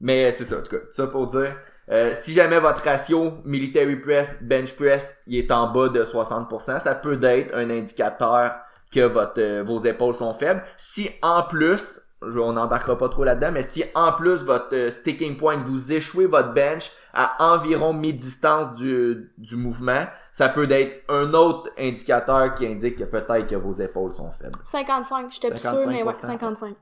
Mais 0.00 0.32
c'est 0.32 0.44
ça, 0.44 0.58
en 0.58 0.62
tout 0.62 0.76
cas. 0.76 0.82
Ça 0.90 1.06
pour 1.06 1.26
dire, 1.26 1.56
euh, 1.90 2.12
si 2.20 2.32
jamais 2.32 2.58
votre 2.58 2.82
ratio 2.82 3.38
military 3.44 3.96
press, 3.96 4.42
bench 4.42 4.74
press, 4.74 5.18
il 5.26 5.38
est 5.38 5.52
en 5.52 5.72
bas 5.72 5.88
de 5.88 6.02
60%, 6.02 6.80
ça 6.80 6.94
peut 6.94 7.18
être 7.22 7.54
un 7.54 7.70
indicateur 7.70 8.56
que 8.92 9.00
votre, 9.00 9.62
vos 9.62 9.80
épaules 9.80 10.14
sont 10.14 10.34
faibles. 10.34 10.62
Si 10.76 11.10
en 11.22 11.42
plus, 11.42 12.00
je- 12.26 12.38
on 12.38 12.52
n'embarquera 12.54 12.96
pas 12.98 13.08
trop 13.08 13.24
là-dedans, 13.24 13.50
mais 13.52 13.62
si 13.62 13.84
en 13.94 14.12
plus 14.12 14.44
votre 14.44 14.74
euh, 14.74 14.90
sticking 14.90 15.36
point, 15.36 15.56
vous 15.64 15.92
échouez 15.92 16.26
votre 16.26 16.52
bench 16.52 16.90
à 17.14 17.52
environ 17.54 17.92
mi-distance 17.92 18.74
du, 18.74 19.32
du 19.38 19.56
mouvement, 19.56 20.04
ça 20.32 20.48
peut 20.48 20.70
être 20.70 21.02
un 21.08 21.32
autre 21.34 21.70
indicateur 21.78 22.54
qui 22.54 22.66
indique 22.66 22.96
que 22.96 23.04
peut-être 23.04 23.46
que 23.48 23.56
vos 23.56 23.72
épaules 23.72 24.12
sont 24.12 24.30
faibles. 24.30 24.58
55, 24.64 25.30
j'étais 25.32 25.48
plus 25.50 25.58
sûre, 25.60 25.70
mais 25.92 26.02
ouais, 26.02 26.14
55. 26.14 26.76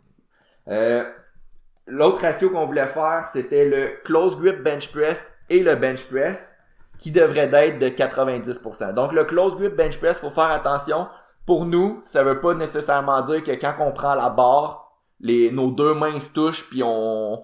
Euh, 0.68 1.04
L'autre 1.88 2.20
ratio 2.22 2.50
qu'on 2.50 2.66
voulait 2.66 2.86
faire, 2.88 3.28
c'était 3.32 3.64
le 3.64 4.02
close 4.02 4.36
grip 4.36 4.60
bench 4.64 4.90
press 4.90 5.30
et 5.48 5.62
le 5.62 5.76
bench 5.76 6.02
press, 6.08 6.52
qui 6.98 7.12
devrait 7.12 7.48
être 7.52 7.78
de 7.78 7.88
90%. 7.88 8.92
Donc 8.92 9.12
le 9.12 9.22
close 9.24 9.54
grip 9.56 9.76
bench 9.76 9.96
press, 9.98 10.18
faut 10.18 10.30
faire 10.30 10.50
attention. 10.50 11.06
Pour 11.46 11.64
nous, 11.64 12.00
ça 12.02 12.24
veut 12.24 12.40
pas 12.40 12.54
nécessairement 12.54 13.20
dire 13.22 13.44
que 13.44 13.52
quand 13.52 13.74
on 13.78 13.92
prend 13.92 14.16
la 14.16 14.30
barre, 14.30 14.85
les, 15.20 15.50
nos 15.50 15.70
deux 15.70 15.94
mains 15.94 16.18
se 16.18 16.28
touchent 16.28 16.68
puis 16.68 16.82
on... 16.82 17.42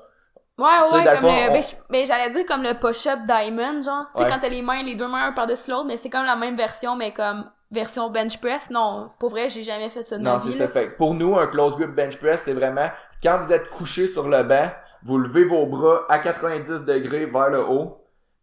Ouais, 0.58 0.66
ouais, 0.68 0.90
comme 0.90 1.04
le, 1.04 1.26
on- 1.26 1.52
ben, 1.52 1.62
ben, 1.90 2.06
j'allais 2.06 2.30
dire 2.30 2.44
comme 2.46 2.62
le 2.62 2.78
push-up 2.78 3.20
diamond, 3.26 3.80
genre. 3.82 4.06
Tu 4.14 4.18
sais, 4.20 4.24
Ouais. 4.24 4.30
quand 4.30 4.38
t'as 4.40 4.48
les 4.50 4.62
mains, 4.62 4.82
les 4.82 4.94
deux 4.94 5.08
mains 5.08 5.28
un 5.28 5.32
par-dessus 5.32 5.70
l'autre, 5.70 5.86
mais 5.86 5.96
c'est 5.96 6.10
comme 6.10 6.26
la 6.26 6.36
même 6.36 6.56
version, 6.56 6.94
mais 6.94 7.12
comme 7.12 7.50
version 7.70 8.10
bench 8.10 8.38
press. 8.38 8.68
Non, 8.70 9.10
pour 9.18 9.30
vrai, 9.30 9.48
j'ai 9.48 9.62
jamais 9.62 9.88
fait 9.88 10.04
ça 10.06 10.18
de 10.18 10.22
ma 10.22 10.34
Non, 10.34 10.38
c'est 10.38 10.52
ça. 10.52 10.68
Fait 10.68 10.94
pour 10.96 11.14
nous, 11.14 11.36
un 11.36 11.46
close 11.46 11.74
grip 11.76 11.94
bench 11.94 12.18
press, 12.18 12.42
c'est 12.44 12.52
vraiment 12.52 12.90
quand 13.22 13.40
vous 13.42 13.50
êtes 13.50 13.70
couché 13.70 14.06
sur 14.06 14.28
le 14.28 14.42
banc, 14.44 14.68
vous 15.02 15.16
levez 15.18 15.44
vos 15.44 15.66
bras 15.66 16.02
à 16.10 16.18
90 16.18 16.84
degrés 16.84 17.24
vers 17.26 17.48
le 17.48 17.64
haut, 17.66 18.01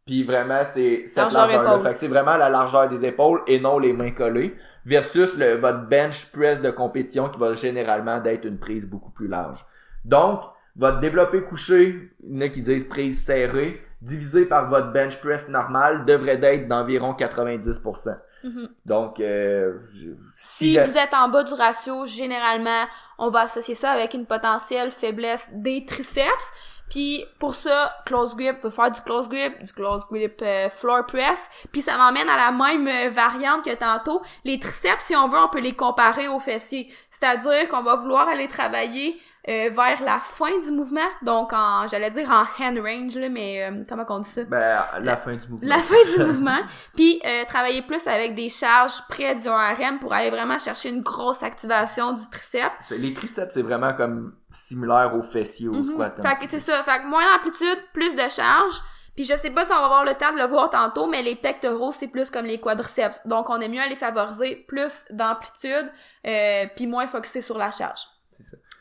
puis 0.10 0.24
vraiment 0.24 0.62
c'est 0.74 1.04
cette 1.06 1.18
Largeur 1.18 1.48
largeur-là. 1.48 1.84
Fait 1.84 1.94
que 1.94 2.00
c'est 2.00 2.08
vraiment 2.08 2.36
la 2.38 2.50
largeur 2.50 2.90
des 2.90 3.06
épaules 3.06 3.42
et 3.46 3.60
non 3.60 3.78
les 3.78 3.94
mains 3.94 4.10
collées, 4.12 4.56
versus 4.86 5.36
le, 5.38 5.56
votre 5.56 5.88
bench 5.88 6.32
press 6.32 6.62
de 6.62 6.72
compétition 6.72 7.30
qui 7.30 7.38
va 7.40 7.54
généralement 7.54 8.20
d'être 8.20 8.46
une 8.46 8.58
prise 8.58 8.88
beaucoup 8.88 9.12
plus 9.12 9.28
large. 9.28 9.66
Donc, 10.06 10.42
votre 10.76 11.00
développé 11.00 11.44
couché, 11.44 12.12
il 12.24 12.36
y 12.36 12.38
en 12.38 12.42
a 12.42 12.50
qui 12.50 12.62
disent 12.62 12.88
prise 12.88 13.24
serrée, 13.24 13.82
divisé 14.02 14.46
par 14.46 14.70
votre 14.70 14.92
bench 14.92 15.18
press 15.22 15.48
normal, 15.50 16.06
devrait 16.06 16.40
être 16.42 16.68
d'environ 16.68 17.14
90%. 17.14 18.18
Mhm. 18.44 18.70
Donc, 18.86 19.20
euh, 19.20 19.80
je- 19.92 20.12
Si 20.34 20.72
j'a- 20.72 20.84
vous 20.86 20.98
êtes 20.98 21.14
en 21.14 21.28
bas 21.30 21.44
du 21.44 21.54
ratio, 21.54 22.06
généralement, 22.06 22.86
on 23.18 23.30
va 23.30 23.42
associer 23.42 23.76
ça 23.76 23.92
avec 23.92 24.14
une 24.14 24.26
potentielle 24.26 24.92
faiblesse 24.92 25.46
des 25.54 25.86
triceps. 25.86 26.52
Puis 26.90 27.26
pour 27.40 27.56
ça, 27.56 27.94
close 28.06 28.36
grip, 28.36 28.60
pouvez 28.60 28.74
faire 28.74 28.92
du 28.92 29.02
close 29.02 29.30
grip, 29.30 29.64
du 29.64 29.72
close 29.74 30.06
grip 30.10 30.42
euh, 30.42 30.70
floor 30.70 31.06
press. 31.06 31.50
Puis 31.72 31.82
ça 31.82 31.98
m'emmène 31.98 32.28
à 32.30 32.38
la 32.38 32.52
même 32.52 32.88
euh, 32.88 33.10
variante 33.10 33.64
que 33.64 33.76
tantôt. 33.76 34.22
Les 34.44 34.60
triceps, 34.60 35.06
si 35.06 35.16
on 35.16 35.28
veut, 35.28 35.40
on 35.40 35.50
peut 35.50 35.60
les 35.60 35.76
comparer 35.76 36.28
aux 36.28 36.40
fessiers. 36.40 36.92
C'est-à-dire 37.10 37.70
qu'on 37.70 37.84
va 37.84 37.96
vouloir 37.96 38.28
aller 38.28 38.48
travailler 38.48 39.20
euh, 39.48 39.70
vers 39.72 40.04
la 40.04 40.20
fin 40.20 40.60
du 40.60 40.72
mouvement. 40.72 41.08
Donc 41.22 41.54
en, 41.54 41.88
j'allais 41.88 42.12
dire 42.12 42.30
en 42.30 42.44
hand 42.62 42.78
range, 42.80 43.16
là, 43.16 43.30
mais 43.30 43.64
euh, 43.64 43.84
comment 43.88 44.06
on 44.10 44.20
dit 44.20 44.30
ça? 44.30 44.44
Ben, 44.44 44.86
la 45.00 45.16
fin 45.16 45.36
du 45.36 45.48
mouvement. 45.48 45.68
la 45.68 45.78
fin 45.78 45.96
du 46.18 46.26
mouvement, 46.26 46.60
puis 46.96 47.22
euh, 47.26 47.46
travailler 47.46 47.82
plus 47.82 48.06
avec 48.08 48.36
des 48.36 48.50
charges 48.50 49.02
près 49.08 49.36
du 49.36 49.48
RM 49.48 50.00
pour 50.00 50.14
aller 50.14 50.30
vraiment 50.30 50.60
chercher 50.60 50.90
une 50.90 51.02
grosse 51.02 51.42
activation 51.42 52.14
du 52.14 52.30
triceps. 52.30 52.90
Les 52.92 53.14
triceps, 53.14 53.54
c'est 53.54 53.62
vraiment 53.62 53.94
comme 53.94 54.36
similaire 54.52 55.16
aux 55.16 55.24
fessiers, 55.24 55.70
au 55.70 55.84
squat. 55.84 56.16
comme 56.16 56.26
Fait 56.26 56.46
que 56.46 56.52
c'est 56.52 56.60
ça, 56.60 56.84
fait 56.84 57.00
que 57.00 57.08
moins 57.08 57.24
d'amplitude, 57.34 57.78
plus 57.94 58.16
de 58.16 58.30
charge. 58.30 58.82
Puis 59.16 59.26
je 59.26 59.36
sais 59.36 59.50
pas 59.50 59.66
si 59.66 59.72
on 59.72 59.80
va 59.80 59.86
avoir 59.86 60.06
le 60.06 60.14
temps 60.16 60.32
de 60.32 60.38
le 60.38 60.46
voir 60.46 60.70
tantôt, 60.70 61.08
mais 61.08 61.22
les 61.22 61.36
pectoraux, 61.36 61.92
c'est 61.92 62.08
plus 62.08 62.30
comme 62.30 62.46
les 62.46 62.60
quadriceps. 62.60 63.26
Donc 63.26 63.50
on 63.50 63.60
est 63.60 63.68
mieux 63.68 63.82
à 63.82 63.88
les 63.88 63.96
favoriser 63.96 64.64
plus 64.68 65.04
d'amplitude, 65.12 65.92
euh, 66.26 66.66
puis 66.76 66.88
moins 66.88 67.06
focusé 67.08 67.42
sur 67.42 67.58
la 67.58 67.72
charge. 67.72 68.08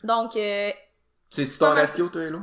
Donc, 0.03 0.35
euh, 0.35 0.69
C'est 1.29 1.57
pas 1.59 1.69
ton 1.69 1.75
ratio, 1.75 2.09
toi, 2.09 2.21
Hello? 2.23 2.39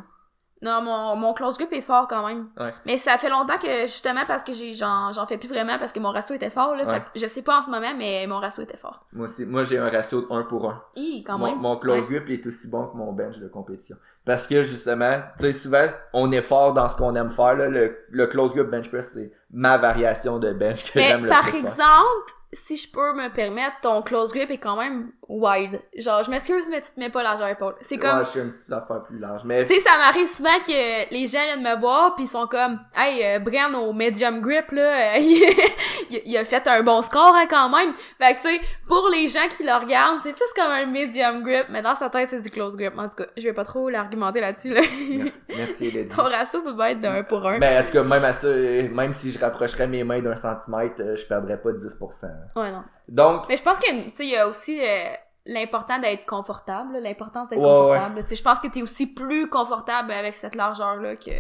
Non, 0.63 0.81
mon, 0.81 1.17
mon 1.17 1.35
close 1.35 1.59
grip 1.59 1.71
est 1.75 1.83
fort 1.83 2.09
quand 2.09 2.27
même. 2.27 2.49
Ouais. 2.59 2.73
Mais 2.87 2.97
ça 2.97 3.19
fait 3.19 3.29
longtemps 3.29 3.59
que, 3.59 3.83
justement, 3.83 4.25
parce 4.27 4.43
que 4.43 4.55
j'ai, 4.55 4.73
j'en, 4.73 5.13
j'en 5.13 5.27
fais 5.27 5.37
plus 5.37 5.49
vraiment 5.49 5.77
parce 5.79 5.93
que 5.93 6.01
mon 6.01 6.11
ratio 6.11 6.35
était 6.35 6.49
fort, 6.49 6.75
là. 6.75 6.85
Ouais. 6.85 6.95
Fait 6.95 7.01
que 7.01 7.21
je 7.21 7.27
sais 7.27 7.43
pas 7.43 7.61
en 7.61 7.63
ce 7.63 7.69
moment, 7.71 7.93
mais 7.95 8.27
mon 8.27 8.39
ratio 8.39 8.63
était 8.65 8.79
fort. 8.79 9.05
Moi 9.13 9.27
aussi, 9.27 9.45
moi 9.45 9.65
j'ai 9.65 9.77
un 9.77 9.91
ratio 9.91 10.23
de 10.23 10.27
1 10.33 10.45
pour 10.45 10.69
1. 10.71 10.83
Hi, 10.97 11.23
quand 11.25 11.37
Mon, 11.39 11.47
même. 11.51 11.59
mon 11.61 11.77
close 11.77 12.07
Ouais. 12.07 12.21
grip 12.21 12.31
est 12.31 12.47
aussi 12.47 12.69
bon 12.69 12.87
que 12.87 12.97
mon 12.97 13.13
bench 13.13 13.39
de 13.39 13.49
compétition. 13.49 13.97
Parce 14.27 14.47
que 14.47 14.63
justement, 14.65 15.15
tu 15.39 15.47
sais, 15.47 15.53
souvent, 15.53 15.87
on 16.13 16.31
est 16.33 16.43
fort 16.43 16.75
dans 16.75 16.89
ce 16.89 16.97
qu'on 16.97 17.15
aime 17.15 17.31
faire. 17.31 17.55
Là. 17.55 17.69
Le, 17.69 17.97
le 18.11 18.27
close 18.27 18.53
grip 18.53 18.67
bench 18.69 18.91
press, 18.91 19.13
c'est 19.15 19.31
ma 19.53 19.79
variation 19.79 20.39
de 20.39 20.53
bench 20.53 20.85
que 20.93 21.01
j'aime 21.01 21.23
le 21.25 21.29
par 21.31 21.43
plus. 21.43 21.53
faire. 21.53 21.61
exemple, 21.71 22.33
si 22.53 22.77
je 22.77 22.91
peux 22.91 23.13
me 23.13 23.29
permettre, 23.29 23.77
ton 23.83 24.03
close 24.03 24.33
grip 24.33 24.51
est 24.51 24.59
quand 24.59 24.77
même 24.77 25.11
wide. 25.29 25.81
Genre, 25.99 26.23
je 26.23 26.31
m'excuse, 26.31 26.67
mais 26.71 26.81
tu 26.81 26.91
te 26.93 26.99
mets 27.01 27.11
pas 27.11 27.23
largeur 27.23 27.49
épaule. 27.49 27.75
C'est 27.83 27.99
comme, 27.99 28.19
Ouais, 28.19 28.25
je 28.25 28.31
suis 28.31 28.41
un 28.41 28.49
petit 28.49 28.73
affaire 28.73 29.03
plus 29.03 29.19
large. 29.19 29.43
Mais 29.45 29.65
Tu 29.67 29.75
sais, 29.75 29.81
ça 29.81 29.99
m'arrive 29.99 30.27
souvent 30.27 30.59
que 30.67 31.13
les 31.13 31.27
gens 31.27 31.43
viennent 31.45 31.63
me 31.63 31.79
voir 31.81 32.15
pis 32.15 32.23
ils 32.25 32.29
sont 32.29 32.47
comme 32.47 32.81
Hey, 32.95 33.23
euh, 33.25 33.39
Brian 33.41 33.75
au 33.75 33.93
medium 33.93 34.41
grip 34.41 34.71
là, 34.73 35.17
euh, 35.17 35.19
il, 35.21 36.23
il 36.25 36.37
a 36.37 36.45
fait 36.45 36.67
un 36.69 36.83
bon 36.83 37.03
score 37.03 37.35
hein, 37.35 37.47
quand 37.51 37.69
même. 37.69 37.93
Fait 38.19 38.35
que 38.35 38.41
tu 38.43 38.49
sais, 38.55 38.61
pour 38.89 39.09
les 39.13 39.29
gens 39.29 39.49
qui 39.51 39.63
le 39.65 39.75
regardent, 39.75 40.21
c'est 40.23 40.33
plus 40.33 40.51
comme 40.55 40.71
un 40.71 40.87
medium 40.87 41.43
grip, 41.43 41.67
mais 41.69 41.83
dans 41.83 41.97
sa 41.97 42.09
tête 42.09 42.31
c'est 42.31 42.41
du 42.41 42.51
close 42.51 42.77
grip. 42.77 42.97
En 42.97 43.09
tout 43.09 43.17
cas, 43.17 43.27
je 43.37 43.43
vais 43.43 43.53
pas 43.53 43.65
trop 43.65 43.89
là-dessus 44.17 44.73
là. 44.75 44.81
merci, 44.81 45.41
merci. 45.49 46.07
Ton 46.15 46.25
ratio 46.25 46.63
peut 46.63 46.77
pas 46.77 46.91
être 46.91 47.01
d'un 47.01 47.23
pour 47.23 47.47
un. 47.47 47.59
Mais 47.59 47.79
en 47.79 47.85
tout 47.85 47.93
cas, 47.93 48.03
même 48.03 48.25
à 48.25 48.33
ça, 48.33 48.49
même 48.49 49.13
si 49.13 49.31
je 49.31 49.39
rapprocherais 49.39 49.87
mes 49.87 50.05
mains 50.05 50.21
d'un 50.21 50.37
centimètre, 50.37 51.03
euh, 51.03 51.17
je 51.17 51.27
perdrais 51.27 51.61
pas 51.61 51.71
10%. 51.71 52.27
Ouais 52.57 52.71
non. 52.73 52.83
Donc, 53.09 53.45
Mais 53.49 53.57
je 53.57 53.63
pense 53.63 53.79
que 53.79 53.91
tu 53.91 54.09
sais, 54.17 54.25
il 54.25 54.31
y 54.31 54.37
a 54.37 54.49
aussi 54.49 54.81
euh, 54.81 55.09
l'important 55.47 55.99
d'être 55.99 56.27
confortable, 56.27 56.99
l'importance 56.99 57.49
d'être 57.49 57.61
Ouais, 57.61 57.65
confortable. 57.65 58.25
Tu 58.25 58.37
je 58.37 58.43
pense 58.43 58.59
que 58.59 58.69
t'es 58.69 58.83
aussi 58.83 59.13
plus 59.13 59.49
confortable 59.49 60.13
avec 60.13 60.35
cette 60.35 60.55
largeur 60.55 60.97
là 60.97 61.17
que. 61.17 61.31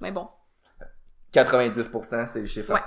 Mais 0.00 0.12
bon. 0.12 0.28
90% 1.32 2.26
c'est 2.26 2.40
le 2.40 2.46
chiffre 2.46 2.72
Ouais. 2.72 2.80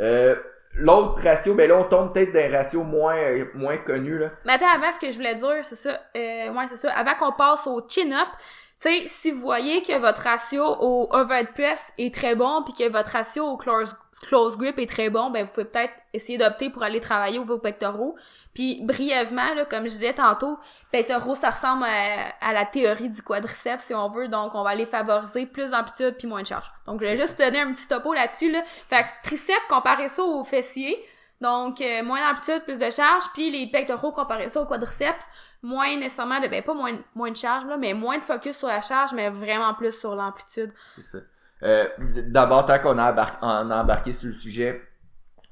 Euh, 0.00 0.36
L'autre 0.74 1.22
ratio, 1.22 1.54
ben 1.54 1.68
là, 1.68 1.76
on 1.76 1.84
tombe 1.84 2.14
peut-être 2.14 2.32
d'un 2.32 2.50
ratio 2.50 2.82
moins, 2.82 3.16
moins 3.54 3.76
connu, 3.76 4.18
là. 4.18 4.28
Mais 4.44 4.54
attends, 4.54 4.72
avant, 4.74 4.90
ce 4.90 4.98
que 4.98 5.10
je 5.10 5.16
voulais 5.16 5.34
dire, 5.34 5.58
c'est 5.62 5.76
ça. 5.76 6.00
Euh, 6.16 6.52
ouais, 6.52 6.64
c'est 6.68 6.78
ça. 6.78 6.92
Avant 6.92 7.14
qu'on 7.14 7.32
passe 7.32 7.66
au 7.66 7.86
chin-up, 7.86 8.28
sais, 8.82 9.04
si 9.06 9.30
vous 9.30 9.40
voyez 9.40 9.82
que 9.82 9.96
votre 9.98 10.22
ratio 10.22 10.64
au 10.80 11.08
overhead 11.12 11.52
press 11.52 11.92
est 11.98 12.14
très 12.14 12.34
bon, 12.34 12.62
puis 12.64 12.74
que 12.74 12.90
votre 12.90 13.10
ratio 13.10 13.44
au 13.44 13.56
close, 13.56 13.96
close 14.22 14.56
grip 14.56 14.78
est 14.78 14.88
très 14.88 15.08
bon, 15.08 15.30
ben 15.30 15.44
vous 15.44 15.52
pouvez 15.52 15.66
peut-être 15.66 15.94
essayer 16.12 16.36
d'opter 16.36 16.68
pour 16.68 16.82
aller 16.82 17.00
travailler 17.00 17.38
vos 17.38 17.58
pectoraux. 17.58 18.16
Puis 18.54 18.80
brièvement, 18.84 19.54
là, 19.54 19.64
comme 19.64 19.84
je 19.84 19.92
disais 19.92 20.12
tantôt, 20.12 20.58
pectoraux, 20.90 21.34
ça 21.34 21.50
ressemble 21.50 21.84
à, 21.84 22.52
la 22.52 22.66
théorie 22.66 23.08
du 23.08 23.22
quadriceps, 23.22 23.84
si 23.84 23.94
on 23.94 24.08
veut. 24.08 24.28
Donc, 24.28 24.54
on 24.54 24.62
va 24.62 24.70
aller 24.70 24.86
favoriser 24.86 25.46
plus 25.46 25.70
d'amplitude 25.70 26.16
puis 26.18 26.26
moins 26.26 26.42
de 26.42 26.46
charge. 26.46 26.70
Donc, 26.86 27.00
je 27.00 27.06
vais 27.06 27.16
juste 27.16 27.38
te 27.38 27.42
donner 27.42 27.60
un 27.60 27.72
petit 27.72 27.86
topo 27.86 28.12
là-dessus. 28.12 28.50
Là. 28.50 28.62
Fait 28.64 29.04
que 29.04 29.10
triceps, 29.22 29.60
comparer 29.68 30.08
ça 30.08 30.22
au 30.22 30.44
fessier. 30.44 30.98
Donc, 31.40 31.80
euh, 31.80 32.02
moins 32.04 32.20
d'amplitude, 32.20 32.62
plus 32.64 32.78
de 32.78 32.90
charge. 32.90 33.24
Puis 33.34 33.50
les 33.50 33.66
pectoraux, 33.66 34.12
comparer 34.12 34.48
ça 34.48 34.60
au 34.60 34.66
quadriceps, 34.66 35.26
moins 35.62 35.96
nécessairement 35.96 36.40
de... 36.40 36.48
Ben, 36.48 36.62
pas 36.62 36.74
moins, 36.74 36.92
moins 37.14 37.30
de 37.30 37.36
charge, 37.36 37.66
là, 37.66 37.76
mais 37.76 37.94
moins 37.94 38.18
de 38.18 38.24
focus 38.24 38.56
sur 38.56 38.68
la 38.68 38.80
charge, 38.80 39.12
mais 39.12 39.30
vraiment 39.30 39.74
plus 39.74 39.92
sur 39.92 40.14
l'amplitude. 40.14 40.70
C'est 40.96 41.02
ça. 41.02 41.18
Euh, 41.62 41.86
D'abord, 42.26 42.66
tant 42.66 42.78
qu'on 42.80 42.98
a, 42.98 43.12
embar- 43.12 43.38
a 43.40 43.62
embarqué 43.80 44.12
sur 44.12 44.28
le 44.28 44.34
sujet, 44.34 44.82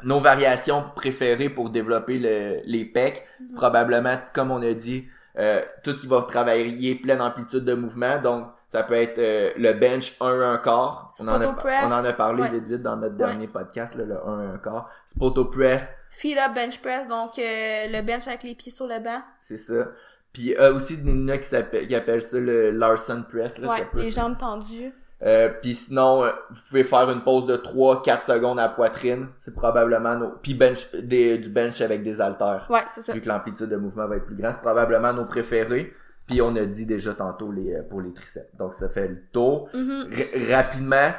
nos 0.03 0.19
variations 0.19 0.85
préférées 0.97 1.51
pour 1.51 1.71
développer 1.71 2.19
le- 2.19 2.61
les 2.65 2.85
pecs, 2.85 3.27
c'est 3.47 3.55
probablement, 3.55 4.19
comme 4.35 4.51
on 4.51 4.61
a 4.63 4.73
dit, 4.73 5.07
euh, 5.39 5.63
tout 5.85 5.93
ce 5.93 6.01
qui 6.01 6.09
va 6.09 6.23
travailler 6.23 6.97
pleine 6.97 7.21
amplitude 7.21 7.65
de 7.65 7.75
mouvement. 7.75 8.19
Donc, 8.19 8.49
ça 8.71 8.83
peut 8.85 8.95
être 8.95 9.19
euh, 9.19 9.51
le 9.59 9.73
bench 9.75 10.17
1 10.21 10.41
1 10.41 10.57
quart. 10.59 11.13
On 11.19 11.29
en, 11.29 11.39
a, 11.41 11.53
press. 11.53 11.85
on 11.87 11.93
en 11.93 12.05
a 12.05 12.13
parlé 12.15 12.43
Ouais. 12.45 12.51
vite 12.53 12.65
vite 12.65 12.83
dans 12.83 12.97
notre 12.97 13.13
Ouais. 13.17 13.27
dernier 13.27 13.49
podcast, 13.49 13.97
là, 13.97 14.05
le 14.05 14.17
1 14.27 14.55
1 14.55 14.59
quart. 14.59 14.89
Spoto 15.05 15.45
press, 15.47 15.93
up 16.25 16.55
bench 16.55 16.81
press, 16.81 17.07
donc 17.09 17.39
euh, 17.39 17.43
le 17.89 18.01
bench 18.03 18.27
avec 18.29 18.43
les 18.45 18.55
pieds 18.55 18.73
sur 18.73 18.87
le 18.87 18.99
banc. 19.01 19.21
c'est 19.39 19.59
ça. 19.59 19.89
Puis 20.33 20.55
euh, 20.57 20.73
aussi, 20.75 20.95
il 20.95 21.09
y 21.09 21.25
en 21.25 21.29
a 21.29 21.37
qui, 21.39 21.49
s'appelle- 21.49 21.87
qui 21.89 21.95
appellent 21.95 22.23
ça 22.23 22.39
le 22.39 22.71
Larson 22.71 23.25
press. 23.29 23.59
Là, 23.59 23.67
ça 23.69 23.75
ouais, 23.75 23.89
peut 23.93 24.01
les 24.01 24.11
jambes 24.11 24.39
tendues. 24.39 24.93
Euh, 25.23 25.51
puis 25.61 25.75
sinon, 25.75 26.25
euh, 26.25 26.31
vous 26.51 26.61
pouvez 26.69 26.85
faire 26.85 27.11
une 27.11 27.21
pause 27.21 27.47
de 27.47 27.57
3-4 27.57 28.23
secondes 28.25 28.59
à 28.59 28.63
la 28.63 28.69
poitrine. 28.71 29.27
C'est 29.39 29.55
probablement 29.55 30.15
nos... 30.17 30.29
Puis 30.43 30.55
bench, 30.55 30.95
des, 30.95 31.37
du 31.37 31.51
bench 31.51 31.83
avec 31.83 32.03
des 32.03 32.23
haltères. 32.23 32.67
Ouais, 32.71 32.81
c'est 32.89 33.03
ça. 33.03 33.13
Vu 33.13 33.21
que 33.21 33.29
l'amplitude 33.29 33.69
de 33.69 33.77
mouvement 33.77 34.07
va 34.07 34.17
être 34.17 34.25
plus 34.25 34.35
grande. 34.37 34.53
C'est 34.53 34.63
probablement 34.63 35.13
nos 35.13 35.27
préférés. 35.27 35.93
Puis 36.31 36.41
on 36.43 36.55
a 36.57 36.65
dit 36.65 36.87
déjà 36.87 37.13
tantôt 37.15 37.51
les 37.51 37.75
euh, 37.75 37.83
pour 37.83 38.01
les 38.01 38.13
triceps. 38.13 38.55
Donc 38.57 38.75
ça 38.75 38.89
fait 38.89 39.09
le 39.09 39.21
tour. 39.33 39.69
Mhm. 39.75 40.09
R- 40.11 40.53
rapidement, 40.55 41.11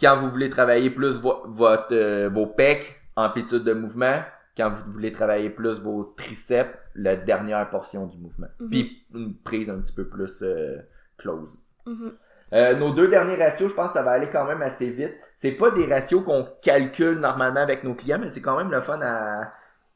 quand 0.00 0.16
vous 0.16 0.30
voulez 0.30 0.50
travailler 0.50 0.90
plus 0.90 1.20
vo- 1.20 1.42
votre, 1.46 1.92
euh, 1.94 2.28
vos 2.28 2.46
pecs, 2.46 2.96
amplitude 3.16 3.62
de 3.64 3.72
mouvement, 3.72 4.16
quand 4.56 4.70
vous 4.70 4.90
voulez 4.92 5.12
travailler 5.12 5.50
plus 5.50 5.80
vos 5.80 6.04
triceps, 6.16 6.76
la 6.94 7.16
dernière 7.16 7.68
portion 7.70 8.06
du 8.06 8.18
mouvement. 8.18 8.48
Mhm. 8.60 8.70
Puis 8.70 9.06
une 9.14 9.34
prise 9.36 9.70
un 9.70 9.78
petit 9.78 9.92
peu 9.94 10.06
plus 10.08 10.42
euh, 10.42 10.76
close. 11.16 11.58
Mhm. 11.86 12.12
Euh, 12.54 12.74
nos 12.76 12.90
deux 12.90 13.08
derniers 13.08 13.36
ratios, 13.36 13.70
je 13.70 13.74
pense 13.74 13.88
que 13.88 13.92
ça 13.94 14.02
va 14.02 14.10
aller 14.10 14.28
quand 14.28 14.44
même 14.44 14.60
assez 14.60 14.90
vite. 14.90 15.14
C'est 15.34 15.52
pas 15.52 15.70
des 15.70 15.86
ratios 15.86 16.22
qu'on 16.22 16.46
calcule 16.60 17.18
normalement 17.18 17.60
avec 17.60 17.82
nos 17.82 17.94
clients, 17.94 18.18
mais 18.20 18.28
c'est 18.28 18.42
quand 18.42 18.58
même 18.58 18.70
le 18.70 18.80
fun 18.82 19.00
à, 19.00 19.52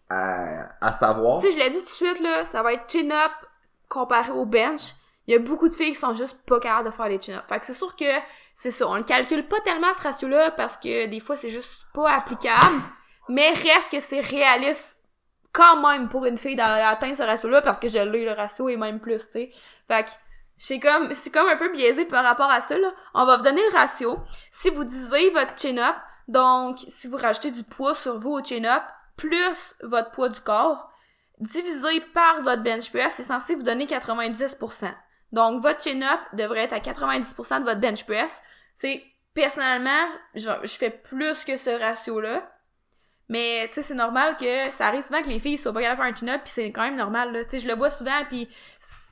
à, 0.09 0.69
à 0.81 0.92
savoir. 0.92 1.40
Tu 1.40 1.49
sais, 1.49 1.53
je 1.53 1.59
l'ai 1.59 1.69
dit 1.71 1.79
tout 1.81 1.85
de 1.85 1.90
suite, 1.90 2.21
là, 2.23 2.45
ça 2.45 2.62
va 2.62 2.73
être 2.73 2.85
chin-up 2.88 3.33
comparé 3.88 4.31
au 4.31 4.46
bench. 4.46 4.94
Il 5.27 5.33
y 5.33 5.37
a 5.37 5.40
beaucoup 5.40 5.68
de 5.68 5.75
filles 5.75 5.92
qui 5.92 5.99
sont 5.99 6.14
juste 6.14 6.38
pas 6.46 6.61
capables 6.61 6.88
de 6.88 6.94
faire 6.94 7.09
les 7.09 7.20
chin-up. 7.20 7.44
Fait 7.49 7.59
que 7.59 7.66
c'est 7.66 7.75
sûr 7.75 7.96
que 7.96 8.05
c'est 8.55 8.70
ça. 8.70 8.87
On 8.88 8.94
le 8.94 9.03
calcule 9.03 9.46
pas 9.46 9.61
tellement 9.61 9.92
ce 9.92 10.03
ratio-là 10.03 10.53
parce 10.53 10.77
que 10.77 11.07
des 11.07 11.20
fois 11.20 11.37
c'est 11.37 11.51
juste 11.51 11.87
pas 11.92 12.12
applicable. 12.12 12.83
Mais 13.29 13.51
reste 13.51 13.90
que 13.90 14.01
c'est 14.01 14.20
réaliste 14.20 15.01
quand 15.53 15.81
même 15.88 16.09
pour 16.09 16.27
une 16.27 16.38
fille 16.38 16.55
d'atteindre 16.55 17.16
ce 17.16 17.22
ratio-là 17.22 17.62
parce 17.62 17.79
que 17.79 17.88
je 17.88 17.99
l'ai 17.99 18.25
le 18.25 18.33
ratio 18.33 18.68
et 18.68 18.77
même 18.77 19.01
plus, 19.01 19.27
tu 19.27 19.33
sais. 19.33 19.51
Fait 19.88 20.05
que 20.05 20.11
c'est 20.57 20.79
comme, 20.79 21.12
c'est 21.14 21.31
comme 21.31 21.49
un 21.49 21.57
peu 21.57 21.70
biaisé 21.70 22.05
par 22.05 22.22
rapport 22.22 22.51
à 22.51 22.61
ça, 22.61 22.79
là. 22.79 22.88
On 23.14 23.25
va 23.25 23.37
vous 23.37 23.42
donner 23.42 23.62
le 23.62 23.77
ratio. 23.77 24.18
Si 24.51 24.70
vous 24.70 24.85
divisez 24.85 25.31
votre 25.31 25.59
chin-up, 25.59 25.96
donc 26.29 26.79
si 26.88 27.09
vous 27.09 27.16
rajoutez 27.16 27.51
du 27.51 27.62
poids 27.62 27.94
sur 27.94 28.18
vous 28.18 28.33
au 28.33 28.44
chin-up, 28.44 28.83
plus 29.16 29.75
votre 29.83 30.11
poids 30.11 30.29
du 30.29 30.40
corps, 30.40 30.90
divisé 31.38 32.01
par 32.14 32.42
votre 32.42 32.62
bench 32.62 32.90
press, 32.90 33.14
c'est 33.16 33.22
censé 33.22 33.55
vous 33.55 33.62
donner 33.62 33.87
90%. 33.87 34.92
Donc, 35.33 35.61
votre 35.61 35.83
chin-up 35.83 36.20
devrait 36.33 36.64
être 36.64 36.72
à 36.72 36.79
90% 36.79 37.61
de 37.61 37.64
votre 37.64 37.81
bench 37.81 38.05
press. 38.05 38.42
C'est 38.77 39.03
personnellement, 39.35 40.07
je, 40.35 40.49
fais 40.66 40.90
plus 40.90 41.44
que 41.44 41.57
ce 41.57 41.70
ratio-là. 41.70 42.51
Mais, 43.29 43.66
tu 43.68 43.75
sais, 43.75 43.83
c'est 43.83 43.94
normal 43.94 44.37
que 44.37 44.70
ça 44.70 44.87
arrive 44.87 45.03
souvent 45.03 45.20
que 45.20 45.29
les 45.29 45.40
filles 45.40 45.59
soient 45.59 45.72
pas 45.72 45.83
capables 45.83 45.99
de 45.99 46.05
faire 46.05 46.12
un 46.12 46.16
chin-up, 46.16 46.40
puis 46.44 46.53
c'est 46.53 46.72
quand 46.72 46.83
même 46.83 46.96
normal, 46.96 47.33
là. 47.33 47.44
Tu 47.44 47.51
sais, 47.51 47.59
je 47.61 47.68
le 47.68 47.75
vois 47.75 47.90
souvent, 47.90 48.25
puis 48.29 48.49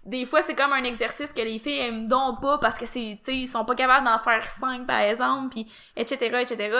des 0.04 0.24
fois, 0.24 0.40
c'est 0.40 0.54
comme 0.54 0.72
un 0.72 0.84
exercice 0.84 1.32
que 1.32 1.42
les 1.42 1.58
filles 1.58 1.78
aiment 1.78 2.06
donc 2.06 2.40
pas 2.40 2.58
parce 2.58 2.78
que 2.78 2.86
c'est, 2.86 3.18
tu 3.18 3.24
sais, 3.24 3.36
ils 3.36 3.48
sont 3.48 3.64
pas 3.64 3.74
capables 3.74 4.06
d'en 4.06 4.18
faire 4.18 4.48
5, 4.48 4.86
par 4.86 5.00
exemple, 5.00 5.50
puis 5.50 5.72
etc., 5.96 6.38
etc. 6.40 6.78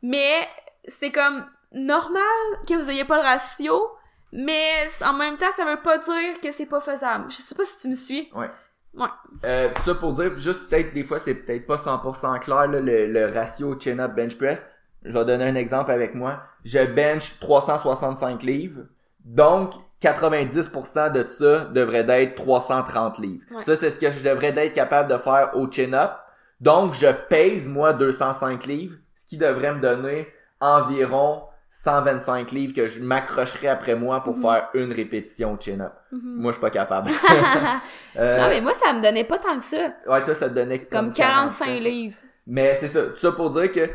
Mais, 0.00 0.48
c'est 0.86 1.12
comme 1.12 1.46
normal 1.72 2.22
que 2.66 2.74
vous 2.74 2.90
ayez 2.90 3.04
pas 3.04 3.16
le 3.16 3.22
ratio, 3.22 3.88
mais 4.32 4.88
en 5.04 5.12
même 5.12 5.36
temps, 5.36 5.50
ça 5.54 5.64
veut 5.64 5.80
pas 5.82 5.98
dire 5.98 6.40
que 6.42 6.50
c'est 6.50 6.66
pas 6.66 6.80
faisable. 6.80 7.26
Je 7.28 7.36
sais 7.36 7.54
pas 7.54 7.64
si 7.64 7.78
tu 7.78 7.88
me 7.88 7.94
suis. 7.94 8.30
Ouais. 8.34 8.50
Ouais. 8.94 9.08
Euh, 9.44 9.70
ça 9.84 9.94
pour 9.94 10.12
dire, 10.12 10.36
juste 10.36 10.68
peut-être 10.68 10.92
des 10.92 11.02
fois 11.02 11.18
c'est 11.18 11.34
peut-être 11.34 11.66
pas 11.66 11.76
100% 11.76 12.38
clair 12.40 12.66
là, 12.68 12.80
le, 12.80 13.06
le 13.06 13.26
ratio 13.26 13.78
chin-up 13.78 14.14
bench 14.14 14.36
press. 14.36 14.66
Je 15.02 15.12
vais 15.12 15.24
donner 15.24 15.44
un 15.44 15.54
exemple 15.54 15.90
avec 15.90 16.14
moi. 16.14 16.42
Je 16.64 16.84
bench 16.84 17.38
365 17.40 18.42
livres, 18.42 18.82
donc 19.24 19.72
90% 20.02 21.12
de 21.12 21.26
ça 21.26 21.64
devrait 21.66 22.06
être 22.08 22.34
330 22.34 23.18
livres. 23.18 23.44
Ouais. 23.50 23.62
Ça 23.62 23.76
c'est 23.76 23.88
ce 23.90 23.98
que 23.98 24.10
je 24.10 24.22
devrais 24.22 24.54
être 24.58 24.74
capable 24.74 25.10
de 25.10 25.16
faire 25.16 25.52
au 25.54 25.70
chin-up. 25.70 26.12
Donc 26.60 26.94
je 26.94 27.10
pèse 27.28 27.66
moi 27.66 27.94
205 27.94 28.66
livres, 28.66 28.98
ce 29.14 29.24
qui 29.24 29.38
devrait 29.38 29.74
me 29.74 29.80
donner 29.80 30.28
environ 30.60 31.44
125 31.74 32.50
livres 32.52 32.74
que 32.74 32.86
je 32.86 33.00
m'accrocherai 33.00 33.66
après 33.66 33.94
moi 33.94 34.22
pour 34.22 34.36
Mhm. 34.36 34.42
faire 34.42 34.68
une 34.74 34.92
répétition 34.92 35.58
chin-up. 35.58 35.94
Mhm. 36.12 36.20
Moi 36.36 36.52
je 36.52 36.56
suis 36.58 36.60
pas 36.60 36.70
capable. 36.70 37.10
Euh, 38.18 38.38
Non, 38.38 38.48
mais 38.50 38.60
moi, 38.60 38.72
ça 38.74 38.92
me 38.92 39.00
donnait 39.00 39.24
pas 39.24 39.38
tant 39.38 39.58
que 39.58 39.64
ça. 39.64 39.94
Ouais, 40.06 40.22
toi, 40.22 40.34
ça 40.34 40.50
te 40.50 40.54
donnait 40.54 40.80
Comme 40.84 41.14
45 41.14 41.80
livres. 41.80 42.18
Mais 42.46 42.76
c'est 42.78 42.88
ça. 42.88 43.04
Tout 43.04 43.16
ça 43.16 43.32
pour 43.32 43.48
dire 43.48 43.70
que 43.72 43.88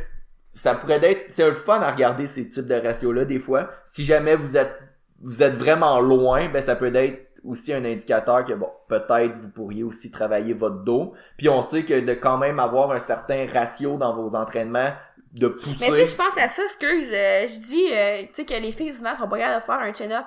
ça 0.53 0.73
pourrait 0.73 0.99
être, 1.03 1.27
c'est 1.29 1.43
un 1.43 1.53
fun 1.53 1.79
à 1.81 1.91
regarder 1.91 2.25
ces 2.25 2.49
types 2.49 2.65
de 2.65 2.73
ratios-là, 2.73 3.25
des 3.25 3.37
fois. 3.37 3.69
Si 3.85 4.03
jamais 4.03 4.35
vous 4.35 4.57
êtes, 4.57 4.75
vous 5.21 5.43
êtes 5.43 5.53
vraiment 5.53 5.99
loin, 5.99 6.49
ben, 6.49 6.63
ça 6.63 6.75
peut 6.75 6.91
être 6.95 7.27
aussi 7.43 7.71
un 7.73 7.85
indicateur 7.85 8.43
que, 8.43 8.53
bon, 8.53 8.71
peut-être 8.89 9.37
vous 9.37 9.49
pourriez 9.49 9.83
aussi 9.83 10.09
travailler 10.09 10.53
votre 10.55 10.83
dos. 10.83 11.13
Puis 11.37 11.47
on 11.47 11.61
sait 11.61 11.83
que 11.83 11.99
de 11.99 12.13
quand 12.15 12.39
même 12.39 12.59
avoir 12.59 12.91
un 12.91 12.97
certain 12.99 13.45
ratio 13.53 13.97
dans 13.97 14.15
vos 14.15 14.33
entraînements, 14.35 14.89
de 15.33 15.47
pousser. 15.47 15.77
Mais 15.79 15.87
tu 15.89 15.95
sais, 15.95 16.05
je 16.07 16.15
pense 16.15 16.37
à 16.37 16.47
ça, 16.47 16.63
excuse, 16.63 17.09
euh, 17.11 17.47
je 17.47 17.59
dis, 17.59 17.87
euh, 17.91 18.23
tu 18.27 18.33
sais, 18.33 18.45
que 18.45 18.53
les 18.53 18.71
filles 18.71 18.93
souvent 18.93 19.15
sont 19.15 19.27
pas 19.27 19.37
capables 19.37 19.61
de 19.61 19.65
faire 19.65 19.79
un 19.79 19.93
chin-up. 19.93 20.25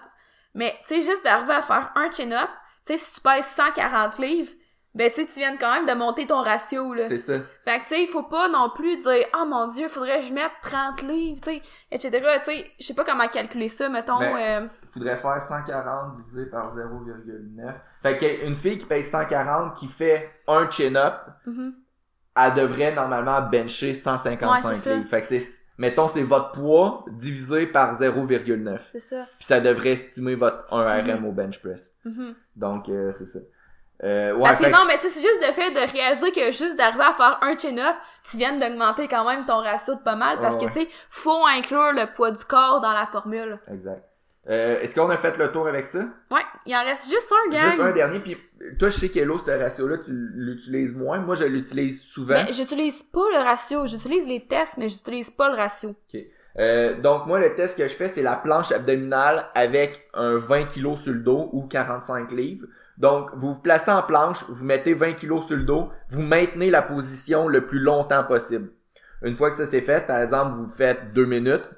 Mais, 0.55 0.74
tu 0.86 0.94
sais, 0.94 1.03
juste 1.03 1.24
d'arriver 1.24 1.55
à 1.55 1.62
faire 1.62 1.92
un 1.94 2.11
chin-up, 2.11 2.48
tu 2.86 2.96
sais, 2.96 2.98
si 2.98 3.14
tu 3.14 3.20
pèses 3.20 3.46
140 3.46 4.18
livres, 4.18 4.51
ben 4.92 5.09
tu 5.09 5.20
sais, 5.20 5.26
tu 5.26 5.34
viens 5.34 5.57
quand 5.57 5.72
même 5.72 5.86
de 5.86 5.92
monter 5.92 6.26
ton 6.26 6.42
ratio, 6.42 6.92
là. 6.92 7.07
C'est 7.07 7.18
ça. 7.18 7.34
Fait 7.64 7.78
que 7.78 7.82
tu 7.84 7.88
sais, 7.90 8.03
il 8.03 8.09
faut 8.09 8.24
pas 8.24 8.48
non 8.48 8.70
plus 8.70 8.96
dire 8.96 9.24
«Oh 9.40 9.44
mon 9.46 9.68
dieu, 9.68 9.88
faudrait 9.88 10.18
que 10.18 10.26
je 10.26 10.32
mette 10.32 10.51
30 10.62 11.03
livres, 11.03 11.40
tu 11.40 11.53
sais, 11.53 11.62
etc.» 11.92 12.11
Tu 12.44 12.53
sais, 12.53 12.70
je 12.80 12.86
sais 12.86 12.94
pas 12.94 13.05
comment 13.05 13.28
calculer 13.28 13.68
ça, 13.68 13.88
mettons... 13.88 14.18
Ben, 14.18 14.36
euh, 14.36 14.66
faudrait 14.92 15.16
faire 15.16 15.40
140 15.40 16.16
divisé 16.16 16.46
par 16.46 16.76
0,9. 16.76 17.72
Fait 18.03 18.18
qu'une 18.18 18.57
fille 18.57 18.78
qui 18.78 18.86
paye 18.86 19.03
140 19.03 19.76
qui 19.76 19.86
fait 19.86 20.28
un 20.48 20.68
chin-up, 20.68 21.20
mhm. 21.46 21.74
Elle 22.36 22.54
devrait 22.54 22.92
normalement 22.94 23.40
bencher 23.42 23.94
155 23.94 24.68
Ouais, 24.86 24.94
livres. 24.96 25.08
Fait 25.08 25.20
que 25.20 25.26
c'est, 25.26 25.42
mettons, 25.78 26.08
c'est 26.08 26.22
votre 26.22 26.52
poids 26.52 27.04
divisé 27.10 27.66
par 27.66 27.94
0,9. 27.94 28.78
C'est 28.92 29.00
ça. 29.00 29.26
Puis 29.38 29.46
ça 29.46 29.60
devrait 29.60 29.90
estimer 29.90 30.34
votre 30.34 30.72
1 30.72 31.00
RM 31.02 31.20
Mhm. 31.20 31.26
au 31.26 31.32
bench 31.32 31.60
press. 31.60 31.92
Mhm. 32.04 32.30
Donc, 32.56 32.88
euh, 32.88 33.12
c'est 33.16 33.26
ça. 33.26 33.38
Euh, 34.02 34.32
ouais, 34.34 34.44
Parce 34.44 34.62
que 34.62 34.70
non, 34.70 34.84
mais 34.86 34.96
tu 34.98 35.02
sais, 35.02 35.08
c'est 35.10 35.20
juste 35.22 35.46
le 35.46 35.52
fait 35.52 35.70
de 35.72 35.92
réaliser 35.92 36.32
que 36.32 36.50
juste 36.50 36.76
d'arriver 36.78 37.04
à 37.04 37.12
faire 37.12 37.38
un 37.42 37.54
chin-up, 37.54 37.96
tu 38.24 38.38
viens 38.38 38.56
d'augmenter 38.58 39.08
quand 39.08 39.28
même 39.28 39.44
ton 39.44 39.58
ratio 39.58 39.94
de 39.94 40.00
pas 40.00 40.16
mal, 40.16 40.38
parce 40.40 40.54
Ouais, 40.56 40.68
que 40.68 40.72
tu 40.72 40.80
sais, 40.80 40.88
faut 41.10 41.44
inclure 41.46 41.92
le 41.92 42.06
poids 42.14 42.30
du 42.30 42.42
corps 42.46 42.80
dans 42.80 42.92
la 42.92 43.04
formule. 43.06 43.58
Exact. 43.70 44.02
Euh, 44.49 44.80
est-ce 44.80 44.95
qu'on 44.95 45.11
a 45.11 45.16
fait 45.16 45.36
le 45.36 45.53
tour 45.53 45.68
avec 45.68 45.84
ça? 45.84 45.99
Ouais, 46.30 46.41
il 46.64 46.74
en 46.74 46.82
reste 46.82 47.11
juste 47.11 47.30
un, 47.30 47.51
gang. 47.51 47.70
Juste 47.70 47.82
un 47.82 47.93
dernier, 47.93 48.20
puis 48.20 48.38
toi, 48.78 48.88
je 48.88 48.97
sais 48.97 49.09
qu'Hello, 49.11 49.38
ce 49.38 49.51
ratio-là, 49.51 49.99
tu 49.99 50.12
l'utilises 50.12 50.97
moins. 50.97 51.18
Moi, 51.18 51.34
je 51.34 51.45
l'utilise 51.45 52.03
souvent. 52.03 52.43
Mais 52.45 52.53
j'utilise 52.53 53.03
pas 53.03 53.24
le 53.32 53.45
ratio, 53.45 53.86
j'utilise 53.86 54.26
les 54.26 54.47
tests, 54.47 54.78
mais 54.78 54.88
j'utilise 54.88 55.30
pas 55.30 55.51
le 55.51 55.57
ratio. 55.57 55.95
Euh, 56.59 57.01
donc 57.01 57.26
moi 57.26 57.38
le 57.38 57.55
test 57.55 57.78
que 57.78 57.86
je 57.86 57.95
fais 57.95 58.09
c'est 58.09 58.22
la 58.22 58.34
planche 58.34 58.72
abdominale 58.72 59.47
avec 59.55 60.09
un 60.14 60.36
20 60.36 60.64
kg 60.64 60.97
sur 60.97 61.12
le 61.12 61.20
dos 61.20 61.49
ou 61.53 61.62
45 61.62 62.32
livres. 62.32 62.66
Donc 62.99 63.30
vous 63.34 63.55
vous 63.55 63.61
placez 63.61 63.91
en 63.91 64.03
planche, 64.03 64.45
vous 64.49 64.64
mettez 64.64 64.93
20 64.93 65.12
kg 65.12 65.43
sur 65.47 65.57
le 65.57 65.62
dos, 65.62 65.91
vous 66.09 66.22
maintenez 66.22 66.70
la 66.70 66.82
position 66.82 67.47
le 67.47 67.66
plus 67.66 67.78
longtemps 67.78 68.24
possible. 68.24 68.70
Une 69.22 69.36
fois 69.36 69.51
que 69.51 69.57
ça 69.57 69.66
c'est 69.66 69.80
fait, 69.80 70.07
par 70.07 70.20
exemple 70.20 70.57
vous 70.57 70.66
faites 70.66 71.12
deux 71.12 71.24
minutes, 71.24 71.70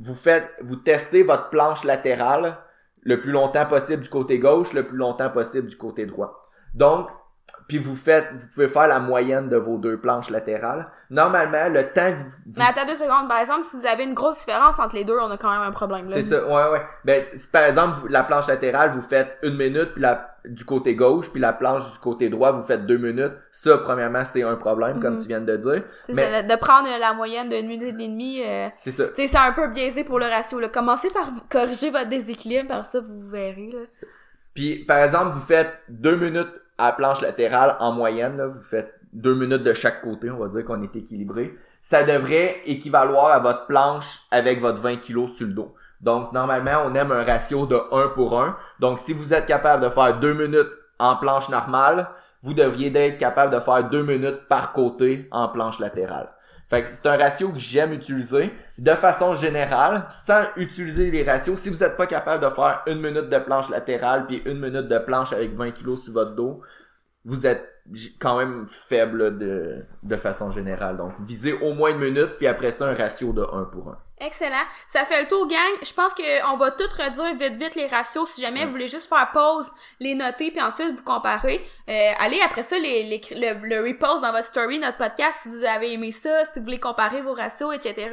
vous 0.00 0.14
faites 0.14 0.48
vous 0.62 0.76
testez 0.76 1.22
votre 1.22 1.50
planche 1.50 1.84
latérale 1.84 2.56
le 3.02 3.20
plus 3.20 3.30
longtemps 3.30 3.66
possible 3.66 4.02
du 4.02 4.08
côté 4.08 4.38
gauche, 4.38 4.72
le 4.72 4.82
plus 4.82 4.96
longtemps 4.96 5.30
possible 5.30 5.68
du 5.68 5.76
côté 5.76 6.06
droit. 6.06 6.46
Donc 6.74 7.08
puis 7.68 7.78
vous 7.78 7.94
faites, 7.94 8.26
vous 8.32 8.46
pouvez 8.54 8.68
faire 8.68 8.88
la 8.88 8.98
moyenne 8.98 9.48
de 9.50 9.56
vos 9.56 9.76
deux 9.76 9.98
planches 10.00 10.30
latérales. 10.30 10.88
Normalement, 11.10 11.68
le 11.68 11.84
temps 11.84 12.10
que 12.12 12.18
vous, 12.18 12.30
Mais 12.56 12.64
attends 12.64 12.86
deux 12.86 12.96
secondes, 12.96 13.28
par 13.28 13.38
exemple, 13.40 13.62
si 13.62 13.76
vous 13.78 13.86
avez 13.86 14.04
une 14.04 14.14
grosse 14.14 14.38
différence 14.40 14.78
entre 14.78 14.96
les 14.96 15.04
deux, 15.04 15.18
on 15.18 15.30
a 15.30 15.36
quand 15.36 15.50
même 15.50 15.62
un 15.62 15.70
problème 15.70 16.08
là. 16.08 16.16
C'est 16.16 16.22
ça, 16.22 16.44
ouais, 16.46 16.72
ouais. 16.72 16.82
Ben, 17.04 17.22
si 17.34 17.46
par 17.48 17.64
exemple, 17.64 18.08
la 18.10 18.22
planche 18.24 18.46
latérale, 18.48 18.90
vous 18.92 19.02
faites 19.02 19.38
une 19.42 19.56
minute, 19.56 19.92
puis 19.92 20.02
la, 20.02 20.34
du 20.46 20.64
côté 20.64 20.94
gauche, 20.94 21.30
puis 21.30 21.40
la 21.40 21.52
planche 21.52 21.92
du 21.92 21.98
côté 21.98 22.28
droit, 22.30 22.52
vous 22.52 22.62
faites 22.62 22.86
deux 22.86 22.96
minutes. 22.98 23.32
Ça, 23.50 23.78
premièrement, 23.78 24.24
c'est 24.24 24.42
un 24.42 24.56
problème, 24.56 25.00
comme 25.00 25.14
Mhm. 25.14 25.20
tu 25.20 25.28
viens 25.28 25.40
de 25.40 25.56
dire. 25.56 25.82
Mais- 26.08 26.42
c'est 26.42 26.42
de 26.46 26.56
prendre 26.56 26.88
la 26.98 27.12
moyenne 27.14 27.48
d'une 27.50 27.66
minute 27.68 28.00
et 28.00 28.08
demie, 28.08 28.42
euh, 28.44 28.68
C'est 28.74 28.92
ça. 28.92 29.04
c'est 29.14 29.36
un 29.36 29.52
peu 29.52 29.68
biaisé 29.68 30.04
pour 30.04 30.18
le 30.18 30.26
ratio, 30.26 30.58
là. 30.58 30.68
Commencez 30.68 31.08
par 31.10 31.30
corriger 31.50 31.90
votre 31.90 32.08
déséquilibre, 32.08 32.68
par 32.68 32.86
ça, 32.86 33.00
vous 33.00 33.28
verrez, 33.28 33.70
là. 33.72 33.80
Puis, 34.54 34.84
par 34.86 34.98
exemple, 34.98 35.32
vous 35.34 35.40
faites 35.40 35.72
deux 35.88 36.16
minutes 36.16 36.52
à 36.78 36.86
la 36.86 36.92
planche 36.92 37.20
latérale 37.20 37.76
en 37.80 37.92
moyenne, 37.92 38.40
vous 38.42 38.62
faites 38.62 38.94
deux 39.12 39.34
minutes 39.34 39.62
de 39.64 39.74
chaque 39.74 40.02
côté, 40.02 40.30
on 40.30 40.38
va 40.38 40.48
dire 40.48 40.64
qu'on 40.64 40.82
est 40.82 40.94
équilibré. 40.96 41.54
Ça 41.82 42.02
devrait 42.02 42.60
équivaloir 42.66 43.32
à 43.32 43.38
votre 43.38 43.66
planche 43.66 44.20
avec 44.30 44.60
votre 44.60 44.80
20 44.80 44.96
kg 44.96 45.28
sur 45.28 45.46
le 45.46 45.52
dos. 45.52 45.74
Donc, 46.00 46.32
normalement, 46.32 46.84
on 46.86 46.94
aime 46.94 47.10
un 47.12 47.24
ratio 47.24 47.66
de 47.66 47.76
1 47.76 48.08
pour 48.08 48.40
1. 48.40 48.56
Donc, 48.78 48.98
si 49.00 49.12
vous 49.12 49.34
êtes 49.34 49.46
capable 49.46 49.82
de 49.82 49.88
faire 49.88 50.18
deux 50.20 50.34
minutes 50.34 50.70
en 50.98 51.16
planche 51.16 51.48
normale, 51.48 52.08
vous 52.42 52.54
devriez 52.54 52.96
être 52.96 53.18
capable 53.18 53.52
de 53.52 53.60
faire 53.60 53.88
deux 53.88 54.02
minutes 54.02 54.46
par 54.48 54.72
côté 54.72 55.28
en 55.32 55.48
planche 55.48 55.80
latérale. 55.80 56.30
Fait 56.68 56.82
que 56.82 56.88
c'est 56.88 57.06
un 57.06 57.16
ratio 57.16 57.50
que 57.50 57.58
j'aime 57.58 57.94
utiliser 57.94 58.50
de 58.76 58.90
façon 58.92 59.34
générale, 59.34 60.06
sans 60.10 60.44
utiliser 60.56 61.10
les 61.10 61.22
ratios. 61.22 61.58
Si 61.58 61.70
vous 61.70 61.78
n'êtes 61.78 61.96
pas 61.96 62.06
capable 62.06 62.44
de 62.44 62.50
faire 62.50 62.82
une 62.86 63.00
minute 63.00 63.30
de 63.30 63.38
planche 63.38 63.70
latérale 63.70 64.26
puis 64.26 64.42
une 64.44 64.60
minute 64.60 64.86
de 64.86 64.98
planche 64.98 65.32
avec 65.32 65.54
20 65.54 65.70
kilos 65.70 66.02
sur 66.04 66.12
votre 66.12 66.34
dos, 66.34 66.60
vous 67.24 67.46
êtes 67.46 67.66
quand 68.20 68.36
même 68.36 68.66
faible 68.68 69.38
de, 69.38 69.82
de 70.02 70.16
façon 70.16 70.50
générale. 70.50 70.98
Donc, 70.98 71.12
visez 71.20 71.54
au 71.54 71.72
moins 71.72 71.90
une 71.90 72.00
minute 72.00 72.36
puis 72.36 72.46
après 72.46 72.70
ça, 72.70 72.86
un 72.86 72.94
ratio 72.94 73.32
de 73.32 73.42
1 73.42 73.64
pour 73.64 73.88
1. 73.88 73.98
Excellent. 74.20 74.64
Ça 74.88 75.04
fait 75.04 75.22
le 75.22 75.28
tour, 75.28 75.46
gang. 75.46 75.58
Je 75.80 75.92
pense 75.92 76.12
que 76.12 76.52
on 76.52 76.56
va 76.56 76.72
tout 76.72 76.88
redire 76.98 77.34
vite 77.36 77.54
vite 77.54 77.74
les 77.76 77.86
ratios. 77.86 78.28
Si 78.28 78.40
jamais 78.40 78.64
vous 78.64 78.72
voulez 78.72 78.88
juste 78.88 79.08
faire 79.08 79.30
pause, 79.30 79.70
les 80.00 80.14
noter, 80.16 80.50
puis 80.50 80.60
ensuite 80.60 80.96
vous 80.96 81.04
comparer. 81.04 81.64
Euh, 81.88 82.12
allez 82.18 82.40
après 82.40 82.64
ça 82.64 82.78
les, 82.78 83.04
les- 83.04 83.20
le, 83.36 83.66
le 83.82 83.98
dans 83.98 84.32
votre 84.32 84.44
story, 84.44 84.80
notre 84.80 84.98
podcast, 84.98 85.38
si 85.42 85.48
vous 85.50 85.64
avez 85.64 85.92
aimé 85.92 86.10
ça, 86.10 86.44
si 86.46 86.58
vous 86.58 86.64
voulez 86.64 86.80
comparer 86.80 87.22
vos 87.22 87.32
ratios, 87.34 87.72
etc. 87.74 88.10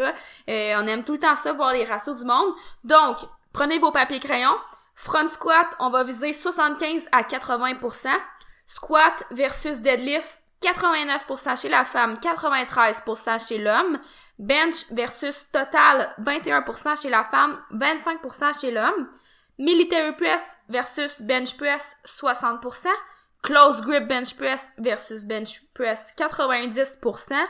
Euh, 0.48 0.74
on 0.78 0.86
aime 0.88 1.04
tout 1.04 1.14
le 1.14 1.20
temps 1.20 1.36
ça, 1.36 1.54
voir 1.54 1.74
les 1.74 1.86
ratios 1.86 2.20
du 2.20 2.26
monde. 2.26 2.54
Donc, 2.84 3.18
prenez 3.52 3.80
vos 3.80 3.92
papiers 3.92 4.20
crayons. 4.20 4.58
Front 4.94 5.28
squat, 5.28 5.68
on 5.80 5.90
va 5.90 6.04
viser 6.04 6.34
75 6.34 7.08
à 7.12 7.24
80%. 7.24 8.10
Squat 8.68 9.24
versus 9.32 9.80
deadlift, 9.82 10.40
89% 10.62 11.62
chez 11.62 11.70
la 11.70 11.84
femme, 11.84 12.18
93% 12.22 13.48
chez 13.48 13.58
l'homme. 13.58 14.00
Bench 14.38 14.92
versus 14.92 15.46
total, 15.52 16.14
21% 16.20 17.02
chez 17.02 17.10
la 17.10 17.24
femme, 17.26 17.60
25% 17.72 18.60
chez 18.60 18.72
l'homme. 18.72 19.10
Military 19.58 20.14
press 20.16 20.58
versus 20.68 21.22
bench 21.22 21.56
press, 21.58 21.96
60%. 22.06 22.88
Close 23.42 23.80
grip 23.82 24.08
bench 24.08 24.36
press 24.36 24.72
versus 24.78 25.24
bench 25.24 25.62
press, 25.74 26.14
90%. 26.18 27.48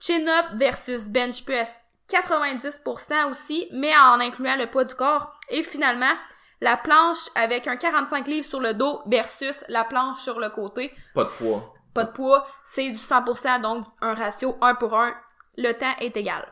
Chin 0.00 0.26
up 0.28 0.58
versus 0.58 1.08
bench 1.08 1.44
press, 1.44 1.82
90% 2.08 3.30
aussi, 3.30 3.68
mais 3.72 3.96
en 3.96 4.20
incluant 4.20 4.56
le 4.56 4.66
poids 4.66 4.84
du 4.84 4.94
corps. 4.94 5.38
Et 5.50 5.62
finalement, 5.62 6.14
la 6.60 6.76
planche 6.76 7.28
avec 7.36 7.68
un 7.68 7.76
45 7.76 8.26
livres 8.26 8.48
sur 8.48 8.60
le 8.60 8.74
dos 8.74 9.02
versus 9.06 9.64
la 9.68 9.84
planche 9.84 10.18
sur 10.20 10.40
le 10.40 10.50
côté. 10.50 10.92
Pas 11.14 11.24
de 11.24 11.28
poids. 11.28 11.60
Pas 11.94 12.04
de 12.04 12.12
poids, 12.12 12.46
c'est 12.64 12.90
du 12.90 12.98
100%, 12.98 13.60
donc 13.60 13.84
un 14.00 14.14
ratio 14.14 14.56
1 14.60 14.74
pour 14.74 14.98
1. 14.98 15.14
Le 15.56 15.72
temps 15.72 15.94
est 16.00 16.16
égal. 16.16 16.44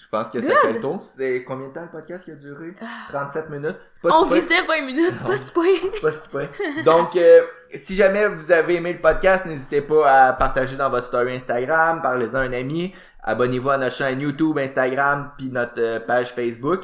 Je 0.00 0.08
pense 0.08 0.28
que 0.28 0.40
ça 0.40 0.52
fait 0.62 0.72
le 0.72 0.80
tour. 0.80 1.00
C'est 1.02 1.44
combien 1.44 1.68
de 1.68 1.72
temps 1.72 1.82
le 1.82 1.90
podcast 1.90 2.24
qui 2.24 2.32
a 2.32 2.34
duré? 2.34 2.74
37 3.10 3.48
minutes. 3.50 3.76
Pas 4.02 4.10
On 4.12 4.26
si 4.26 4.34
visait 4.34 4.62
20 4.66 4.86
minutes, 4.86 5.12
c'est 5.16 5.26
pas 5.26 5.36
si 5.36 5.52
pire. 5.52 5.90
C'est 5.92 6.00
pas 6.00 6.12
si 6.12 6.28
pire. 6.28 6.84
Donc, 6.84 7.14
euh, 7.14 7.42
si 7.72 7.94
jamais 7.94 8.26
vous 8.26 8.50
avez 8.50 8.74
aimé 8.76 8.92
le 8.92 9.00
podcast, 9.00 9.46
n'hésitez 9.46 9.80
pas 9.80 10.26
à 10.28 10.32
partager 10.32 10.76
dans 10.76 10.90
votre 10.90 11.06
story 11.06 11.34
Instagram, 11.36 12.02
parlez-en 12.02 12.38
à 12.38 12.42
un 12.42 12.52
ami, 12.52 12.92
abonnez-vous 13.22 13.70
à 13.70 13.78
notre 13.78 13.94
chaîne 13.94 14.20
YouTube, 14.20 14.58
Instagram, 14.58 15.30
puis 15.38 15.48
notre 15.48 15.80
euh, 15.80 16.00
page 16.00 16.32
Facebook. 16.32 16.82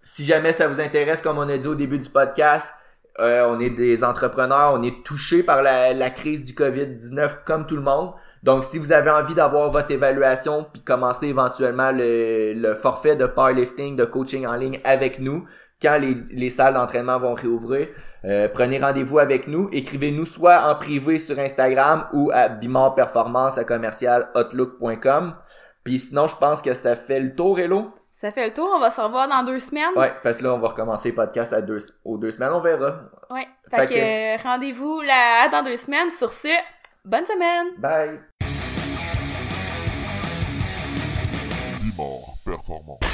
Si 0.00 0.24
jamais 0.24 0.52
ça 0.52 0.68
vous 0.68 0.80
intéresse, 0.80 1.20
comme 1.20 1.38
on 1.38 1.48
a 1.48 1.58
dit 1.58 1.68
au 1.68 1.74
début 1.74 1.98
du 1.98 2.10
podcast, 2.10 2.74
euh, 3.18 3.44
on 3.48 3.58
est 3.58 3.70
des 3.70 4.04
entrepreneurs, 4.04 4.72
on 4.72 4.82
est 4.82 5.04
touchés 5.04 5.42
par 5.42 5.62
la, 5.62 5.92
la 5.92 6.10
crise 6.10 6.44
du 6.44 6.52
COVID-19 6.54 7.44
comme 7.44 7.66
tout 7.66 7.76
le 7.76 7.82
monde. 7.82 8.12
Donc, 8.42 8.64
si 8.64 8.78
vous 8.78 8.92
avez 8.92 9.10
envie 9.10 9.34
d'avoir 9.34 9.70
votre 9.70 9.90
évaluation 9.92 10.66
puis 10.72 10.82
commencer 10.82 11.26
éventuellement 11.26 11.92
le, 11.92 12.54
le 12.54 12.74
forfait 12.74 13.14
de 13.14 13.26
powerlifting, 13.26 13.96
de 13.96 14.04
coaching 14.04 14.46
en 14.46 14.54
ligne 14.54 14.80
avec 14.84 15.20
nous, 15.20 15.46
quand 15.80 15.98
les, 16.00 16.16
les 16.30 16.50
salles 16.50 16.74
d'entraînement 16.74 17.18
vont 17.18 17.34
réouvrir, 17.34 17.88
euh, 18.24 18.48
prenez 18.52 18.78
rendez-vous 18.78 19.18
avec 19.18 19.48
nous. 19.48 19.68
Écrivez-nous 19.72 20.26
soit 20.26 20.62
en 20.70 20.74
privé 20.76 21.18
sur 21.18 21.38
Instagram 21.38 22.06
ou 22.12 22.30
à 22.32 22.48
bimorperformance 22.48 23.58
à 23.58 23.64
commercial 23.64 24.28
outlook.com. 24.36 25.34
Puis 25.84 25.98
sinon, 25.98 26.28
je 26.28 26.36
pense 26.36 26.62
que 26.62 26.74
ça 26.74 26.94
fait 26.94 27.20
le 27.20 27.34
tour, 27.34 27.58
Hello. 27.58 27.92
Ça 28.12 28.30
fait 28.30 28.48
le 28.48 28.54
tour, 28.54 28.70
on 28.72 28.78
va 28.78 28.90
se 28.92 29.00
revoir 29.00 29.28
dans 29.28 29.42
deux 29.42 29.58
semaines. 29.58 29.90
Ouais, 29.96 30.12
parce 30.22 30.38
que 30.38 30.44
là, 30.44 30.54
on 30.54 30.58
va 30.58 30.68
recommencer 30.68 31.08
le 31.08 31.16
podcast 31.16 31.52
à 31.52 31.60
deux, 31.60 31.78
aux 32.04 32.18
deux 32.18 32.30
semaines. 32.30 32.52
On 32.52 32.60
verra. 32.60 33.00
Ouais. 33.30 33.48
Fait 33.68 33.88
Fait 33.88 33.94
que, 33.94 33.94
euh, 33.94 34.48
rendez-vous 34.48 35.00
là 35.00 35.48
dans 35.48 35.64
deux 35.64 35.76
semaines. 35.76 36.10
Sur 36.12 36.30
ce, 36.30 36.46
bonne 37.04 37.26
semaine! 37.26 37.74
Bye! 37.78 38.20
Polymore 41.96 42.38
Performance. 42.44 43.11